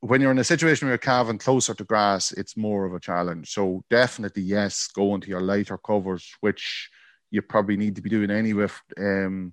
when 0.00 0.20
you're 0.20 0.30
in 0.30 0.38
a 0.38 0.44
situation 0.44 0.86
where 0.86 0.92
you're 0.92 0.98
calving 0.98 1.38
closer 1.38 1.74
to 1.74 1.84
grass, 1.84 2.32
it's 2.32 2.56
more 2.56 2.84
of 2.84 2.94
a 2.94 3.00
challenge. 3.00 3.52
So 3.52 3.84
definitely, 3.90 4.42
yes, 4.42 4.88
go 4.88 5.14
into 5.14 5.28
your 5.28 5.42
lighter 5.42 5.78
covers, 5.78 6.34
which 6.40 6.90
you 7.30 7.42
probably 7.42 7.76
need 7.76 7.96
to 7.96 8.02
be 8.02 8.10
doing 8.10 8.30
anyway. 8.30 8.68
Um, 8.98 9.52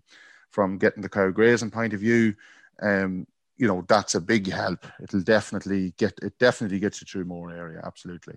from 0.49 0.77
getting 0.77 1.01
the 1.01 1.09
cow 1.09 1.31
grazing 1.31 1.71
point 1.71 1.93
of 1.93 1.99
view, 1.99 2.35
um, 2.81 3.27
you 3.57 3.67
know 3.67 3.83
that's 3.87 4.15
a 4.15 4.21
big 4.21 4.49
help. 4.51 4.85
It'll 5.01 5.21
definitely 5.21 5.93
get 5.97 6.13
it 6.21 6.37
definitely 6.39 6.79
gets 6.79 7.01
you 7.01 7.05
through 7.05 7.25
more 7.25 7.51
area. 7.51 7.81
Absolutely. 7.83 8.35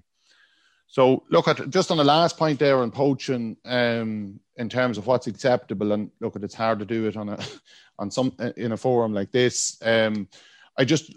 So 0.86 1.24
look 1.30 1.48
at 1.48 1.70
just 1.70 1.90
on 1.90 1.96
the 1.96 2.04
last 2.04 2.38
point 2.38 2.58
there 2.58 2.78
on 2.78 2.90
poaching, 2.90 3.56
um, 3.64 4.40
in 4.56 4.68
terms 4.68 4.98
of 4.98 5.06
what's 5.06 5.26
acceptable, 5.26 5.92
and 5.92 6.10
look 6.20 6.36
at 6.36 6.44
it's 6.44 6.54
hard 6.54 6.78
to 6.78 6.84
do 6.84 7.06
it 7.06 7.16
on 7.16 7.28
a 7.28 7.38
on 7.98 8.10
some 8.10 8.32
in 8.56 8.72
a 8.72 8.76
forum 8.76 9.12
like 9.12 9.30
this. 9.32 9.78
Um, 9.82 10.28
I 10.78 10.84
just 10.84 11.14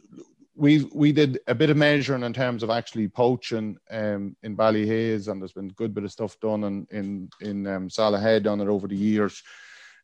we 0.55 0.89
we 0.93 1.11
did 1.11 1.39
a 1.47 1.55
bit 1.55 1.69
of 1.69 1.77
measuring 1.77 2.23
in 2.23 2.33
terms 2.33 2.63
of 2.63 2.69
actually 2.69 3.07
poaching 3.07 3.77
um, 3.89 4.35
in 4.43 4.57
Ballyhaise, 4.57 5.27
and 5.27 5.41
there's 5.41 5.53
been 5.53 5.69
a 5.69 5.73
good 5.73 5.93
bit 5.93 6.03
of 6.03 6.11
stuff 6.11 6.39
done 6.39 6.63
in 6.63 6.87
in 6.91 7.29
in 7.41 7.67
um, 7.67 7.89
Solohead 7.89 8.47
on 8.47 8.59
it 8.59 8.67
over 8.67 8.87
the 8.87 8.95
years 8.95 9.41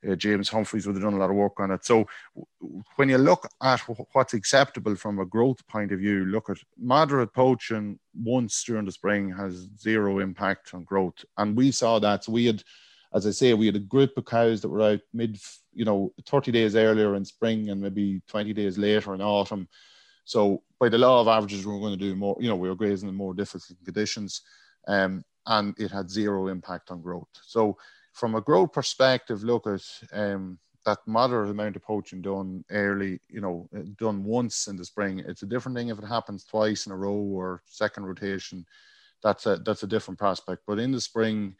uh, 0.09 0.15
James 0.15 0.49
Humphreys 0.49 0.85
would 0.85 0.95
have 0.95 1.03
done 1.03 1.13
a 1.13 1.17
lot 1.17 1.29
of 1.29 1.35
work 1.35 1.59
on 1.59 1.71
it. 1.71 1.85
So 1.85 2.07
when 2.95 3.09
you 3.09 3.17
look 3.17 3.47
at 3.61 3.79
what's 4.13 4.33
acceptable 4.33 4.95
from 4.95 5.19
a 5.19 5.25
growth 5.25 5.65
point 5.67 5.91
of 5.91 5.99
view, 5.99 6.25
look 6.25 6.49
at 6.49 6.57
moderate 6.77 7.33
poaching 7.33 7.99
once 8.13 8.63
during 8.63 8.85
the 8.85 8.91
spring 8.91 9.31
has 9.31 9.67
zero 9.79 10.19
impact 10.19 10.73
on 10.73 10.83
growth, 10.83 11.23
and 11.37 11.55
we 11.55 11.71
saw 11.71 11.99
that. 11.99 12.23
So 12.23 12.31
we 12.31 12.45
had, 12.45 12.63
as 13.13 13.27
I 13.27 13.31
say, 13.31 13.53
we 13.53 13.67
had 13.67 13.75
a 13.75 13.79
group 13.79 14.17
of 14.17 14.25
cows 14.25 14.61
that 14.61 14.69
were 14.69 14.81
out 14.81 15.01
mid, 15.13 15.39
you 15.73 15.85
know, 15.85 16.13
30 16.25 16.51
days 16.51 16.75
earlier 16.75 17.15
in 17.15 17.25
spring 17.25 17.69
and 17.69 17.81
maybe 17.81 18.21
20 18.27 18.53
days 18.53 18.77
later 18.77 19.13
in 19.13 19.21
autumn. 19.21 19.67
So 20.25 20.63
by 20.79 20.89
the 20.89 20.97
law 20.97 21.21
of 21.21 21.27
averages, 21.27 21.65
we 21.65 21.73
were 21.73 21.79
going 21.79 21.97
to 21.97 22.05
do 22.05 22.15
more. 22.15 22.35
You 22.39 22.49
know, 22.49 22.55
we 22.55 22.67
were 22.67 22.75
grazing 22.75 23.09
in 23.09 23.15
more 23.15 23.33
difficult 23.33 23.77
conditions, 23.83 24.41
um, 24.87 25.23
and 25.45 25.75
it 25.77 25.91
had 25.91 26.09
zero 26.09 26.47
impact 26.47 26.89
on 26.91 27.01
growth. 27.01 27.27
So 27.43 27.77
from 28.15 28.33
a 28.33 28.41
growth 28.41 28.71
perspective, 28.71 29.43
look 29.43 29.67
at 29.67 29.83
um, 30.13 30.57
that 30.85 30.99
moderate 31.05 31.49
amount 31.49 31.75
of 31.75 31.83
poaching 31.83 32.21
done 32.21 32.63
early, 32.71 33.19
you 33.27 33.41
know, 33.41 33.67
uh, 33.75 33.81
done 33.97 34.23
once 34.23 34.67
in 34.67 34.77
the 34.77 34.85
spring. 34.85 35.19
It's 35.19 35.43
a 35.43 35.47
different 35.47 35.77
thing 35.77 35.89
if 35.89 35.99
it 35.99 36.05
happens 36.05 36.45
twice 36.45 36.85
in 36.85 36.93
a 36.93 36.95
row 36.95 37.11
or 37.13 37.61
second 37.65 38.05
rotation. 38.05 38.65
That's 39.21 39.45
a 39.45 39.57
that's 39.57 39.83
a 39.83 39.87
different 39.87 40.17
prospect. 40.17 40.61
But 40.65 40.79
in 40.79 40.91
the 40.93 41.01
spring, 41.01 41.55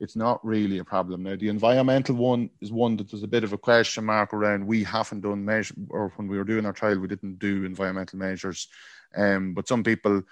it's 0.00 0.16
not 0.16 0.44
really 0.44 0.78
a 0.78 0.84
problem. 0.84 1.22
Now, 1.22 1.36
the 1.36 1.48
environmental 1.48 2.16
one 2.16 2.50
is 2.60 2.72
one 2.72 2.96
that 2.96 3.08
there's 3.08 3.22
a 3.22 3.28
bit 3.28 3.44
of 3.44 3.52
a 3.52 3.58
question 3.58 4.04
mark 4.04 4.34
around. 4.34 4.66
We 4.66 4.82
haven't 4.82 5.20
done 5.20 5.44
measure, 5.44 5.74
or 5.90 6.12
when 6.16 6.26
we 6.26 6.38
were 6.38 6.44
doing 6.44 6.66
our 6.66 6.72
trial, 6.72 6.98
we 6.98 7.06
didn't 7.06 7.38
do 7.38 7.64
environmental 7.64 8.18
measures. 8.18 8.66
Um, 9.14 9.54
but 9.54 9.68
some 9.68 9.84
people 9.84 10.22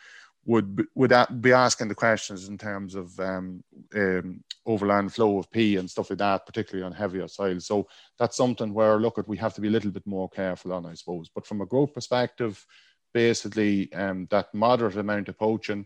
would 0.48 0.86
would 0.94 1.12
be 1.42 1.52
asking 1.52 1.88
the 1.88 1.94
questions 1.94 2.48
in 2.48 2.56
terms 2.56 2.94
of 2.94 3.20
um, 3.20 3.62
um, 3.94 4.42
overland 4.64 5.12
flow 5.12 5.38
of 5.38 5.50
P 5.50 5.76
and 5.76 5.88
stuff 5.90 6.08
like 6.08 6.20
that, 6.20 6.46
particularly 6.46 6.86
on 6.86 6.92
heavier 6.92 7.28
soil. 7.28 7.60
So 7.60 7.86
that's 8.18 8.38
something 8.38 8.72
where 8.72 8.98
look 8.98 9.18
at 9.18 9.28
we 9.28 9.36
have 9.36 9.52
to 9.54 9.60
be 9.60 9.68
a 9.68 9.70
little 9.70 9.90
bit 9.90 10.06
more 10.06 10.26
careful 10.26 10.72
on, 10.72 10.86
I 10.86 10.94
suppose. 10.94 11.28
But 11.28 11.46
from 11.46 11.60
a 11.60 11.66
growth 11.66 11.92
perspective, 11.92 12.64
basically 13.12 13.92
um, 13.92 14.26
that 14.30 14.54
moderate 14.54 14.96
amount 14.96 15.28
of 15.28 15.38
poaching, 15.38 15.84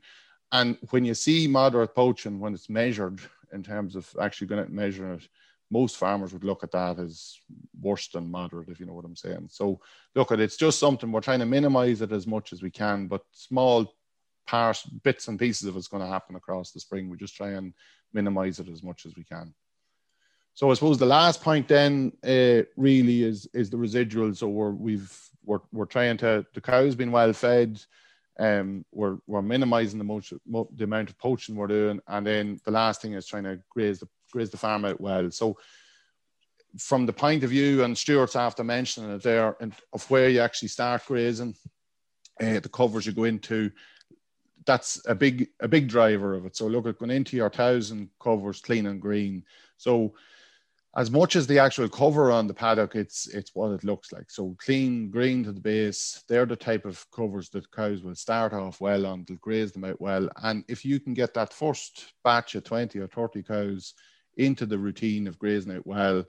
and 0.52 0.78
when 0.90 1.04
you 1.04 1.14
see 1.14 1.48
moderate 1.48 1.96
poaching 1.96 2.38
when 2.38 2.54
it's 2.54 2.70
measured 2.70 3.20
in 3.52 3.64
terms 3.64 3.96
of 3.96 4.08
actually 4.20 4.46
going 4.46 4.64
to 4.64 4.70
measure 4.70 5.12
it, 5.14 5.26
most 5.72 5.96
farmers 5.96 6.32
would 6.32 6.44
look 6.44 6.62
at 6.62 6.70
that 6.70 7.00
as 7.00 7.36
worse 7.80 8.06
than 8.08 8.30
moderate, 8.30 8.68
if 8.68 8.78
you 8.78 8.86
know 8.86 8.94
what 8.94 9.06
I'm 9.06 9.16
saying. 9.16 9.48
So 9.50 9.80
look 10.14 10.30
at 10.30 10.38
it's 10.38 10.56
just 10.56 10.78
something 10.78 11.10
we're 11.10 11.20
trying 11.20 11.40
to 11.40 11.46
minimize 11.46 12.00
it 12.00 12.12
as 12.12 12.28
much 12.28 12.52
as 12.52 12.62
we 12.62 12.70
can, 12.70 13.08
but 13.08 13.22
small 13.32 13.92
parts, 14.46 14.84
bits 14.84 15.28
and 15.28 15.38
pieces 15.38 15.68
of 15.68 15.76
it's 15.76 15.88
going 15.88 16.02
to 16.02 16.08
happen 16.08 16.36
across 16.36 16.72
the 16.72 16.80
spring. 16.80 17.08
We 17.08 17.16
just 17.16 17.36
try 17.36 17.50
and 17.50 17.72
minimize 18.12 18.58
it 18.58 18.68
as 18.68 18.82
much 18.82 19.06
as 19.06 19.16
we 19.16 19.24
can. 19.24 19.54
So 20.54 20.70
I 20.70 20.74
suppose 20.74 20.98
the 20.98 21.06
last 21.06 21.42
point 21.42 21.66
then 21.66 22.12
uh, 22.24 22.62
really 22.76 23.22
is 23.22 23.48
is 23.54 23.70
the 23.70 23.78
residuals. 23.78 24.36
So 24.36 24.48
we're 24.48 24.70
we've 24.70 25.18
we're, 25.44 25.60
we're 25.72 25.86
trying 25.86 26.18
to 26.18 26.44
the 26.54 26.60
cows 26.60 26.94
being 26.94 27.10
well 27.10 27.32
fed. 27.32 27.82
Um, 28.38 28.84
we're 28.92 29.18
we're 29.26 29.42
minimizing 29.42 29.98
the 29.98 30.04
most 30.04 30.32
the 30.46 30.84
amount 30.84 31.10
of 31.10 31.18
poaching 31.18 31.56
we're 31.56 31.66
doing, 31.68 32.00
and 32.06 32.26
then 32.26 32.60
the 32.64 32.70
last 32.70 33.00
thing 33.00 33.14
is 33.14 33.26
trying 33.26 33.44
to 33.44 33.60
graze 33.70 34.00
the 34.00 34.08
graze 34.30 34.50
the 34.50 34.56
farm 34.56 34.84
out 34.84 35.00
well. 35.00 35.30
So 35.30 35.56
from 36.78 37.06
the 37.06 37.12
point 37.12 37.44
of 37.44 37.50
view, 37.50 37.84
and 37.84 37.96
Stuart's 37.96 38.36
after 38.36 38.64
mentioning 38.64 39.10
it 39.10 39.22
there, 39.22 39.56
and 39.60 39.74
of 39.92 40.08
where 40.10 40.28
you 40.28 40.40
actually 40.40 40.68
start 40.68 41.04
grazing, 41.06 41.54
uh, 42.40 42.60
the 42.60 42.68
covers 42.68 43.06
you 43.06 43.12
go 43.12 43.24
into, 43.24 43.70
that's 44.66 45.00
a 45.06 45.14
big 45.14 45.48
a 45.60 45.68
big 45.68 45.88
driver 45.88 46.34
of 46.34 46.46
it. 46.46 46.56
So 46.56 46.66
look 46.66 46.86
at 46.86 46.98
going 46.98 47.10
into 47.10 47.36
your 47.36 47.50
thousand 47.50 48.10
covers 48.20 48.60
clean 48.60 48.86
and 48.86 49.00
green. 49.00 49.44
So 49.76 50.14
as 50.94 51.10
much 51.10 51.36
as 51.36 51.46
the 51.46 51.58
actual 51.58 51.88
cover 51.88 52.30
on 52.30 52.46
the 52.46 52.54
paddock, 52.54 52.94
it's 52.94 53.26
it's 53.28 53.54
what 53.54 53.72
it 53.72 53.84
looks 53.84 54.12
like. 54.12 54.30
So 54.30 54.54
clean, 54.58 55.10
green 55.10 55.42
to 55.44 55.52
the 55.52 55.60
base. 55.60 56.22
They're 56.28 56.46
the 56.46 56.56
type 56.56 56.84
of 56.84 57.04
covers 57.10 57.48
that 57.50 57.70
cows 57.70 58.02
will 58.02 58.14
start 58.14 58.52
off 58.52 58.80
well 58.80 59.06
on. 59.06 59.24
They'll 59.26 59.38
graze 59.38 59.72
them 59.72 59.84
out 59.84 60.00
well. 60.00 60.28
And 60.42 60.64
if 60.68 60.84
you 60.84 61.00
can 61.00 61.14
get 61.14 61.32
that 61.34 61.52
first 61.52 62.12
batch 62.24 62.54
of 62.54 62.64
20 62.64 62.98
or 62.98 63.08
30 63.08 63.42
cows 63.42 63.94
into 64.36 64.66
the 64.66 64.78
routine 64.78 65.26
of 65.26 65.38
grazing 65.38 65.76
out 65.76 65.86
well, 65.86 66.24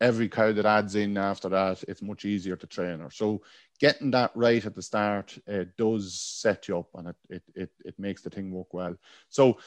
every 0.00 0.28
cow 0.28 0.52
that 0.52 0.66
adds 0.66 0.94
in 0.94 1.16
after 1.16 1.48
that, 1.50 1.82
it's 1.86 2.02
much 2.02 2.24
easier 2.24 2.56
to 2.56 2.66
train 2.66 3.00
her. 3.00 3.10
So 3.10 3.42
getting 3.82 4.12
that 4.12 4.30
right 4.36 4.64
at 4.64 4.76
the 4.76 4.80
start 4.80 5.36
uh, 5.52 5.64
does 5.76 6.14
set 6.14 6.68
you 6.68 6.78
up 6.78 6.88
and 6.94 7.08
it, 7.08 7.16
it, 7.28 7.42
it, 7.56 7.70
it 7.84 7.98
makes 7.98 8.22
the 8.22 8.30
thing 8.30 8.52
work 8.52 8.72
well. 8.72 8.94
So 9.28 9.58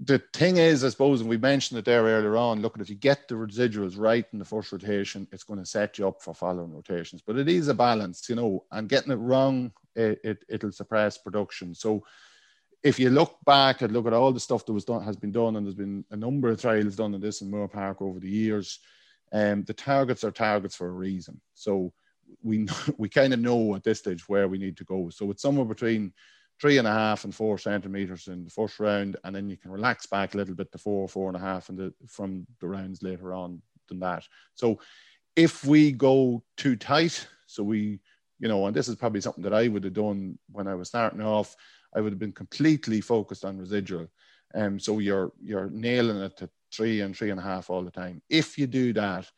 the 0.00 0.20
thing 0.32 0.56
is, 0.56 0.82
I 0.82 0.88
suppose, 0.88 1.20
and 1.20 1.30
we 1.30 1.36
mentioned 1.36 1.78
it 1.78 1.84
there 1.84 2.02
earlier 2.02 2.36
on, 2.36 2.62
look, 2.62 2.74
at 2.74 2.82
if 2.82 2.90
you 2.90 2.96
get 2.96 3.28
the 3.28 3.36
residuals 3.36 3.96
right 3.96 4.26
in 4.32 4.40
the 4.40 4.44
first 4.44 4.72
rotation, 4.72 5.28
it's 5.30 5.44
going 5.44 5.60
to 5.60 5.64
set 5.64 5.98
you 5.98 6.08
up 6.08 6.20
for 6.20 6.34
following 6.34 6.74
rotations. 6.74 7.22
But 7.24 7.38
it 7.38 7.48
is 7.48 7.68
a 7.68 7.74
balance, 7.74 8.28
you 8.28 8.34
know, 8.34 8.64
and 8.72 8.88
getting 8.88 9.12
it 9.12 9.16
wrong, 9.16 9.70
it, 9.94 10.18
it, 10.24 10.44
it'll 10.48 10.72
suppress 10.72 11.16
production. 11.16 11.76
So 11.76 12.02
if 12.82 12.98
you 12.98 13.08
look 13.08 13.36
back 13.46 13.82
and 13.82 13.92
look 13.92 14.08
at 14.08 14.12
all 14.12 14.32
the 14.32 14.40
stuff 14.40 14.66
that 14.66 14.72
was 14.72 14.84
done, 14.84 15.04
has 15.04 15.16
been 15.16 15.32
done, 15.32 15.54
and 15.54 15.64
there's 15.64 15.76
been 15.76 16.04
a 16.10 16.16
number 16.16 16.48
of 16.48 16.60
trials 16.60 16.96
done 16.96 17.14
in 17.14 17.20
this 17.20 17.40
in 17.40 17.52
Moorepark 17.52 18.02
over 18.02 18.18
the 18.18 18.28
years, 18.28 18.80
um, 19.32 19.62
the 19.62 19.74
targets 19.74 20.24
are 20.24 20.32
targets 20.32 20.74
for 20.74 20.88
a 20.88 20.92
reason. 20.92 21.40
So 21.54 21.92
we 22.42 22.68
we 22.98 23.08
kind 23.08 23.32
of 23.32 23.40
know 23.40 23.74
at 23.74 23.84
this 23.84 23.98
stage 23.98 24.28
where 24.28 24.48
we 24.48 24.58
need 24.58 24.76
to 24.78 24.84
go. 24.84 25.10
So 25.10 25.30
it's 25.30 25.42
somewhere 25.42 25.66
between 25.66 26.12
three 26.60 26.78
and 26.78 26.88
a 26.88 26.92
half 26.92 27.24
and 27.24 27.34
four 27.34 27.56
centimeters 27.56 28.26
in 28.28 28.44
the 28.44 28.50
first 28.50 28.80
round, 28.80 29.16
and 29.24 29.34
then 29.34 29.48
you 29.48 29.56
can 29.56 29.70
relax 29.70 30.06
back 30.06 30.34
a 30.34 30.36
little 30.36 30.54
bit 30.54 30.72
to 30.72 30.78
four, 30.78 31.08
four 31.08 31.28
and 31.28 31.36
a 31.36 31.40
half, 31.40 31.68
and 31.68 31.92
from 32.06 32.46
the 32.60 32.68
rounds 32.68 33.02
later 33.02 33.32
on 33.32 33.62
than 33.88 34.00
that. 34.00 34.24
So 34.54 34.80
if 35.36 35.64
we 35.64 35.92
go 35.92 36.42
too 36.56 36.76
tight, 36.76 37.26
so 37.46 37.62
we, 37.62 38.00
you 38.40 38.48
know, 38.48 38.66
and 38.66 38.74
this 38.74 38.88
is 38.88 38.96
probably 38.96 39.20
something 39.20 39.44
that 39.44 39.54
I 39.54 39.68
would 39.68 39.84
have 39.84 39.92
done 39.92 40.38
when 40.50 40.66
I 40.66 40.74
was 40.74 40.88
starting 40.88 41.22
off, 41.22 41.54
I 41.94 42.00
would 42.00 42.12
have 42.12 42.18
been 42.18 42.32
completely 42.32 43.00
focused 43.00 43.44
on 43.44 43.58
residual. 43.58 44.08
Um, 44.54 44.80
so 44.80 44.98
you're 44.98 45.32
you're 45.40 45.70
nailing 45.70 46.18
it 46.18 46.36
to 46.38 46.50
three 46.72 47.02
and 47.02 47.16
three 47.16 47.30
and 47.30 47.38
a 47.38 47.42
half 47.42 47.70
all 47.70 47.84
the 47.84 47.90
time. 47.90 48.20
If 48.28 48.58
you 48.58 48.66
do 48.66 48.92
that, 48.94 49.30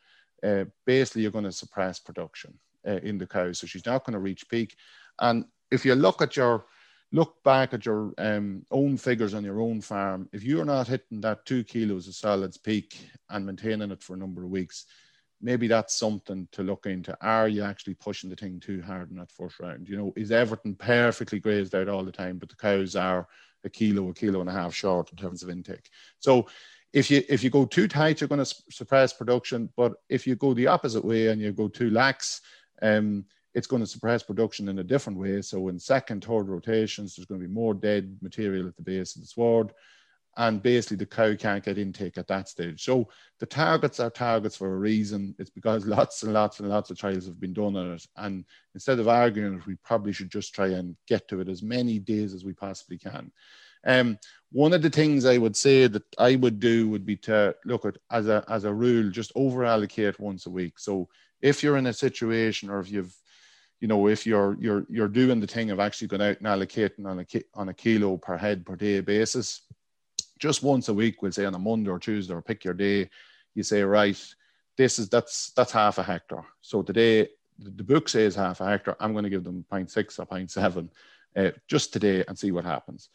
uh, 0.43 0.65
basically 0.85 1.21
you're 1.21 1.31
going 1.31 1.45
to 1.45 1.51
suppress 1.51 1.99
production 1.99 2.57
uh, 2.87 2.99
in 3.03 3.17
the 3.17 3.27
cows. 3.27 3.59
so 3.59 3.67
she's 3.67 3.85
not 3.85 4.05
going 4.05 4.13
to 4.13 4.19
reach 4.19 4.47
peak. 4.49 4.75
And 5.19 5.45
if 5.71 5.85
you 5.85 5.95
look 5.95 6.21
at 6.21 6.35
your 6.35 6.65
look 7.13 7.43
back 7.43 7.73
at 7.73 7.85
your 7.85 8.13
um, 8.17 8.65
own 8.71 8.97
figures 8.97 9.33
on 9.33 9.43
your 9.43 9.59
own 9.59 9.81
farm, 9.81 10.29
if 10.31 10.43
you're 10.43 10.65
not 10.65 10.87
hitting 10.87 11.19
that 11.21 11.45
two 11.45 11.63
kilos 11.63 12.07
of 12.07 12.15
solids 12.15 12.57
peak 12.57 13.09
and 13.29 13.45
maintaining 13.45 13.91
it 13.91 14.01
for 14.01 14.13
a 14.13 14.17
number 14.17 14.43
of 14.43 14.49
weeks, 14.49 14.85
maybe 15.41 15.67
that's 15.67 15.95
something 15.95 16.47
to 16.51 16.63
look 16.63 16.85
into. 16.85 17.17
Are 17.21 17.47
you 17.47 17.63
actually 17.63 17.95
pushing 17.95 18.29
the 18.29 18.35
thing 18.35 18.59
too 18.59 18.81
hard 18.81 19.11
in 19.11 19.17
that 19.17 19.31
first 19.31 19.59
round? 19.59 19.89
You 19.89 19.97
know, 19.97 20.13
is 20.15 20.31
everything 20.31 20.75
perfectly 20.75 21.39
grazed 21.39 21.75
out 21.75 21.89
all 21.89 22.05
the 22.05 22.11
time, 22.11 22.37
but 22.37 22.49
the 22.49 22.55
cows 22.55 22.95
are 22.95 23.27
a 23.63 23.69
kilo, 23.69 24.09
a 24.09 24.13
kilo 24.13 24.39
and 24.39 24.49
a 24.49 24.53
half 24.53 24.73
short 24.73 25.11
in 25.11 25.17
terms 25.17 25.43
of 25.43 25.49
intake? 25.49 25.89
So 26.19 26.47
if 26.93 27.09
you 27.09 27.23
if 27.29 27.43
you 27.43 27.49
go 27.49 27.65
too 27.65 27.87
tight, 27.87 28.19
you're 28.21 28.27
going 28.27 28.43
to 28.43 28.55
suppress 28.69 29.13
production. 29.13 29.69
But 29.77 29.93
if 30.09 30.27
you 30.27 30.35
go 30.35 30.53
the 30.53 30.67
opposite 30.67 31.03
way 31.03 31.27
and 31.27 31.41
you 31.41 31.51
go 31.51 31.67
too 31.67 31.89
lax, 31.89 32.41
um, 32.81 33.25
it's 33.53 33.67
going 33.67 33.81
to 33.81 33.87
suppress 33.87 34.23
production 34.23 34.69
in 34.69 34.79
a 34.79 34.83
different 34.83 35.19
way. 35.19 35.41
So 35.41 35.67
in 35.67 35.79
second, 35.79 36.23
third 36.23 36.47
rotations, 36.47 37.15
there's 37.15 37.25
going 37.25 37.41
to 37.41 37.47
be 37.47 37.53
more 37.53 37.73
dead 37.73 38.17
material 38.21 38.67
at 38.67 38.75
the 38.75 38.83
base 38.83 39.15
of 39.15 39.21
the 39.21 39.27
sward. 39.27 39.73
And 40.37 40.63
basically 40.63 40.95
the 40.95 41.05
cow 41.05 41.35
can't 41.35 41.63
get 41.63 41.77
intake 41.77 42.17
at 42.17 42.27
that 42.27 42.47
stage. 42.47 42.85
So 42.85 43.09
the 43.39 43.45
targets 43.45 43.99
are 43.99 44.09
targets 44.09 44.55
for 44.55 44.73
a 44.73 44.77
reason. 44.77 45.35
It's 45.39 45.49
because 45.49 45.85
lots 45.87 46.23
and 46.23 46.31
lots 46.31 46.61
and 46.61 46.69
lots 46.69 46.89
of 46.89 46.97
trials 46.97 47.25
have 47.25 47.39
been 47.39 47.53
done 47.53 47.75
on 47.75 47.91
it. 47.91 48.05
And 48.15 48.45
instead 48.73 48.99
of 48.99 49.09
arguing 49.09 49.55
it, 49.55 49.65
we 49.65 49.75
probably 49.83 50.13
should 50.13 50.31
just 50.31 50.55
try 50.55 50.67
and 50.67 50.95
get 51.07 51.27
to 51.27 51.41
it 51.41 51.49
as 51.49 51.61
many 51.61 51.99
days 51.99 52.33
as 52.33 52.45
we 52.45 52.53
possibly 52.53 52.97
can. 52.97 53.31
Um, 53.83 54.19
one 54.51 54.73
of 54.73 54.81
the 54.81 54.89
things 54.89 55.25
I 55.25 55.37
would 55.37 55.55
say 55.55 55.87
that 55.87 56.03
I 56.17 56.35
would 56.35 56.59
do 56.59 56.87
would 56.89 57.05
be 57.05 57.17
to 57.17 57.55
look 57.65 57.85
at 57.85 57.97
as 58.11 58.27
a 58.27 58.43
as 58.47 58.63
a 58.63 58.73
rule, 58.73 59.09
just 59.09 59.31
over 59.35 59.65
allocate 59.65 60.19
once 60.19 60.45
a 60.45 60.51
week. 60.51 60.77
So 60.77 61.09
if 61.41 61.63
you're 61.63 61.77
in 61.77 61.87
a 61.87 61.93
situation 61.93 62.69
or 62.69 62.79
if 62.79 62.91
you've 62.91 63.15
you 63.79 63.87
know, 63.87 64.07
if 64.07 64.27
you're 64.27 64.55
you're 64.59 64.85
you're 64.89 65.07
doing 65.07 65.39
the 65.39 65.47
thing 65.47 65.71
of 65.71 65.79
actually 65.79 66.07
going 66.07 66.21
out 66.21 66.37
and 66.37 66.45
allocating 66.45 67.05
on 67.07 67.19
a 67.19 67.25
on 67.55 67.69
a 67.69 67.73
kilo 67.73 68.15
per 68.15 68.37
head 68.37 68.63
per 68.63 68.75
day 68.75 69.01
basis, 69.01 69.61
just 70.37 70.61
once 70.61 70.87
a 70.87 70.93
week, 70.93 71.21
we'll 71.21 71.31
say 71.31 71.45
on 71.45 71.55
a 71.55 71.59
Monday 71.59 71.89
or 71.89 71.97
Tuesday 71.97 72.33
or 72.33 72.43
pick 72.43 72.63
your 72.63 72.75
day, 72.75 73.09
you 73.55 73.63
say, 73.63 73.81
right, 73.81 74.23
this 74.77 74.99
is 74.99 75.09
that's 75.09 75.51
that's 75.51 75.71
half 75.71 75.97
a 75.97 76.03
hectare. 76.03 76.45
So 76.61 76.83
today 76.83 77.29
the 77.57 77.83
book 77.83 78.07
says 78.07 78.35
half 78.35 78.61
a 78.61 78.65
hectare. 78.65 78.95
I'm 78.99 79.13
going 79.13 79.23
to 79.23 79.29
give 79.29 79.43
them 79.43 79.65
0.6 79.71 80.19
or 80.19 80.25
0.7 80.25 80.89
uh, 81.35 81.51
just 81.67 81.93
today 81.93 82.23
and 82.27 82.37
see 82.37 82.51
what 82.51 82.65
happens. 82.65 83.09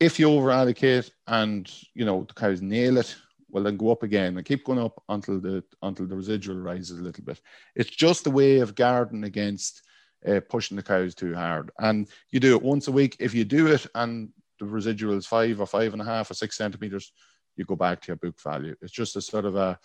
If 0.00 0.18
you 0.18 0.30
over 0.30 0.50
allocate 0.50 1.10
and 1.26 1.70
you 1.94 2.04
know 2.04 2.24
the 2.24 2.34
cows 2.34 2.62
nail 2.62 2.98
it, 2.98 3.16
well 3.52 3.62
then 3.62 3.76
go 3.76 3.92
up 3.92 4.02
again 4.02 4.36
and 4.36 4.46
keep 4.46 4.64
going 4.64 4.78
up 4.78 5.00
until 5.08 5.40
the 5.40 5.62
until 5.82 6.06
the 6.06 6.16
residual 6.16 6.56
rises 6.56 6.98
a 6.98 7.02
little 7.02 7.22
bit. 7.22 7.40
It's 7.76 7.90
just 7.90 8.26
a 8.26 8.30
way 8.30 8.58
of 8.58 8.74
guarding 8.74 9.24
against 9.24 9.82
uh, 10.26 10.40
pushing 10.48 10.76
the 10.76 10.82
cows 10.82 11.14
too 11.14 11.34
hard. 11.34 11.70
And 11.78 12.08
you 12.30 12.40
do 12.40 12.56
it 12.56 12.62
once 12.62 12.88
a 12.88 12.92
week. 12.92 13.16
If 13.20 13.34
you 13.34 13.44
do 13.44 13.68
it 13.68 13.86
and 13.94 14.30
the 14.58 14.66
residual 14.66 15.16
is 15.16 15.26
five 15.26 15.60
or 15.60 15.66
five 15.66 15.92
and 15.92 16.02
a 16.02 16.04
half 16.04 16.30
or 16.30 16.34
six 16.34 16.56
centimeters, 16.56 17.12
you 17.56 17.64
go 17.64 17.76
back 17.76 18.00
to 18.00 18.08
your 18.08 18.16
book 18.16 18.40
value. 18.40 18.74
It's 18.80 18.92
just 18.92 19.16
a 19.16 19.20
sort 19.20 19.44
of 19.44 19.56
a, 19.56 19.78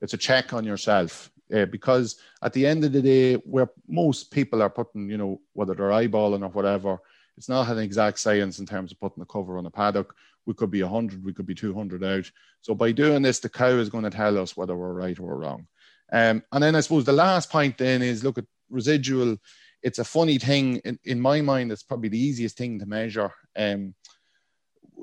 it's 0.00 0.14
a 0.14 0.18
check 0.18 0.52
on 0.52 0.64
yourself 0.64 1.30
uh, 1.54 1.64
because 1.66 2.16
at 2.42 2.52
the 2.52 2.66
end 2.66 2.84
of 2.84 2.92
the 2.92 3.02
day, 3.02 3.34
where 3.34 3.68
most 3.88 4.30
people 4.30 4.62
are 4.62 4.70
putting, 4.70 5.08
you 5.08 5.16
know, 5.16 5.40
whether 5.52 5.74
they're 5.74 5.90
eyeballing 5.90 6.42
or 6.42 6.48
whatever, 6.48 6.98
it's 7.36 7.48
not 7.48 7.68
an 7.68 7.78
exact 7.78 8.18
science 8.18 8.58
in 8.58 8.66
terms 8.66 8.92
of 8.92 9.00
putting 9.00 9.20
the 9.20 9.26
cover 9.26 9.58
on 9.58 9.66
a 9.66 9.70
paddock. 9.70 10.14
We 10.46 10.54
could 10.54 10.70
be 10.70 10.82
100, 10.82 11.24
we 11.24 11.32
could 11.32 11.46
be 11.46 11.54
200 11.54 12.04
out. 12.04 12.30
So 12.60 12.74
by 12.74 12.92
doing 12.92 13.22
this, 13.22 13.40
the 13.40 13.48
cow 13.48 13.66
is 13.66 13.88
going 13.88 14.04
to 14.04 14.10
tell 14.10 14.38
us 14.38 14.56
whether 14.56 14.76
we're 14.76 14.92
right 14.92 15.18
or 15.18 15.36
wrong. 15.36 15.66
Um, 16.12 16.42
and 16.52 16.62
then 16.62 16.76
I 16.76 16.80
suppose 16.80 17.04
the 17.04 17.12
last 17.12 17.50
point 17.50 17.78
then 17.78 18.00
is 18.00 18.22
look 18.22 18.38
at 18.38 18.44
residual 18.70 19.38
it's 19.86 20.00
a 20.00 20.04
funny 20.04 20.36
thing 20.38 20.76
in, 20.78 20.98
in 21.04 21.20
my 21.20 21.40
mind. 21.40 21.70
It's 21.70 21.84
probably 21.84 22.08
the 22.08 22.18
easiest 22.18 22.56
thing 22.56 22.78
to 22.80 22.86
measure. 22.86 23.32
Um, 23.56 23.94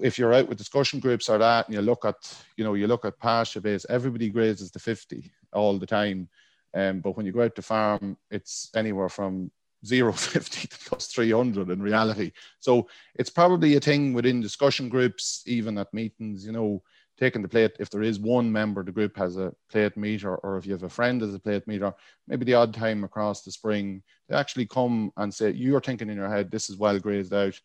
if 0.01 0.19
you're 0.19 0.33
out 0.33 0.49
with 0.49 0.57
discussion 0.57 0.99
groups 0.99 1.29
or 1.29 1.37
that, 1.37 1.67
and 1.67 1.75
you 1.75 1.81
look 1.81 2.03
at, 2.03 2.15
you 2.57 2.65
know, 2.65 2.73
you 2.73 2.87
look 2.87 3.05
at 3.05 3.19
PastureBase, 3.19 3.85
everybody 3.89 4.29
grazes 4.29 4.71
the 4.71 4.79
50 4.79 5.31
all 5.53 5.77
the 5.77 5.85
time. 5.85 6.27
Um, 6.73 6.99
but 6.99 7.15
when 7.15 7.25
you 7.25 7.31
go 7.31 7.43
out 7.43 7.55
to 7.55 7.61
farm, 7.61 8.17
it's 8.29 8.71
anywhere 8.75 9.07
from 9.07 9.51
zero 9.85 10.11
50 10.11 10.67
to 10.67 10.77
plus 10.89 11.07
300 11.07 11.69
in 11.69 11.81
reality. 11.81 12.31
So 12.59 12.87
it's 13.15 13.29
probably 13.29 13.75
a 13.75 13.79
thing 13.79 14.13
within 14.13 14.41
discussion 14.41 14.89
groups, 14.89 15.43
even 15.45 15.77
at 15.77 15.93
meetings, 15.93 16.45
you 16.45 16.51
know, 16.51 16.81
taking 17.17 17.41
the 17.41 17.47
plate. 17.47 17.73
If 17.79 17.89
there 17.89 18.01
is 18.01 18.19
one 18.19 18.51
member 18.51 18.83
the 18.83 18.91
group 18.91 19.17
has 19.17 19.37
a 19.37 19.53
plate 19.71 19.95
meter, 19.97 20.35
or 20.37 20.57
if 20.57 20.65
you 20.65 20.73
have 20.73 20.83
a 20.83 20.89
friend 20.89 21.21
as 21.21 21.33
a 21.33 21.39
plate 21.39 21.67
meter, 21.67 21.93
maybe 22.27 22.45
the 22.45 22.55
odd 22.55 22.73
time 22.73 23.03
across 23.03 23.43
the 23.43 23.51
spring, 23.51 24.03
they 24.27 24.35
actually 24.35 24.65
come 24.65 25.11
and 25.17 25.33
say, 25.33 25.51
You're 25.51 25.81
thinking 25.81 26.09
in 26.09 26.17
your 26.17 26.29
head, 26.29 26.51
this 26.51 26.69
is 26.69 26.77
well 26.77 26.99
grazed 26.99 27.33
out. 27.33 27.59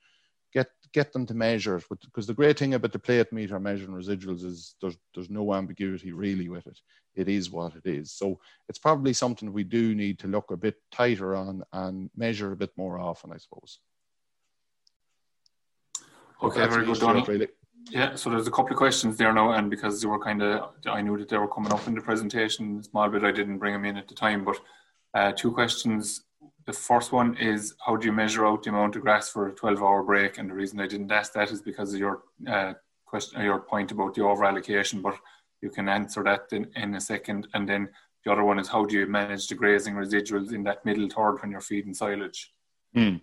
Get 0.92 1.12
them 1.12 1.26
to 1.26 1.34
measure 1.34 1.76
it. 1.76 1.84
Because 1.88 2.26
the 2.26 2.34
great 2.34 2.58
thing 2.58 2.74
about 2.74 2.92
the 2.92 2.98
plate 2.98 3.32
meter 3.32 3.58
measuring 3.58 3.92
residuals 3.92 4.44
is 4.44 4.74
there's 4.80 4.96
there's 5.14 5.30
no 5.30 5.54
ambiguity 5.54 6.12
really 6.12 6.48
with 6.48 6.66
it. 6.66 6.78
It 7.14 7.28
is 7.28 7.50
what 7.50 7.74
it 7.74 7.86
is. 7.86 8.12
So 8.12 8.38
it's 8.68 8.78
probably 8.78 9.12
something 9.12 9.52
we 9.52 9.64
do 9.64 9.94
need 9.94 10.18
to 10.20 10.28
look 10.28 10.50
a 10.50 10.56
bit 10.56 10.76
tighter 10.92 11.34
on 11.34 11.62
and 11.72 12.10
measure 12.16 12.52
a 12.52 12.56
bit 12.56 12.70
more 12.76 12.98
often, 12.98 13.32
I 13.32 13.38
suppose. 13.38 13.80
Okay, 16.42 16.66
very 16.68 16.86
good, 16.86 17.00
Donal. 17.00 17.24
Really. 17.24 17.48
Yeah, 17.90 18.14
so 18.14 18.30
there's 18.30 18.46
a 18.46 18.50
couple 18.50 18.72
of 18.72 18.76
questions 18.76 19.16
there 19.16 19.32
now, 19.32 19.52
and 19.52 19.70
because 19.70 20.00
they 20.00 20.06
were 20.06 20.18
kind 20.18 20.42
of, 20.42 20.70
I 20.86 21.00
knew 21.00 21.16
that 21.18 21.28
they 21.28 21.38
were 21.38 21.48
coming 21.48 21.72
up 21.72 21.86
in 21.86 21.94
the 21.94 22.00
presentation, 22.00 22.82
small 22.82 23.08
bit 23.08 23.24
I 23.24 23.32
didn't 23.32 23.58
bring 23.58 23.72
them 23.72 23.84
in 23.84 23.96
at 23.96 24.08
the 24.08 24.14
time, 24.14 24.44
but 24.44 24.56
uh, 25.14 25.32
two 25.32 25.52
questions. 25.52 26.22
The 26.68 26.74
first 26.74 27.12
one 27.12 27.34
is 27.38 27.74
how 27.86 27.96
do 27.96 28.06
you 28.06 28.12
measure 28.12 28.44
out 28.44 28.62
the 28.62 28.68
amount 28.68 28.94
of 28.94 29.00
grass 29.00 29.30
for 29.30 29.48
a 29.48 29.52
12 29.52 29.82
hour 29.82 30.02
break? 30.02 30.36
And 30.36 30.50
the 30.50 30.54
reason 30.54 30.78
I 30.80 30.86
didn't 30.86 31.10
ask 31.10 31.32
that 31.32 31.50
is 31.50 31.62
because 31.62 31.94
of 31.94 31.98
your 31.98 32.24
uh, 32.46 32.74
question, 33.06 33.40
your 33.40 33.60
point 33.60 33.90
about 33.90 34.12
the 34.14 34.22
over 34.22 34.44
allocation, 34.44 35.00
but 35.00 35.14
you 35.62 35.70
can 35.70 35.88
answer 35.88 36.22
that 36.24 36.42
in, 36.52 36.70
in 36.76 36.94
a 36.94 37.00
second. 37.00 37.48
And 37.54 37.66
then 37.66 37.88
the 38.22 38.32
other 38.32 38.44
one 38.44 38.58
is 38.58 38.68
how 38.68 38.84
do 38.84 38.98
you 38.98 39.06
manage 39.06 39.48
the 39.48 39.54
grazing 39.54 39.94
residuals 39.94 40.52
in 40.52 40.62
that 40.64 40.84
middle 40.84 41.08
third 41.08 41.38
when 41.40 41.50
you're 41.50 41.62
feeding 41.62 41.94
silage? 41.94 42.52
Mm. 42.94 43.22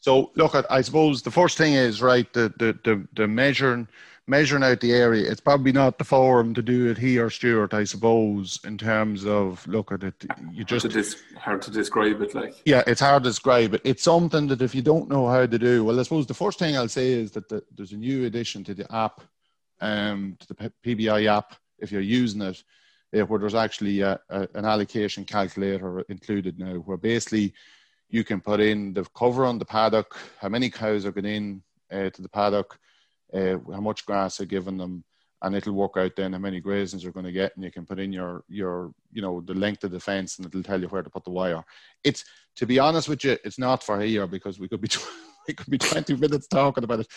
So 0.00 0.30
look, 0.36 0.54
at, 0.54 0.70
I 0.70 0.82
suppose 0.82 1.22
the 1.22 1.30
first 1.30 1.56
thing 1.56 1.72
is 1.72 2.02
right 2.02 2.30
the 2.34 2.52
the 2.58 2.78
the, 2.84 3.08
the 3.14 3.26
measuring 3.26 3.88
measuring 4.26 4.62
out 4.62 4.80
the 4.80 4.92
area. 4.92 5.30
It's 5.30 5.40
probably 5.40 5.72
not 5.72 5.98
the 5.98 6.04
forum 6.04 6.54
to 6.54 6.62
do 6.62 6.90
it 6.90 6.98
here, 6.98 7.28
Stuart. 7.28 7.74
I 7.74 7.84
suppose 7.84 8.60
in 8.64 8.78
terms 8.78 9.26
of 9.26 9.66
look 9.66 9.92
at 9.92 10.04
it, 10.04 10.24
you 10.52 10.64
just 10.64 10.84
hard 10.84 10.92
to, 10.92 10.98
dis- 10.98 11.22
hard 11.36 11.62
to 11.62 11.70
describe 11.70 12.20
it. 12.22 12.34
Like 12.34 12.54
yeah, 12.64 12.82
it's 12.86 13.00
hard 13.00 13.24
to 13.24 13.30
describe 13.30 13.74
it. 13.74 13.80
It's 13.84 14.02
something 14.02 14.46
that 14.48 14.62
if 14.62 14.74
you 14.74 14.82
don't 14.82 15.08
know 15.08 15.26
how 15.28 15.46
to 15.46 15.58
do, 15.58 15.84
well, 15.84 15.98
I 15.98 16.02
suppose 16.02 16.26
the 16.26 16.34
first 16.34 16.58
thing 16.58 16.76
I'll 16.76 16.88
say 16.88 17.12
is 17.12 17.32
that 17.32 17.48
the, 17.48 17.62
there's 17.74 17.92
a 17.92 17.96
new 17.96 18.24
addition 18.26 18.64
to 18.64 18.74
the 18.74 18.92
app, 18.94 19.20
um, 19.80 20.36
to 20.40 20.46
the 20.54 20.72
PBI 20.84 21.26
app. 21.26 21.54
If 21.78 21.90
you're 21.90 22.00
using 22.00 22.42
it, 22.42 22.62
uh, 23.14 23.26
where 23.26 23.40
there's 23.40 23.56
actually 23.56 24.02
a, 24.02 24.20
a, 24.30 24.48
an 24.54 24.64
allocation 24.64 25.24
calculator 25.24 26.02
included 26.08 26.58
now, 26.58 26.74
where 26.74 26.96
basically 26.96 27.54
you 28.08 28.22
can 28.22 28.40
put 28.40 28.60
in 28.60 28.92
the 28.92 29.04
cover 29.16 29.44
on 29.44 29.58
the 29.58 29.64
paddock, 29.64 30.16
how 30.38 30.48
many 30.48 30.70
cows 30.70 31.04
are 31.04 31.12
going 31.12 31.24
in 31.24 31.62
uh, 31.90 32.10
to 32.10 32.22
the 32.22 32.28
paddock, 32.28 32.78
uh, 33.34 33.58
how 33.72 33.80
much 33.80 34.06
grass 34.06 34.40
are 34.40 34.46
given 34.46 34.76
them, 34.76 35.04
and 35.42 35.54
it'll 35.54 35.72
work 35.72 35.96
out 35.96 36.16
then 36.16 36.32
how 36.32 36.38
many 36.38 36.60
grazings 36.60 37.02
you're 37.02 37.12
going 37.12 37.26
to 37.26 37.32
get, 37.32 37.54
and 37.56 37.64
you 37.64 37.70
can 37.70 37.86
put 37.86 37.98
in 37.98 38.12
your 38.12 38.44
your 38.48 38.92
you 39.12 39.22
know 39.22 39.40
the 39.40 39.54
length 39.54 39.84
of 39.84 39.90
the 39.90 40.00
fence, 40.00 40.38
and 40.38 40.46
it'll 40.46 40.62
tell 40.62 40.80
you 40.80 40.88
where 40.88 41.02
to 41.02 41.10
put 41.10 41.24
the 41.24 41.30
wire. 41.30 41.64
It's 42.04 42.24
to 42.56 42.66
be 42.66 42.78
honest 42.78 43.08
with 43.08 43.24
you, 43.24 43.36
it's 43.44 43.58
not 43.58 43.82
for 43.82 44.00
here 44.00 44.26
because 44.26 44.58
we 44.58 44.68
could 44.68 44.80
be 44.80 44.88
we 45.48 45.54
could 45.54 45.70
be 45.70 45.78
20 45.78 46.16
minutes 46.16 46.46
talking 46.46 46.84
about 46.84 47.00
it. 47.00 47.08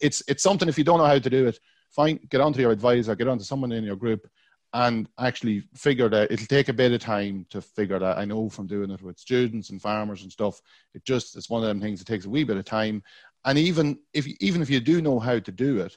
It's 0.00 0.22
it's 0.28 0.42
something 0.42 0.68
if 0.68 0.78
you 0.78 0.84
don't 0.84 0.98
know 0.98 1.06
how 1.06 1.18
to 1.18 1.30
do 1.30 1.46
it, 1.46 1.58
fine, 1.90 2.20
get 2.28 2.40
onto 2.40 2.60
your 2.60 2.72
advisor, 2.72 3.14
get 3.14 3.28
onto 3.28 3.44
someone 3.44 3.72
in 3.72 3.84
your 3.84 3.96
group, 3.96 4.28
and 4.74 5.08
actually 5.18 5.64
figure 5.74 6.08
that 6.08 6.30
it'll 6.30 6.46
take 6.46 6.68
a 6.68 6.72
bit 6.72 6.92
of 6.92 7.00
time 7.00 7.46
to 7.50 7.60
figure 7.60 7.98
that. 7.98 8.18
I 8.18 8.24
know 8.24 8.48
from 8.48 8.66
doing 8.66 8.90
it 8.90 9.02
with 9.02 9.18
students 9.18 9.70
and 9.70 9.82
farmers 9.82 10.22
and 10.22 10.32
stuff, 10.32 10.60
it 10.94 11.04
just 11.04 11.36
it's 11.36 11.50
one 11.50 11.62
of 11.62 11.68
them 11.68 11.80
things 11.80 11.98
that 11.98 12.06
takes 12.06 12.24
a 12.24 12.30
wee 12.30 12.44
bit 12.44 12.56
of 12.56 12.64
time. 12.64 13.02
And 13.44 13.58
even 13.58 13.98
if 14.12 14.26
even 14.40 14.62
if 14.62 14.70
you 14.70 14.80
do 14.80 15.02
know 15.02 15.18
how 15.18 15.38
to 15.38 15.52
do 15.52 15.80
it, 15.80 15.96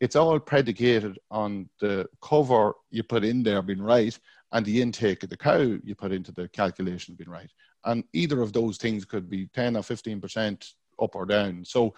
it's 0.00 0.16
all 0.16 0.38
predicated 0.38 1.18
on 1.30 1.68
the 1.80 2.06
cover 2.22 2.74
you 2.90 3.02
put 3.02 3.24
in 3.24 3.42
there 3.42 3.62
being 3.62 3.82
right 3.82 4.18
and 4.52 4.64
the 4.64 4.80
intake 4.80 5.22
of 5.22 5.30
the 5.30 5.36
cow 5.36 5.58
you 5.58 5.94
put 5.94 6.12
into 6.12 6.32
the 6.32 6.48
calculation 6.48 7.14
being 7.14 7.30
right. 7.30 7.50
And 7.84 8.04
either 8.12 8.42
of 8.42 8.52
those 8.52 8.78
things 8.78 9.04
could 9.04 9.28
be 9.28 9.48
10 9.54 9.76
or 9.76 9.82
15% 9.82 10.72
up 11.02 11.14
or 11.14 11.26
down. 11.26 11.64
So 11.64 11.94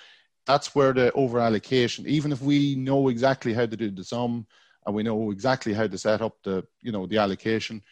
that's 0.46 0.74
where 0.74 0.92
the 0.92 1.12
over 1.12 1.38
allocation, 1.40 2.06
even 2.06 2.32
if 2.32 2.40
we 2.40 2.74
know 2.74 3.08
exactly 3.08 3.52
how 3.52 3.66
to 3.66 3.76
do 3.76 3.90
the 3.90 4.04
sum 4.04 4.46
and 4.86 4.94
we 4.94 5.02
know 5.02 5.30
exactly 5.30 5.74
how 5.74 5.86
to 5.86 5.98
set 5.98 6.22
up 6.22 6.36
the, 6.42 6.64
you 6.80 6.92
know, 6.92 7.06
the 7.06 7.18
allocation, 7.18 7.82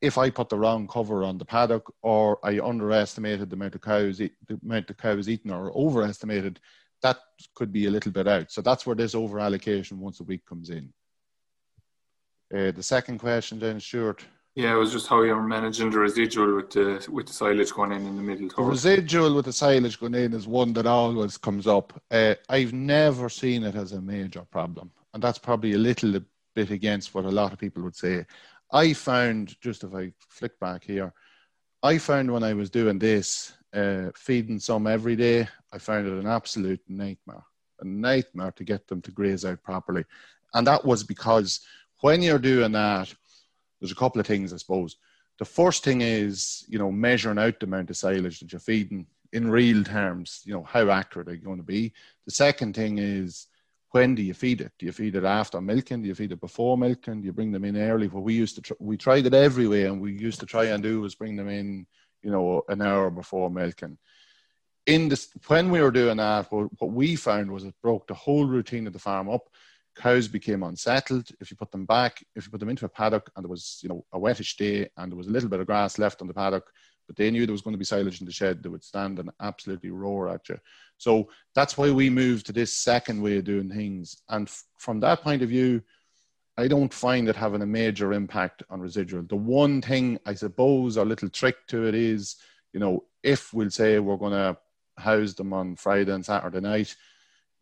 if 0.00 0.18
I 0.18 0.30
put 0.30 0.48
the 0.48 0.58
wrong 0.58 0.86
cover 0.86 1.24
on 1.24 1.38
the 1.38 1.44
paddock 1.44 1.92
or 2.02 2.38
I 2.44 2.60
underestimated 2.60 3.50
the 3.50 3.56
amount 3.56 3.74
of 3.74 3.80
cows, 3.80 4.18
the 4.18 4.30
amount 4.62 4.90
of 4.90 4.96
cows 4.96 5.28
eaten 5.28 5.50
or 5.50 5.72
overestimated, 5.76 6.60
that 7.02 7.18
could 7.54 7.72
be 7.72 7.86
a 7.86 7.90
little 7.90 8.12
bit 8.12 8.28
out. 8.28 8.50
So 8.50 8.60
that's 8.60 8.86
where 8.86 8.96
this 8.96 9.14
over 9.14 9.40
allocation 9.40 10.00
once 10.00 10.20
a 10.20 10.24
week 10.24 10.44
comes 10.46 10.70
in. 10.70 10.92
Uh, 12.54 12.70
the 12.70 12.82
second 12.82 13.18
question 13.18 13.58
then, 13.58 13.78
Stuart. 13.80 14.24
Yeah, 14.54 14.74
it 14.74 14.78
was 14.78 14.92
just 14.92 15.06
how 15.06 15.22
you're 15.22 15.40
managing 15.40 15.90
the 15.90 15.98
residual 15.98 16.56
with 16.56 16.70
the 16.70 17.06
with 17.12 17.26
the 17.26 17.32
silage 17.32 17.72
going 17.72 17.92
in 17.92 18.06
in 18.06 18.16
the 18.16 18.22
middle. 18.22 18.48
The 18.48 18.62
residual 18.62 19.34
with 19.34 19.44
the 19.44 19.52
silage 19.52 20.00
going 20.00 20.14
in 20.14 20.32
is 20.32 20.48
one 20.48 20.72
that 20.72 20.86
always 20.86 21.36
comes 21.36 21.66
up. 21.66 21.92
Uh, 22.10 22.34
I've 22.48 22.72
never 22.72 23.28
seen 23.28 23.62
it 23.62 23.76
as 23.76 23.92
a 23.92 24.00
major 24.00 24.44
problem, 24.50 24.90
and 25.14 25.22
that's 25.22 25.38
probably 25.38 25.74
a 25.74 25.78
little 25.78 26.20
bit 26.56 26.70
against 26.70 27.14
what 27.14 27.24
a 27.24 27.30
lot 27.30 27.52
of 27.52 27.58
people 27.60 27.84
would 27.84 27.94
say. 27.94 28.26
I 28.72 28.92
found 28.92 29.60
just 29.60 29.84
if 29.84 29.94
I 29.94 30.12
flick 30.28 30.58
back 30.60 30.84
here, 30.84 31.12
I 31.82 31.98
found 31.98 32.30
when 32.30 32.42
I 32.42 32.54
was 32.54 32.70
doing 32.70 32.98
this, 32.98 33.54
uh, 33.72 34.10
feeding 34.16 34.58
some 34.58 34.86
every 34.86 35.16
day, 35.16 35.48
I 35.72 35.78
found 35.78 36.06
it 36.06 36.12
an 36.12 36.26
absolute 36.26 36.80
nightmare, 36.88 37.44
a 37.80 37.84
nightmare 37.84 38.52
to 38.52 38.64
get 38.64 38.86
them 38.88 39.00
to 39.02 39.10
graze 39.10 39.44
out 39.44 39.62
properly. 39.62 40.04
And 40.54 40.66
that 40.66 40.84
was 40.84 41.04
because 41.04 41.60
when 42.00 42.22
you're 42.22 42.38
doing 42.38 42.72
that, 42.72 43.14
there's 43.80 43.92
a 43.92 43.96
couple 43.96 44.20
of 44.20 44.26
things, 44.26 44.52
I 44.52 44.56
suppose. 44.56 44.96
The 45.38 45.44
first 45.44 45.84
thing 45.84 46.00
is, 46.00 46.64
you 46.68 46.78
know, 46.78 46.90
measuring 46.90 47.38
out 47.38 47.60
the 47.60 47.66
amount 47.66 47.90
of 47.90 47.96
silage 47.96 48.40
that 48.40 48.52
you're 48.52 48.60
feeding 48.60 49.06
in 49.32 49.50
real 49.50 49.84
terms, 49.84 50.40
you 50.44 50.54
know, 50.54 50.64
how 50.64 50.90
accurate 50.90 51.28
are 51.28 51.34
you 51.34 51.40
going 51.40 51.58
to 51.58 51.62
be? 51.62 51.92
The 52.24 52.32
second 52.32 52.74
thing 52.74 52.98
is, 52.98 53.46
when 53.98 54.14
do 54.14 54.22
you 54.22 54.32
feed 54.32 54.60
it? 54.60 54.72
Do 54.78 54.86
you 54.86 54.92
feed 54.92 55.16
it 55.16 55.24
after 55.24 55.60
milking? 55.60 56.02
Do 56.02 56.08
you 56.08 56.14
feed 56.14 56.30
it 56.30 56.40
before 56.40 56.78
milking? 56.78 57.20
Do 57.20 57.26
you 57.26 57.32
bring 57.32 57.50
them 57.50 57.64
in 57.64 57.76
early? 57.76 58.06
Well, 58.06 58.22
we 58.22 58.34
used 58.34 58.54
to, 58.54 58.62
tr- 58.62 58.74
we 58.78 58.96
tried 58.96 59.26
it 59.26 59.34
every 59.34 59.66
way 59.66 59.86
and 59.86 60.00
we 60.00 60.12
used 60.12 60.38
to 60.38 60.46
try 60.46 60.66
and 60.66 60.80
do 60.82 61.00
was 61.00 61.16
bring 61.16 61.34
them 61.34 61.48
in 61.48 61.84
you 62.22 62.30
know, 62.30 62.62
an 62.68 62.80
hour 62.80 63.10
before 63.10 63.50
milking. 63.50 63.98
In 64.86 65.08
this, 65.08 65.28
when 65.48 65.70
we 65.70 65.82
were 65.82 65.90
doing 65.90 66.18
that, 66.18 66.50
what, 66.52 66.68
what 66.78 66.92
we 66.92 67.16
found 67.16 67.50
was 67.50 67.64
it 67.64 67.74
broke 67.82 68.06
the 68.06 68.14
whole 68.14 68.46
routine 68.46 68.86
of 68.86 68.92
the 68.92 68.98
farm 69.00 69.28
up. 69.28 69.48
Cows 69.96 70.28
became 70.28 70.62
unsettled. 70.62 71.28
If 71.40 71.50
you 71.50 71.56
put 71.56 71.72
them 71.72 71.84
back, 71.84 72.24
if 72.36 72.46
you 72.46 72.52
put 72.52 72.60
them 72.60 72.68
into 72.68 72.86
a 72.86 72.88
paddock 72.88 73.30
and 73.34 73.44
there 73.44 73.50
was, 73.50 73.80
you 73.82 73.88
know, 73.88 74.04
a 74.12 74.18
wettish 74.18 74.56
day 74.56 74.88
and 74.96 75.10
there 75.10 75.16
was 75.16 75.26
a 75.26 75.30
little 75.30 75.48
bit 75.48 75.60
of 75.60 75.66
grass 75.66 75.98
left 75.98 76.20
on 76.20 76.28
the 76.28 76.34
paddock, 76.34 76.70
but 77.08 77.16
they 77.16 77.30
knew 77.30 77.46
there 77.46 77.52
was 77.52 77.62
going 77.62 77.72
to 77.72 77.78
be 77.78 77.84
silage 77.84 78.20
in 78.20 78.26
the 78.26 78.32
shed, 78.32 78.62
they 78.62 78.68
would 78.68 78.84
stand 78.84 79.18
and 79.18 79.30
absolutely 79.40 79.90
roar 79.90 80.28
at 80.28 80.48
you. 80.48 80.58
So 80.98 81.30
that's 81.54 81.76
why 81.76 81.90
we 81.90 82.10
moved 82.10 82.46
to 82.46 82.52
this 82.52 82.72
second 82.72 83.20
way 83.20 83.38
of 83.38 83.44
doing 83.44 83.70
things. 83.70 84.22
And 84.28 84.46
f- 84.46 84.64
from 84.76 85.00
that 85.00 85.22
point 85.22 85.42
of 85.42 85.48
view, 85.48 85.82
I 86.58 86.68
don't 86.68 86.92
find 86.92 87.28
it 87.28 87.34
having 87.34 87.62
a 87.62 87.66
major 87.66 88.12
impact 88.12 88.62
on 88.68 88.80
residual. 88.80 89.22
The 89.22 89.36
one 89.36 89.80
thing 89.80 90.18
I 90.26 90.34
suppose, 90.34 90.98
a 90.98 91.04
little 91.04 91.30
trick 91.30 91.66
to 91.68 91.86
it 91.86 91.94
is, 91.94 92.36
you 92.74 92.80
know, 92.80 93.04
if 93.22 93.54
we'll 93.54 93.70
say 93.70 93.98
we're 93.98 94.16
going 94.16 94.32
to 94.32 94.56
house 94.98 95.32
them 95.32 95.52
on 95.52 95.76
Friday 95.76 96.12
and 96.12 96.24
Saturday 96.24 96.60
night, 96.60 96.94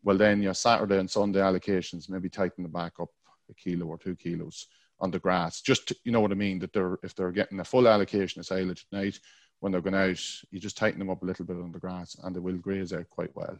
well, 0.03 0.17
then 0.17 0.41
your 0.41 0.53
Saturday 0.53 0.99
and 0.99 1.09
Sunday 1.09 1.39
allocations 1.39 2.09
maybe 2.09 2.29
tighten 2.29 2.63
the 2.63 2.69
back 2.69 2.93
up 2.99 3.09
a 3.49 3.53
kilo 3.53 3.85
or 3.85 3.97
two 3.97 4.15
kilos 4.15 4.67
on 4.99 5.11
the 5.11 5.19
grass. 5.19 5.61
Just 5.61 5.87
to, 5.89 5.95
you 6.03 6.11
know 6.11 6.21
what 6.21 6.31
I 6.31 6.35
mean? 6.35 6.59
That 6.59 6.73
they're 6.73 6.97
if 7.03 7.15
they're 7.15 7.31
getting 7.31 7.59
a 7.59 7.65
full 7.65 7.87
allocation 7.87 8.39
of 8.39 8.45
silage 8.45 8.85
at 8.91 8.97
night, 8.97 9.19
when 9.59 9.71
they're 9.71 9.81
going 9.81 9.95
out, 9.95 10.21
you 10.51 10.59
just 10.59 10.77
tighten 10.77 10.99
them 10.99 11.09
up 11.09 11.23
a 11.23 11.25
little 11.25 11.45
bit 11.45 11.57
on 11.57 11.71
the 11.71 11.79
grass, 11.79 12.15
and 12.23 12.35
they 12.35 12.39
will 12.39 12.57
graze 12.57 12.93
out 12.93 13.09
quite 13.09 13.35
well. 13.35 13.57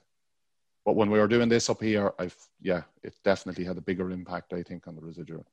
But 0.86 0.96
when 0.96 1.10
we 1.10 1.20
were 1.20 1.28
doing 1.28 1.50
this 1.50 1.70
up 1.70 1.82
here, 1.82 2.14
I've 2.18 2.36
yeah, 2.62 2.84
it 3.04 3.14
definitely 3.24 3.66
had 3.66 3.78
a 3.78 3.82
bigger 3.82 4.12
impact, 4.12 4.54
I 4.54 4.64
think, 4.64 4.88
on 4.88 4.96
the 4.96 5.02
residual. 5.02 5.46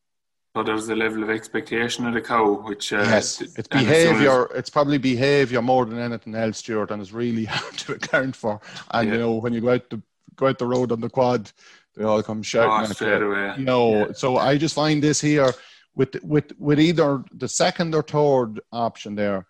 So 0.57 0.63
there's 0.63 0.89
a 0.89 0.95
level 0.95 1.25
of 1.25 1.31
expectation 1.31 2.07
of 2.07 2.15
the 2.15 2.21
cow, 2.21 2.63
which 2.63 2.93
uh, 2.93 2.99
yes, 2.99 3.41
it's 3.41 3.67
behaviour. 3.67 4.45
It's 4.55 4.71
probably 4.71 4.99
behaviour 4.99 5.61
more 5.61 5.85
than 5.85 5.99
anything 5.99 6.37
else, 6.37 6.59
Stuart, 6.59 6.93
and 6.93 7.03
it's 7.03 7.11
really 7.13 7.45
hard 7.51 7.77
to 7.79 7.95
account 7.95 8.37
for. 8.37 8.61
And 8.93 9.09
yeah. 9.09 9.15
you 9.15 9.21
know, 9.21 9.33
when 9.33 9.53
you 9.53 9.61
go 9.61 9.71
out 9.71 9.91
the 9.91 10.01
go 10.37 10.47
out 10.47 10.59
the 10.59 10.67
road 10.67 10.93
on 10.93 11.01
the 11.01 11.11
quad, 11.11 11.51
they 11.97 12.05
all 12.05 12.23
come 12.23 12.43
shouting 12.43 12.97
oh, 13.01 13.07
at 13.07 13.59
you. 13.59 13.65
Know, 13.65 13.93
yeah. 13.93 14.13
so 14.13 14.37
I 14.37 14.57
just 14.57 14.77
find 14.77 15.03
this 15.03 15.21
here 15.21 15.53
with 15.95 16.23
with 16.23 16.53
with 16.59 16.81
either 16.81 17.23
the 17.33 17.49
second 17.49 17.95
or 17.95 18.03
third 18.03 18.61
option 18.73 19.15
there, 19.15 19.47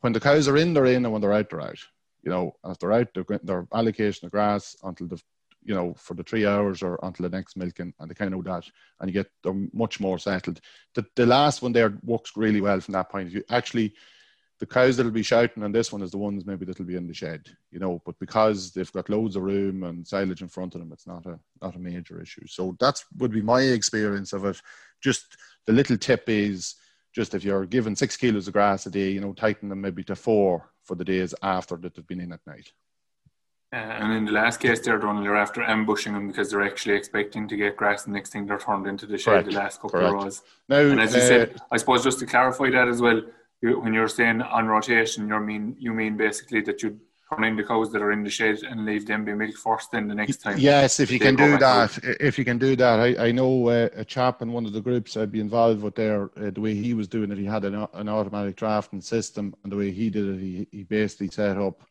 when 0.00 0.12
the 0.12 0.20
cows 0.20 0.48
are 0.48 0.56
in, 0.56 0.74
they're 0.74 0.86
in, 0.86 1.04
and 1.04 1.12
when 1.12 1.20
they're 1.20 1.32
out, 1.32 1.50
they're 1.50 1.60
out 1.60 1.78
you 2.22 2.30
know, 2.30 2.54
if 2.66 2.78
they're 2.78 2.92
out, 2.92 3.08
they're 3.14 3.40
their 3.42 3.66
allocation 3.72 4.26
of 4.26 4.32
grass 4.32 4.76
until 4.82 5.08
the, 5.08 5.20
you 5.62 5.74
know, 5.74 5.94
for 5.94 6.14
the 6.14 6.22
three 6.22 6.46
hours 6.46 6.82
or 6.82 6.98
until 7.02 7.28
the 7.28 7.36
next 7.36 7.56
milking, 7.56 7.92
and 7.98 8.10
they 8.10 8.14
kind 8.14 8.32
of 8.32 8.44
know 8.44 8.54
that, 8.54 8.68
and 9.00 9.08
you 9.08 9.14
get 9.14 9.30
them 9.42 9.70
much 9.72 10.00
more 10.00 10.18
settled. 10.18 10.60
The, 10.94 11.04
the 11.16 11.26
last 11.26 11.62
one 11.62 11.72
there 11.72 11.98
works 12.02 12.32
really 12.36 12.60
well 12.60 12.80
from 12.80 12.92
that 12.92 13.10
point 13.10 13.26
of 13.26 13.32
view. 13.32 13.44
Actually, 13.50 13.94
the 14.58 14.66
cows 14.66 14.96
that'll 14.96 15.12
be 15.12 15.22
shouting 15.22 15.62
on 15.62 15.72
this 15.72 15.90
one 15.90 16.02
is 16.02 16.10
the 16.10 16.18
ones 16.18 16.44
maybe 16.44 16.66
that'll 16.66 16.84
be 16.84 16.96
in 16.96 17.06
the 17.06 17.14
shed, 17.14 17.48
you 17.70 17.78
know, 17.78 18.02
but 18.04 18.18
because 18.18 18.72
they've 18.72 18.92
got 18.92 19.08
loads 19.08 19.36
of 19.36 19.42
room 19.42 19.84
and 19.84 20.06
silage 20.06 20.42
in 20.42 20.48
front 20.48 20.74
of 20.74 20.80
them, 20.80 20.92
it's 20.92 21.06
not 21.06 21.24
a 21.24 21.38
not 21.62 21.76
a 21.76 21.78
major 21.78 22.20
issue. 22.20 22.46
So 22.46 22.76
that's 22.78 23.06
would 23.16 23.32
be 23.32 23.40
my 23.40 23.62
experience 23.62 24.34
of 24.34 24.44
it. 24.44 24.60
Just 25.00 25.38
the 25.66 25.72
little 25.72 25.96
tip 25.96 26.24
is 26.28 26.74
just 27.14 27.34
if 27.34 27.44
you're 27.44 27.66
given 27.66 27.96
six 27.96 28.16
kilos 28.16 28.46
of 28.46 28.52
grass 28.52 28.86
a 28.86 28.90
day, 28.90 29.10
you 29.10 29.20
know, 29.20 29.32
tighten 29.32 29.68
them 29.68 29.80
maybe 29.80 30.02
to 30.04 30.14
four 30.14 30.70
for 30.84 30.94
the 30.94 31.04
days 31.04 31.34
after 31.42 31.76
that 31.76 31.94
they've 31.94 32.06
been 32.06 32.20
in 32.20 32.32
at 32.32 32.46
night. 32.46 32.72
Uh, 33.72 33.76
and 33.76 34.12
in 34.12 34.24
the 34.24 34.32
last 34.32 34.58
case, 34.58 34.80
they're 34.80 34.98
done, 34.98 35.22
they're 35.22 35.36
after 35.36 35.62
ambushing 35.62 36.12
them 36.12 36.26
because 36.26 36.50
they're 36.50 36.62
actually 36.62 36.94
expecting 36.94 37.46
to 37.46 37.56
get 37.56 37.76
grass. 37.76 38.02
The 38.02 38.10
next 38.10 38.30
thing 38.30 38.46
they're 38.46 38.58
turned 38.58 38.88
into 38.88 39.06
the 39.06 39.16
shed 39.16 39.30
Correct. 39.30 39.48
the 39.48 39.54
last 39.54 39.76
couple 39.76 40.00
Correct. 40.00 40.14
of 40.14 40.24
rows. 40.24 40.42
Now, 40.68 40.78
and 40.78 41.00
as 41.00 41.14
you 41.14 41.20
uh, 41.20 41.26
said, 41.26 41.62
I 41.70 41.76
suppose 41.76 42.02
just 42.02 42.18
to 42.18 42.26
clarify 42.26 42.70
that 42.70 42.88
as 42.88 43.00
well, 43.00 43.22
you, 43.62 43.78
when 43.78 43.94
you're 43.94 44.08
saying 44.08 44.42
on 44.42 44.66
rotation, 44.66 45.28
you 45.28 45.38
mean 45.38 45.76
you 45.78 45.92
mean 45.92 46.16
basically 46.16 46.62
that 46.62 46.82
you 46.82 46.98
turn 47.30 47.44
in 47.44 47.56
the 47.56 47.64
cows 47.64 47.92
that 47.92 48.02
are 48.02 48.12
in 48.12 48.22
the 48.22 48.30
shed 48.30 48.58
and 48.62 48.84
leave 48.84 49.06
them 49.06 49.24
be 49.24 49.34
milked 49.34 49.58
first. 49.58 49.90
Then 49.92 50.08
the 50.08 50.14
next 50.14 50.38
time, 50.38 50.58
yes, 50.58 51.00
if 51.00 51.10
you 51.10 51.18
can 51.18 51.36
do 51.36 51.58
that, 51.58 51.98
if 52.20 52.38
you 52.38 52.44
can 52.44 52.58
do 52.58 52.76
that, 52.76 53.00
I, 53.00 53.28
I 53.28 53.32
know 53.32 53.68
uh, 53.68 53.88
a 53.94 54.04
chap 54.04 54.42
in 54.42 54.52
one 54.52 54.66
of 54.66 54.72
the 54.72 54.80
groups 54.80 55.16
I'd 55.16 55.32
be 55.32 55.40
involved 55.40 55.82
with 55.82 55.94
there. 55.94 56.30
Uh, 56.36 56.50
the 56.50 56.60
way 56.60 56.74
he 56.74 56.94
was 56.94 57.08
doing 57.08 57.30
it, 57.30 57.38
he 57.38 57.44
had 57.44 57.64
an, 57.64 57.86
an 57.94 58.08
automatic 58.08 58.56
drafting 58.56 59.00
system, 59.00 59.54
and 59.62 59.72
the 59.72 59.76
way 59.76 59.90
he 59.90 60.10
did 60.10 60.26
it, 60.26 60.40
he, 60.40 60.66
he 60.70 60.82
basically 60.84 61.28
set 61.28 61.56
up 61.56 61.82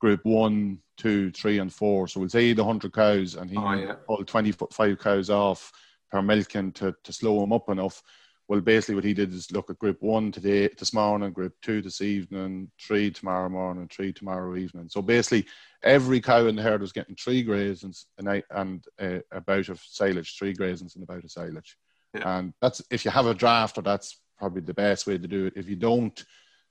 group 0.00 0.20
one, 0.24 0.78
two, 0.96 1.30
three, 1.30 1.58
and 1.58 1.72
four. 1.72 2.08
So 2.08 2.20
we'll 2.20 2.28
say 2.28 2.52
the 2.52 2.64
hundred 2.64 2.92
cows, 2.92 3.34
and 3.34 3.50
he 3.50 3.56
oh, 3.56 3.72
yeah. 3.72 3.94
pulled 4.06 4.28
twenty 4.28 4.52
five 4.52 4.98
cows 4.98 5.30
off 5.30 5.72
per 6.10 6.22
milking 6.22 6.72
to 6.72 6.94
to 7.04 7.12
slow 7.12 7.40
them 7.40 7.52
up 7.52 7.68
enough 7.70 8.02
well, 8.46 8.60
basically 8.60 8.94
what 8.94 9.04
he 9.04 9.14
did 9.14 9.32
is 9.32 9.50
look 9.52 9.70
at 9.70 9.78
group 9.78 10.02
one 10.02 10.30
today, 10.30 10.68
this 10.78 10.92
morning, 10.92 11.32
group 11.32 11.54
two 11.62 11.80
this 11.80 12.00
evening, 12.02 12.70
three 12.80 13.10
tomorrow 13.10 13.48
morning, 13.48 13.88
three 13.88 14.12
tomorrow 14.12 14.56
evening. 14.56 14.88
So 14.88 15.00
basically, 15.00 15.46
every 15.82 16.20
cow 16.20 16.46
in 16.46 16.56
the 16.56 16.62
herd 16.62 16.82
was 16.82 16.92
getting 16.92 17.16
three 17.16 17.42
grazings 17.42 18.04
and, 18.18 18.42
and 18.50 18.84
uh, 19.00 19.20
a 19.32 19.40
bout 19.40 19.70
of 19.70 19.80
silage, 19.80 20.36
three 20.36 20.52
grazings 20.52 20.94
and 20.94 21.02
a 21.02 21.06
bout 21.06 21.24
of 21.24 21.30
silage. 21.30 21.78
Yeah. 22.12 22.38
And 22.38 22.52
that's 22.60 22.82
if 22.90 23.04
you 23.04 23.10
have 23.10 23.26
a 23.26 23.34
draft, 23.34 23.78
or 23.78 23.82
that's 23.82 24.20
probably 24.38 24.60
the 24.60 24.74
best 24.74 25.06
way 25.06 25.16
to 25.16 25.28
do 25.28 25.46
it. 25.46 25.54
If 25.56 25.68
you 25.68 25.76
don't, 25.76 26.22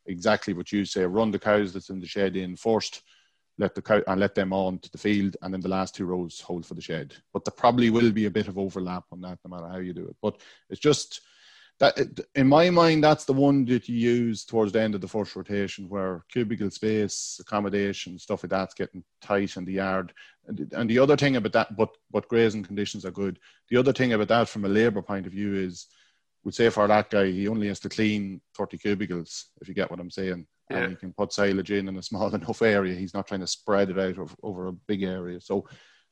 exactly 0.05 0.53
what 0.53 0.71
you 0.71 0.85
say, 0.85 1.05
run 1.05 1.31
the 1.31 1.39
cows 1.39 1.73
that's 1.73 1.89
in 1.89 1.99
the 1.99 2.05
shed 2.05 2.35
in 2.35 2.55
first, 2.55 3.01
let 3.57 3.73
the 3.73 3.81
cow 3.81 4.01
and 4.07 4.19
let 4.19 4.35
them 4.35 4.53
on 4.53 4.77
to 4.79 4.91
the 4.91 4.97
field, 4.97 5.37
and 5.41 5.53
then 5.53 5.61
the 5.61 5.69
last 5.69 5.95
two 5.95 6.05
rows 6.05 6.39
hold 6.39 6.65
for 6.65 6.75
the 6.75 6.81
shed. 6.81 7.15
But 7.33 7.45
there 7.45 7.53
probably 7.55 7.89
will 7.89 8.11
be 8.11 8.25
a 8.25 8.31
bit 8.31 8.47
of 8.47 8.59
overlap 8.59 9.05
on 9.11 9.21
that, 9.21 9.39
no 9.43 9.55
matter 9.55 9.69
how 9.69 9.79
you 9.79 9.93
do 9.93 10.05
it. 10.05 10.15
But 10.21 10.39
it's 10.69 10.79
just 10.79 11.21
that 11.83 12.19
in 12.35 12.47
my 12.47 12.69
mind, 12.69 13.03
that's 13.03 13.25
the 13.25 13.33
one 13.33 13.65
that 13.65 13.89
you 13.89 13.97
use 13.97 14.45
towards 14.45 14.71
the 14.71 14.81
end 14.81 14.95
of 14.95 15.01
the 15.01 15.07
first 15.07 15.35
rotation, 15.35 15.89
where 15.89 16.23
cubicle 16.31 16.69
space, 16.69 17.39
accommodation, 17.41 18.17
stuff 18.17 18.43
like 18.43 18.51
that's 18.51 18.73
getting 18.73 19.03
tight 19.21 19.57
in 19.57 19.65
the 19.65 19.73
yard. 19.73 20.13
And, 20.47 20.71
and 20.73 20.89
the 20.89 20.99
other 20.99 21.17
thing 21.17 21.35
about 21.35 21.51
that, 21.53 21.75
but 21.75 21.89
but 22.09 22.27
grazing 22.29 22.63
conditions 22.63 23.05
are 23.05 23.11
good. 23.11 23.37
The 23.69 23.77
other 23.77 23.91
thing 23.91 24.13
about 24.13 24.29
that, 24.29 24.47
from 24.47 24.63
a 24.63 24.69
labour 24.69 25.01
point 25.01 25.25
of 25.25 25.33
view, 25.33 25.55
is 25.55 25.87
would 26.45 26.55
say 26.55 26.69
for 26.69 26.87
that 26.87 27.09
guy, 27.09 27.31
he 27.31 27.47
only 27.47 27.67
has 27.67 27.79
to 27.81 27.89
clean 27.89 28.41
30 28.57 28.77
cubicles, 28.77 29.47
if 29.61 29.67
you 29.67 29.73
get 29.73 29.89
what 29.89 29.99
I'm 29.99 30.11
saying. 30.11 30.45
Yeah. 30.69 30.77
And 30.77 30.89
he 30.91 30.95
can 30.95 31.13
put 31.13 31.33
silage 31.33 31.71
in 31.71 31.87
in 31.89 31.97
a 31.97 32.01
small 32.01 32.27
enough 32.35 32.61
area. 32.61 32.95
He's 32.95 33.13
not 33.13 33.27
trying 33.27 33.41
to 33.41 33.47
spread 33.47 33.89
it 33.89 33.99
out 33.99 34.17
over, 34.17 34.35
over 34.41 34.67
a 34.67 34.73
big 34.73 35.03
area. 35.03 35.41
So 35.41 35.67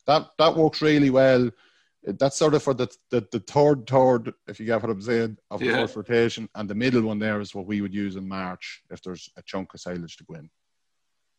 that 0.08 0.28
that 0.38 0.56
works 0.56 0.82
really 0.82 1.10
well 1.10 1.50
that's 2.04 2.38
sort 2.38 2.54
of 2.54 2.64
for 2.64 2.74
the, 2.74 2.88
the, 3.10 3.28
the 3.32 3.40
third 3.40 3.88
third, 3.88 4.34
if 4.48 4.60
you 4.60 4.66
get 4.66 4.82
what 4.82 4.92
I'm 4.92 5.02
saying, 5.02 5.38
of 5.50 5.62
yeah. 5.62 5.72
the 5.72 5.78
first 5.80 5.96
rotation, 5.96 6.50
and 6.56 6.70
the 6.70 6.76
middle 6.76 7.04
one 7.04 7.20
there 7.20 7.40
is 7.42 7.54
what 7.54 7.68
we 7.68 7.82
would 7.82 7.94
use 7.94 8.16
in 8.16 8.28
March 8.28 8.82
if 8.90 9.02
there's 9.02 9.30
a 9.38 9.42
chunk 9.44 9.74
of 9.74 9.80
silage 9.80 10.18
to 10.18 10.24
go 10.24 10.36
in. 10.36 10.50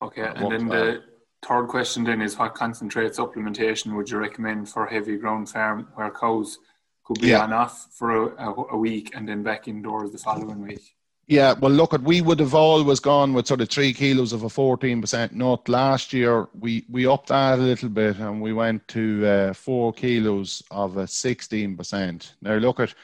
Okay, 0.03 0.23
uh, 0.23 0.35
and 0.35 0.53
then 0.53 0.67
well. 0.67 0.85
the 0.85 1.03
third 1.47 1.67
question 1.67 2.05
then 2.05 2.21
is 2.21 2.39
what 2.39 2.55
concentrate 2.55 3.13
supplementation 3.13 3.97
would 3.97 4.09
you 4.09 4.19
recommend 4.19 4.69
for 4.69 4.87
heavy 4.87 5.17
ground 5.17 5.49
farm 5.49 5.89
where 5.95 6.11
cows 6.11 6.59
could 7.05 7.21
be 7.21 7.29
yeah. 7.29 7.43
on 7.43 7.53
off 7.53 7.89
for 7.93 8.11
a, 8.11 8.51
a, 8.51 8.55
a 8.73 8.77
week 8.77 9.11
and 9.15 9.29
then 9.29 9.43
back 9.43 9.67
indoors 9.67 10.13
the 10.13 10.19
following 10.19 10.63
week? 10.63 10.95
Yeah, 11.29 11.55
well, 11.59 11.71
look, 11.71 11.95
at 11.95 12.03
we 12.03 12.21
would 12.21 12.41
have 12.41 12.55
always 12.55 13.01
gone 13.01 13.33
with 13.33 13.47
sort 13.47 13.61
of 13.61 13.69
three 13.69 13.93
kilos 13.93 14.33
of 14.33 14.43
a 14.43 14.49
fourteen 14.49 15.01
percent 15.01 15.33
nut. 15.33 15.69
Last 15.69 16.13
year, 16.13 16.49
we 16.59 16.85
we 16.91 17.07
upped 17.07 17.29
that 17.29 17.59
a 17.59 17.63
little 17.63 17.89
bit, 17.89 18.19
and 18.19 18.43
we 18.43 18.53
went 18.53 18.87
to 18.89 19.27
uh, 19.27 19.53
four 19.53 19.93
kilos 19.93 20.63
of 20.71 20.97
a 20.97 21.07
sixteen 21.07 21.77
percent. 21.77 22.35
Now, 22.43 22.57
look 22.57 22.81
at 22.81 22.95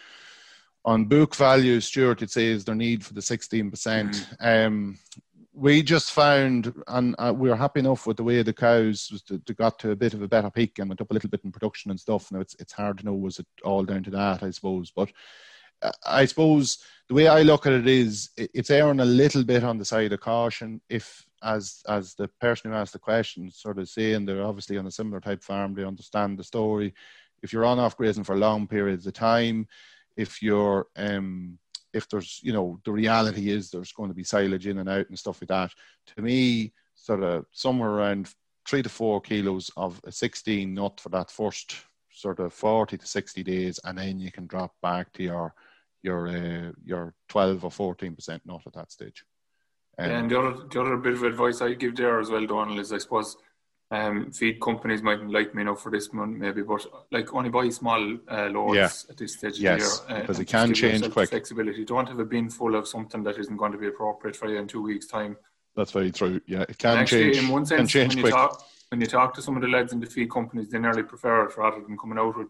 on 0.84 1.04
book 1.04 1.34
value, 1.34 1.80
Stuart, 1.80 2.22
it 2.22 2.30
says 2.30 2.64
their 2.64 2.74
need 2.74 3.04
for 3.04 3.14
the 3.14 3.22
sixteen 3.22 3.70
percent. 3.70 4.26
Mm-hmm. 4.40 4.66
Um, 4.66 4.98
we 5.52 5.82
just 5.82 6.12
found, 6.12 6.72
and 6.86 7.14
uh, 7.18 7.32
we 7.34 7.48
were 7.48 7.56
happy 7.56 7.80
enough 7.80 8.06
with 8.06 8.16
the 8.16 8.22
way 8.22 8.42
the 8.42 8.52
cows 8.52 9.08
was 9.10 9.22
to, 9.22 9.38
to 9.40 9.54
got 9.54 9.78
to 9.80 9.90
a 9.90 9.96
bit 9.96 10.14
of 10.14 10.22
a 10.22 10.28
better 10.28 10.50
peak 10.50 10.78
and 10.78 10.88
went 10.88 11.00
up 11.00 11.10
a 11.10 11.14
little 11.14 11.30
bit 11.30 11.40
in 11.44 11.52
production 11.52 11.90
and 11.90 11.98
stuff. 11.98 12.30
Now 12.30 12.40
it's 12.40 12.56
it's 12.58 12.72
hard 12.72 12.98
to 12.98 13.04
know 13.04 13.14
was 13.14 13.38
it 13.38 13.46
all 13.64 13.84
down 13.84 14.02
to 14.04 14.10
that, 14.10 14.42
I 14.42 14.50
suppose, 14.50 14.90
but 14.90 15.10
I 16.06 16.24
suppose 16.24 16.78
the 17.08 17.14
way 17.14 17.28
I 17.28 17.42
look 17.42 17.66
at 17.66 17.72
it 17.72 17.86
is 17.86 18.30
it's 18.36 18.70
erring 18.70 19.00
a 19.00 19.04
little 19.04 19.44
bit 19.44 19.64
on 19.64 19.78
the 19.78 19.84
side 19.84 20.12
of 20.12 20.20
caution. 20.20 20.80
If 20.88 21.24
as 21.42 21.82
as 21.88 22.14
the 22.14 22.28
person 22.40 22.70
who 22.70 22.76
asked 22.76 22.92
the 22.92 22.98
question 22.98 23.50
sort 23.50 23.78
of 23.78 23.88
saying 23.88 24.26
they're 24.26 24.44
obviously 24.44 24.76
on 24.76 24.86
a 24.86 24.90
similar 24.90 25.20
type 25.20 25.42
farm, 25.42 25.74
they 25.74 25.84
understand 25.84 26.38
the 26.38 26.44
story. 26.44 26.94
If 27.42 27.52
you're 27.52 27.64
on 27.64 27.78
off 27.78 27.96
grazing 27.96 28.24
for 28.24 28.36
long 28.36 28.66
periods 28.66 29.06
of 29.06 29.14
time, 29.14 29.68
if 30.16 30.42
you're 30.42 30.86
um, 30.96 31.58
if 31.92 32.08
there's 32.08 32.40
you 32.42 32.52
know 32.52 32.80
the 32.84 32.92
reality 32.92 33.50
is 33.50 33.70
there's 33.70 33.92
going 33.92 34.10
to 34.10 34.14
be 34.14 34.24
silage 34.24 34.66
in 34.66 34.78
and 34.78 34.88
out 34.88 35.08
and 35.08 35.18
stuff 35.18 35.40
like 35.40 35.48
that. 35.48 35.72
To 36.14 36.22
me, 36.22 36.72
sort 36.94 37.22
of 37.22 37.46
somewhere 37.52 37.90
around 37.90 38.34
three 38.66 38.82
to 38.82 38.88
four 38.88 39.20
kilos 39.20 39.70
of 39.76 40.00
a 40.04 40.12
16 40.12 40.74
nut 40.74 41.00
for 41.00 41.08
that 41.08 41.30
first 41.30 41.76
sort 42.10 42.40
of 42.40 42.52
40 42.52 42.98
to 42.98 43.06
60 43.06 43.42
days, 43.44 43.80
and 43.84 43.96
then 43.96 44.18
you 44.18 44.30
can 44.30 44.46
drop 44.46 44.74
back 44.82 45.12
to 45.14 45.22
your 45.22 45.54
your 46.02 46.28
uh, 46.28 46.72
your 46.84 47.14
12 47.28 47.64
or 47.64 47.70
14 47.70 48.14
percent 48.14 48.42
not 48.44 48.66
at 48.66 48.74
that 48.74 48.92
stage. 48.92 49.24
Um, 49.98 50.10
and 50.10 50.30
the 50.30 50.38
other 50.38 50.64
the 50.70 50.80
other 50.80 50.96
bit 50.96 51.14
of 51.14 51.22
advice 51.24 51.60
I 51.60 51.74
give 51.74 51.96
there 51.96 52.20
as 52.20 52.30
well, 52.30 52.46
Donal, 52.46 52.78
is 52.78 52.92
I 52.92 52.98
suppose 52.98 53.36
um, 53.90 54.30
feed 54.32 54.60
companies 54.60 55.02
mightn't 55.02 55.32
like 55.32 55.54
me 55.54 55.62
enough 55.62 55.82
for 55.82 55.90
this 55.90 56.12
month 56.12 56.36
maybe, 56.36 56.62
but 56.62 56.86
like 57.10 57.32
only 57.34 57.50
buy 57.50 57.68
small 57.70 58.18
uh, 58.30 58.46
loads 58.46 58.76
yeah. 58.76 58.90
at 59.10 59.16
this 59.16 59.34
stage 59.34 59.58
yes, 59.58 60.00
of 60.00 60.08
year. 60.08 60.18
Uh, 60.18 60.20
because 60.20 60.38
it 60.38 60.44
can 60.44 60.74
change 60.74 61.10
quick. 61.10 61.30
Flexibility. 61.30 61.84
Don't 61.84 62.08
have 62.08 62.18
a 62.18 62.24
bin 62.24 62.50
full 62.50 62.74
of 62.74 62.86
something 62.86 63.22
that 63.22 63.38
isn't 63.38 63.56
going 63.56 63.72
to 63.72 63.78
be 63.78 63.88
appropriate 63.88 64.36
for 64.36 64.48
you 64.48 64.58
in 64.58 64.68
two 64.68 64.82
weeks' 64.82 65.06
time. 65.06 65.36
That's 65.74 65.92
very 65.92 66.10
true. 66.10 66.40
Yeah, 66.46 66.62
it 66.62 66.78
can 66.78 66.98
actually, 66.98 67.32
change. 67.32 67.44
In 67.44 67.48
one 67.48 67.64
sense, 67.64 67.78
can 67.78 67.86
change 67.86 68.14
when 68.16 68.24
quick. 68.24 68.34
You 68.34 68.38
talk, 68.38 68.64
when 68.90 69.00
you 69.00 69.06
talk 69.06 69.34
to 69.34 69.42
some 69.42 69.56
of 69.56 69.62
the 69.62 69.68
lads 69.68 69.92
in 69.92 70.00
the 70.00 70.06
feed 70.06 70.30
companies, 70.30 70.68
they 70.68 70.78
nearly 70.78 71.02
prefer 71.02 71.46
it 71.46 71.56
rather 71.56 71.80
than 71.80 71.96
coming 71.96 72.18
out 72.18 72.36
with 72.36 72.48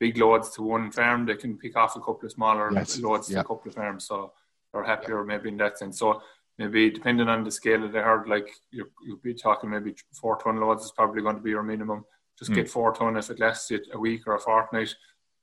big 0.00 0.18
loads 0.18 0.50
to 0.50 0.62
one 0.62 0.90
farm, 0.90 1.26
they 1.26 1.36
can 1.36 1.56
pick 1.56 1.76
off 1.76 1.96
a 1.96 2.00
couple 2.00 2.24
of 2.24 2.32
smaller 2.32 2.70
yes. 2.72 2.98
loads 2.98 3.30
yeah. 3.30 3.36
to 3.36 3.40
a 3.40 3.44
couple 3.44 3.68
of 3.68 3.74
farms. 3.74 4.06
So 4.06 4.32
they're 4.72 4.84
happier 4.84 5.20
yeah. 5.20 5.26
maybe 5.26 5.48
in 5.48 5.56
that 5.58 5.78
sense. 5.78 5.98
So 5.98 6.22
maybe 6.58 6.90
depending 6.90 7.28
on 7.28 7.44
the 7.44 7.50
scale 7.50 7.84
of 7.84 7.92
the 7.92 8.02
herd, 8.02 8.28
like 8.28 8.48
you 8.70 8.86
will 9.06 9.16
be 9.22 9.34
talking 9.34 9.70
maybe 9.70 9.94
four 10.12 10.36
ton 10.38 10.56
loads 10.60 10.84
is 10.84 10.92
probably 10.92 11.22
going 11.22 11.36
to 11.36 11.42
be 11.42 11.50
your 11.50 11.62
minimum. 11.62 12.04
Just 12.38 12.50
mm. 12.50 12.56
get 12.56 12.68
four 12.68 12.92
ton 12.92 13.16
if 13.16 13.30
it 13.30 13.40
lasts 13.40 13.70
it 13.70 13.86
a 13.92 13.98
week 13.98 14.26
or 14.26 14.34
a 14.34 14.40
fortnight, 14.40 14.94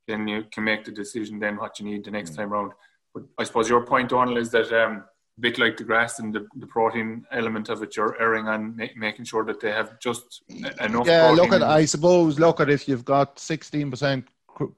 then 0.08 0.28
you 0.28 0.44
can 0.52 0.64
make 0.64 0.84
the 0.84 0.92
decision 0.92 1.40
then 1.40 1.58
what 1.58 1.80
you 1.80 1.86
need 1.86 2.04
the 2.04 2.12
next 2.12 2.32
mm. 2.32 2.38
time 2.38 2.50
round. 2.50 2.74
But 3.14 3.24
I 3.38 3.44
suppose 3.44 3.70
your 3.70 3.86
point, 3.86 4.10
Donal, 4.10 4.38
is 4.38 4.52
that 4.52 4.72
um, 4.72 5.04
a 5.38 5.42
bit 5.42 5.58
like 5.58 5.78
the 5.78 5.84
grass 5.84 6.20
and 6.20 6.34
the, 6.34 6.48
the 6.56 6.68
protein 6.68 7.26
element 7.32 7.70
of 7.70 7.82
it, 7.84 7.96
you're 7.96 8.22
erring 8.22 8.48
on 8.48 8.76
ma- 8.76 8.86
making 8.96 9.26
sure 9.26 9.44
that 9.46 9.60
they 9.60 9.72
have 9.72 10.00
just 10.00 10.44
enough. 10.80 11.08
Yeah, 11.08 11.30
look 11.30 11.52
at 11.52 11.64
I 11.64 11.86
suppose 11.86 12.40
look 12.40 12.60
at 12.60 12.70
if 12.70 12.88
you've 12.88 13.06
got 13.06 13.40
sixteen 13.40 13.90
percent 13.90 14.28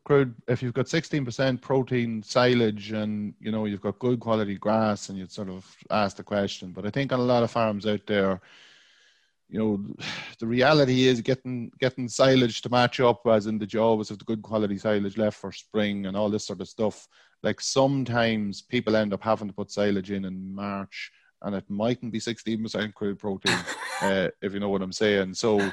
crude 0.04 0.36
if 0.48 0.62
you've 0.62 0.74
got 0.74 0.86
16% 0.86 1.62
protein 1.62 2.24
silage 2.24 2.92
and 2.92 3.34
you 3.40 3.52
know 3.52 3.66
you've 3.66 3.82
got 3.82 4.00
good 4.00 4.20
quality 4.20 4.58
grass 4.58 5.10
and 5.10 5.18
you'd 5.18 5.32
sort 5.32 5.50
of 5.50 5.66
ask 5.90 6.18
the 6.18 6.24
question. 6.24 6.72
But 6.72 6.86
i 6.86 6.90
think 6.90 7.12
on 7.12 7.20
a 7.20 7.24
lot 7.24 7.44
of 7.44 7.52
farms 7.52 7.86
out 7.86 8.06
there 8.08 8.42
you 9.54 9.60
know 9.60 9.86
the 10.40 10.48
reality 10.48 11.08
is 11.08 11.22
getting 11.22 11.72
getting 11.80 12.08
silage 12.08 12.62
to 12.62 12.70
match 12.70 13.00
up 13.00 13.22
as 13.28 13.46
in 13.46 13.60
the 13.60 13.68
jobs 13.68 14.10
of 14.10 14.18
the 14.18 14.26
good 14.26 14.42
quality 14.42 14.78
silage 14.78 15.18
left 15.18 15.38
for 15.38 15.52
spring 15.52 16.08
and 16.08 16.18
all 16.18 16.30
this 16.30 16.48
sort 16.48 16.60
of 16.60 16.68
stuff 16.68 17.08
like 17.44 17.62
sometimes 17.62 18.62
people 18.62 18.96
end 18.96 19.14
up 19.14 19.22
having 19.22 19.48
to 19.48 19.54
put 19.54 19.70
silage 19.70 20.12
in 20.12 20.26
in 20.26 20.54
march 20.56 21.12
and 21.44 21.56
it 21.56 21.70
mightn't 21.70 22.12
be 22.12 22.20
16% 22.20 22.94
crude 22.94 23.20
protein 23.20 23.60
uh, 24.02 24.30
if 24.42 24.54
you 24.54 24.60
know 24.60 24.70
what 24.70 24.82
i'm 24.82 24.92
saying. 24.92 25.34
So 25.36 25.72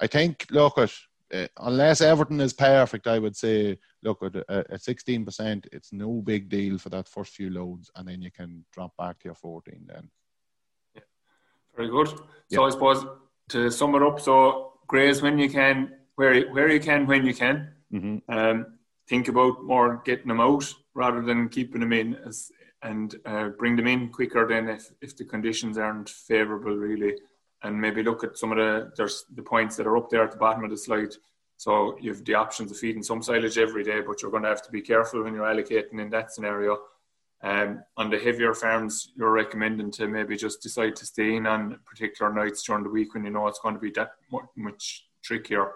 i 0.00 0.06
think 0.06 0.46
look 0.50 0.78
at 0.78 0.92
uh, 1.32 1.46
unless 1.58 2.00
Everton 2.00 2.40
is 2.40 2.52
perfect, 2.52 3.06
I 3.06 3.18
would 3.18 3.36
say 3.36 3.78
look 4.02 4.22
at, 4.22 4.36
at 4.48 4.82
sixteen 4.82 5.24
percent. 5.24 5.66
It's 5.72 5.92
no 5.92 6.22
big 6.22 6.48
deal 6.48 6.78
for 6.78 6.88
that 6.90 7.08
first 7.08 7.34
few 7.34 7.50
loads, 7.50 7.90
and 7.94 8.08
then 8.08 8.22
you 8.22 8.30
can 8.30 8.64
drop 8.72 8.96
back 8.96 9.18
to 9.18 9.24
your 9.26 9.34
fourteen. 9.34 9.86
Then, 9.86 10.10
yeah. 10.94 11.02
very 11.76 11.90
good. 11.90 12.08
So 12.08 12.22
yeah. 12.50 12.60
I 12.60 12.70
suppose 12.70 13.04
to 13.50 13.70
sum 13.70 13.94
it 13.94 14.02
up, 14.02 14.20
so 14.20 14.74
graze 14.86 15.22
when 15.22 15.38
you 15.38 15.50
can, 15.50 15.92
where 16.16 16.48
where 16.50 16.70
you 16.70 16.80
can, 16.80 17.06
when 17.06 17.26
you 17.26 17.34
can. 17.34 17.72
Mm-hmm. 17.92 18.32
Um, 18.32 18.66
think 19.08 19.28
about 19.28 19.64
more 19.64 20.02
getting 20.04 20.28
them 20.28 20.40
out 20.40 20.72
rather 20.94 21.22
than 21.22 21.48
keeping 21.48 21.80
them 21.80 21.94
in, 21.94 22.14
as, 22.26 22.52
and 22.82 23.14
uh, 23.24 23.48
bring 23.48 23.74
them 23.76 23.86
in 23.86 24.10
quicker 24.10 24.46
than 24.46 24.68
if 24.68 24.90
if 25.00 25.16
the 25.16 25.24
conditions 25.24 25.78
aren't 25.78 26.08
favourable, 26.08 26.76
really 26.76 27.14
and 27.62 27.80
maybe 27.80 28.02
look 28.02 28.24
at 28.24 28.38
some 28.38 28.52
of 28.52 28.58
the 28.58 28.92
there's 28.96 29.24
the 29.34 29.42
points 29.42 29.76
that 29.76 29.86
are 29.86 29.96
up 29.96 30.10
there 30.10 30.22
at 30.22 30.30
the 30.30 30.36
bottom 30.36 30.64
of 30.64 30.70
the 30.70 30.76
slide. 30.76 31.14
So 31.56 31.98
you 32.00 32.12
have 32.12 32.24
the 32.24 32.34
options 32.34 32.70
of 32.70 32.78
feeding 32.78 33.02
some 33.02 33.20
silage 33.20 33.58
every 33.58 33.82
day, 33.82 34.00
but 34.00 34.22
you're 34.22 34.30
going 34.30 34.44
to 34.44 34.48
have 34.48 34.62
to 34.62 34.70
be 34.70 34.80
careful 34.80 35.24
when 35.24 35.34
you're 35.34 35.44
allocating 35.44 36.00
in 36.00 36.10
that 36.10 36.32
scenario. 36.32 36.78
Um, 37.42 37.82
on 37.96 38.10
the 38.10 38.18
heavier 38.18 38.54
farms, 38.54 39.12
you're 39.16 39.32
recommending 39.32 39.90
to 39.92 40.06
maybe 40.06 40.36
just 40.36 40.62
decide 40.62 40.94
to 40.96 41.06
stay 41.06 41.36
in 41.36 41.46
on 41.46 41.78
particular 41.84 42.32
nights 42.32 42.62
during 42.62 42.84
the 42.84 42.90
week 42.90 43.14
when 43.14 43.24
you 43.24 43.30
know 43.30 43.48
it's 43.48 43.60
going 43.60 43.74
to 43.74 43.80
be 43.80 43.90
that 43.92 44.12
much 44.56 45.06
trickier. 45.22 45.72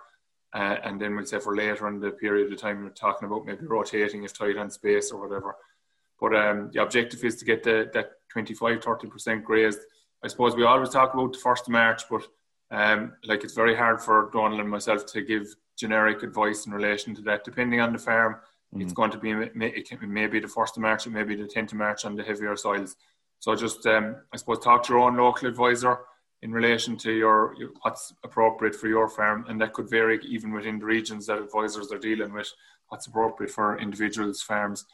Uh, 0.55 0.77
and 0.85 1.01
then 1.01 1.17
we'll 1.17 1.25
say 1.25 1.41
for 1.41 1.57
later 1.57 1.89
in 1.89 1.99
the 1.99 2.11
period 2.11 2.53
of 2.53 2.61
time, 2.61 2.83
we're 2.83 2.91
talking 2.91 3.27
about 3.27 3.47
maybe 3.47 3.67
rotating 3.67 4.23
if 4.23 4.37
tight 4.37 4.57
on 4.57 4.71
space 4.71 5.11
or 5.11 5.27
whatever. 5.27 5.57
But 6.21 6.37
um, 6.37 6.71
the 6.73 6.83
objective 6.83 7.25
is 7.25 7.37
to 7.37 7.45
get 7.45 7.63
the, 7.63 7.91
that 7.95 8.13
25 8.31 8.81
30% 8.81 9.43
grazed 9.43 9.81
I 10.25 10.29
suppose 10.29 10.55
we 10.55 10.65
always 10.65 10.91
talk 10.91 11.15
about 11.15 11.33
the 11.33 11.39
first 11.39 11.67
of 11.67 11.73
March, 11.73 12.03
but 12.09 12.27
um, 12.71 13.15
like 13.25 13.45
it's 13.45 13.55
very 13.55 13.77
hard 13.77 14.01
for 14.01 14.31
Donal 14.33 14.61
and 14.61 14.71
myself 14.71 15.05
to 15.07 15.23
give 15.23 15.55
generic 15.77 16.23
advice 16.23 16.67
in 16.67 16.73
relation 16.73 17.15
to 17.17 17.23
that. 17.23 17.45
Depending 17.45 17.81
on 17.81 17.93
the 17.93 17.99
farm, 17.99 18.35
mm-hmm. 18.35 18.83
it's 18.83 18.93
going 18.93 19.11
to 19.11 19.19
be 19.19 19.31
it 19.31 20.03
maybe 20.03 20.41
the 20.41 20.49
first 20.49 20.77
of 20.77 20.83
March, 20.83 21.07
or 21.07 21.11
maybe 21.11 21.35
the 21.35 21.47
tenth 21.47 21.73
of 21.73 21.79
March 21.79 22.05
on 22.05 22.17
the 22.17 22.23
heavier 22.23 22.57
soils. 22.57 22.97
So 23.41 23.55
just 23.57 23.85
um, 23.87 24.17
I 24.33 24.37
suppose 24.37 24.61
talk 24.61 24.85
to 24.85 24.93
your 24.93 25.03
own 25.03 25.17
local 25.17 25.49
advisor 25.49 25.99
in 26.43 26.53
relation 26.53 26.97
to 26.99 27.13
your, 27.13 27.55
your, 27.59 27.71
what's 27.83 28.13
appropriate 28.25 28.75
for 28.75 28.89
your 28.89 29.09
farm, 29.09 29.45
and 29.49 29.61
that 29.61 29.73
could 29.73 29.91
vary 29.91 30.21
even 30.25 30.53
within 30.53 30.79
the 30.79 30.85
regions 30.85 31.27
that 31.27 31.39
advisors 31.39 31.93
are 31.93 31.99
dealing 31.99 32.33
with. 32.33 32.51
What's 32.89 33.07
appropriate 33.07 33.51
for 33.51 33.79
individuals' 33.79 34.43
farms. 34.43 34.85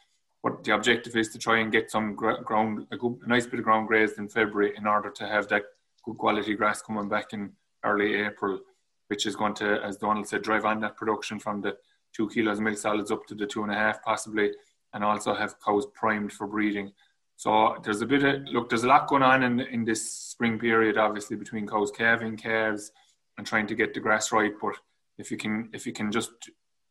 The 0.63 0.75
objective 0.75 1.15
is 1.15 1.29
to 1.29 1.39
try 1.39 1.59
and 1.59 1.71
get 1.71 1.89
some 1.89 2.15
ground, 2.15 2.87
a, 2.91 2.97
good, 2.97 3.19
a 3.23 3.27
nice 3.27 3.45
bit 3.45 3.59
of 3.59 3.65
ground 3.65 3.87
grazed 3.87 4.17
in 4.17 4.27
February 4.27 4.73
in 4.77 4.85
order 4.85 5.09
to 5.09 5.27
have 5.27 5.47
that 5.49 5.63
good 6.03 6.17
quality 6.17 6.55
grass 6.55 6.81
coming 6.81 7.09
back 7.09 7.33
in 7.33 7.51
early 7.83 8.15
April, 8.15 8.59
which 9.07 9.25
is 9.25 9.35
going 9.35 9.53
to, 9.55 9.81
as 9.83 9.97
Donal 9.97 10.25
said, 10.25 10.41
drive 10.41 10.65
on 10.65 10.79
that 10.81 10.97
production 10.97 11.39
from 11.39 11.61
the 11.61 11.77
two 12.15 12.27
kilos 12.29 12.59
milk 12.59 12.77
solids 12.77 13.11
up 13.11 13.25
to 13.27 13.35
the 13.35 13.45
two 13.45 13.63
and 13.63 13.71
a 13.71 13.75
half 13.75 14.03
possibly, 14.03 14.51
and 14.93 15.03
also 15.03 15.33
have 15.33 15.55
cows 15.63 15.85
primed 15.93 16.31
for 16.33 16.47
breeding. 16.47 16.91
So 17.37 17.77
there's 17.83 18.01
a 18.01 18.05
bit 18.05 18.23
of 18.23 18.41
look. 18.51 18.69
There's 18.69 18.83
a 18.83 18.87
lot 18.87 19.07
going 19.07 19.23
on 19.23 19.43
in 19.43 19.61
in 19.61 19.85
this 19.85 20.11
spring 20.11 20.59
period, 20.59 20.97
obviously 20.97 21.37
between 21.37 21.67
cows 21.67 21.91
calving, 21.91 22.35
calves, 22.35 22.91
and 23.37 23.47
trying 23.47 23.67
to 23.67 23.75
get 23.75 23.93
the 23.93 23.99
grass 24.01 24.31
right. 24.31 24.51
But 24.61 24.75
if 25.17 25.31
you 25.31 25.37
can, 25.37 25.69
if 25.71 25.85
you 25.85 25.93
can 25.93 26.11
just, 26.11 26.31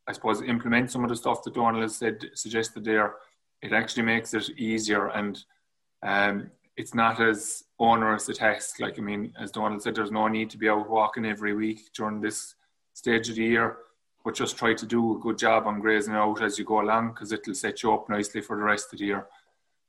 I 0.07 0.13
suppose, 0.13 0.41
implement 0.41 0.91
some 0.91 1.05
of 1.05 1.11
the 1.11 1.17
stuff 1.17 1.43
that 1.43 1.55
Donal 1.55 1.83
has 1.83 1.97
said 1.97 2.25
suggested 2.35 2.85
there, 2.85 3.17
it 3.63 3.73
actually 3.73 4.05
makes 4.05 4.35
it 4.35 4.51
easier 4.51 5.09
and 5.09 5.45
um, 6.03 6.51
it's 6.77 6.95
not 6.95 7.21
as 7.21 7.65
onerous 7.81 8.29
a 8.29 8.35
task. 8.35 8.79
Like, 8.79 8.99
I 8.99 9.03
mean, 9.03 9.33
as 9.39 9.51
Donal 9.51 9.81
said, 9.81 9.97
there's 9.97 10.13
no 10.13 10.29
need 10.29 10.49
to 10.51 10.59
be 10.59 10.69
out 10.69 10.89
walking 10.89 11.27
every 11.27 11.53
week 11.55 11.93
during 11.93 12.21
this 12.21 12.55
stage 12.95 13.29
of 13.29 13.35
the 13.35 13.43
year, 13.43 13.79
but 14.25 14.35
just 14.35 14.57
try 14.57 14.75
to 14.75 14.87
do 14.87 15.17
a 15.17 15.19
good 15.19 15.39
job 15.39 15.67
on 15.67 15.81
grazing 15.81 16.15
out 16.15 16.41
as 16.41 16.59
you 16.59 16.65
go 16.65 16.81
along 16.81 17.11
because 17.11 17.33
it'll 17.33 17.55
set 17.55 17.83
you 17.83 17.93
up 17.93 18.09
nicely 18.09 18.41
for 18.41 18.57
the 18.57 18.63
rest 18.63 18.93
of 18.93 19.01
the 19.01 19.07
year. 19.07 19.27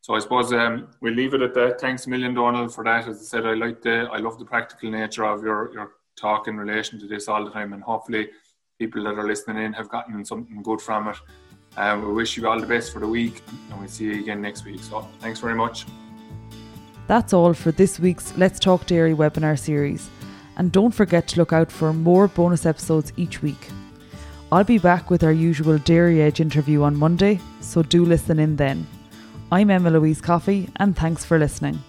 So 0.02 0.16
I 0.16 0.20
suppose 0.20 0.52
um, 0.54 0.88
we'll 1.02 1.14
leave 1.14 1.36
it 1.36 1.42
at 1.42 1.54
that. 1.54 1.80
Thanks 1.80 2.08
a 2.08 2.10
million, 2.10 2.34
Donal, 2.34 2.70
for 2.70 2.84
that. 2.86 3.08
As 3.08 3.20
I 3.20 3.24
said, 3.24 3.46
I 3.46 3.54
like 3.54 3.82
the, 3.82 4.10
I 4.12 4.18
love 4.18 4.40
the 4.40 4.46
practical 4.46 4.90
nature 4.90 5.26
of 5.26 5.44
your, 5.44 5.72
your 5.74 5.92
talk 6.18 6.48
in 6.48 6.58
relation 6.58 7.00
to 7.00 7.08
this 7.08 7.28
all 7.28 7.44
the 7.46 7.52
time, 7.52 7.74
and 7.74 7.84
hopefully 7.84 8.30
people 8.80 9.04
that 9.04 9.20
are 9.20 9.28
listening 9.28 9.64
in 9.64 9.74
have 9.74 9.90
gotten 9.90 10.24
something 10.26 10.64
good 10.64 10.82
from 10.82 11.10
it. 11.10 11.18
Um, 11.78 12.06
we 12.06 12.14
wish 12.14 12.36
you 12.36 12.48
all 12.48 12.60
the 12.60 12.68
best 12.68 12.92
for 12.92 13.00
the 13.00 13.08
week, 13.08 13.42
and 13.70 13.80
we'll 13.80 13.88
see 13.88 14.06
you 14.06 14.20
again 14.20 14.42
next 14.42 14.66
week. 14.66 14.82
So 14.82 15.08
thanks 15.20 15.40
very 15.40 15.56
much. 15.56 15.86
That's 17.08 17.34
all 17.34 17.54
for 17.54 17.72
this 17.72 18.00
week's 18.00 18.38
Let's 18.38 18.60
Talk 18.60 18.86
Dairy 18.86 19.14
webinar 19.16 19.58
series. 19.58 20.10
And 20.58 20.72
don't 20.72 20.92
forget 20.92 21.28
to 21.30 21.38
look 21.38 21.54
out 21.54 21.72
for 21.72 21.94
more 21.94 22.28
bonus 22.28 22.66
episodes 22.66 23.14
each 23.18 23.42
week. 23.42 23.70
I'll 24.52 24.64
be 24.64 24.78
back 24.78 25.10
with 25.10 25.24
our 25.24 25.32
usual 25.32 25.78
Dairy 25.78 26.22
Edge 26.22 26.40
interview 26.40 26.82
on 26.82 26.98
Monday, 26.98 27.40
so 27.62 27.82
do 27.82 28.04
listen 28.04 28.40
in 28.40 28.56
then. 28.56 28.86
I'm 29.52 29.70
Emma 29.70 29.90
Louise 29.90 30.22
Coffey, 30.22 30.70
and 30.78 30.96
thanks 30.96 31.24
for 31.24 31.40
listening. 31.40 31.80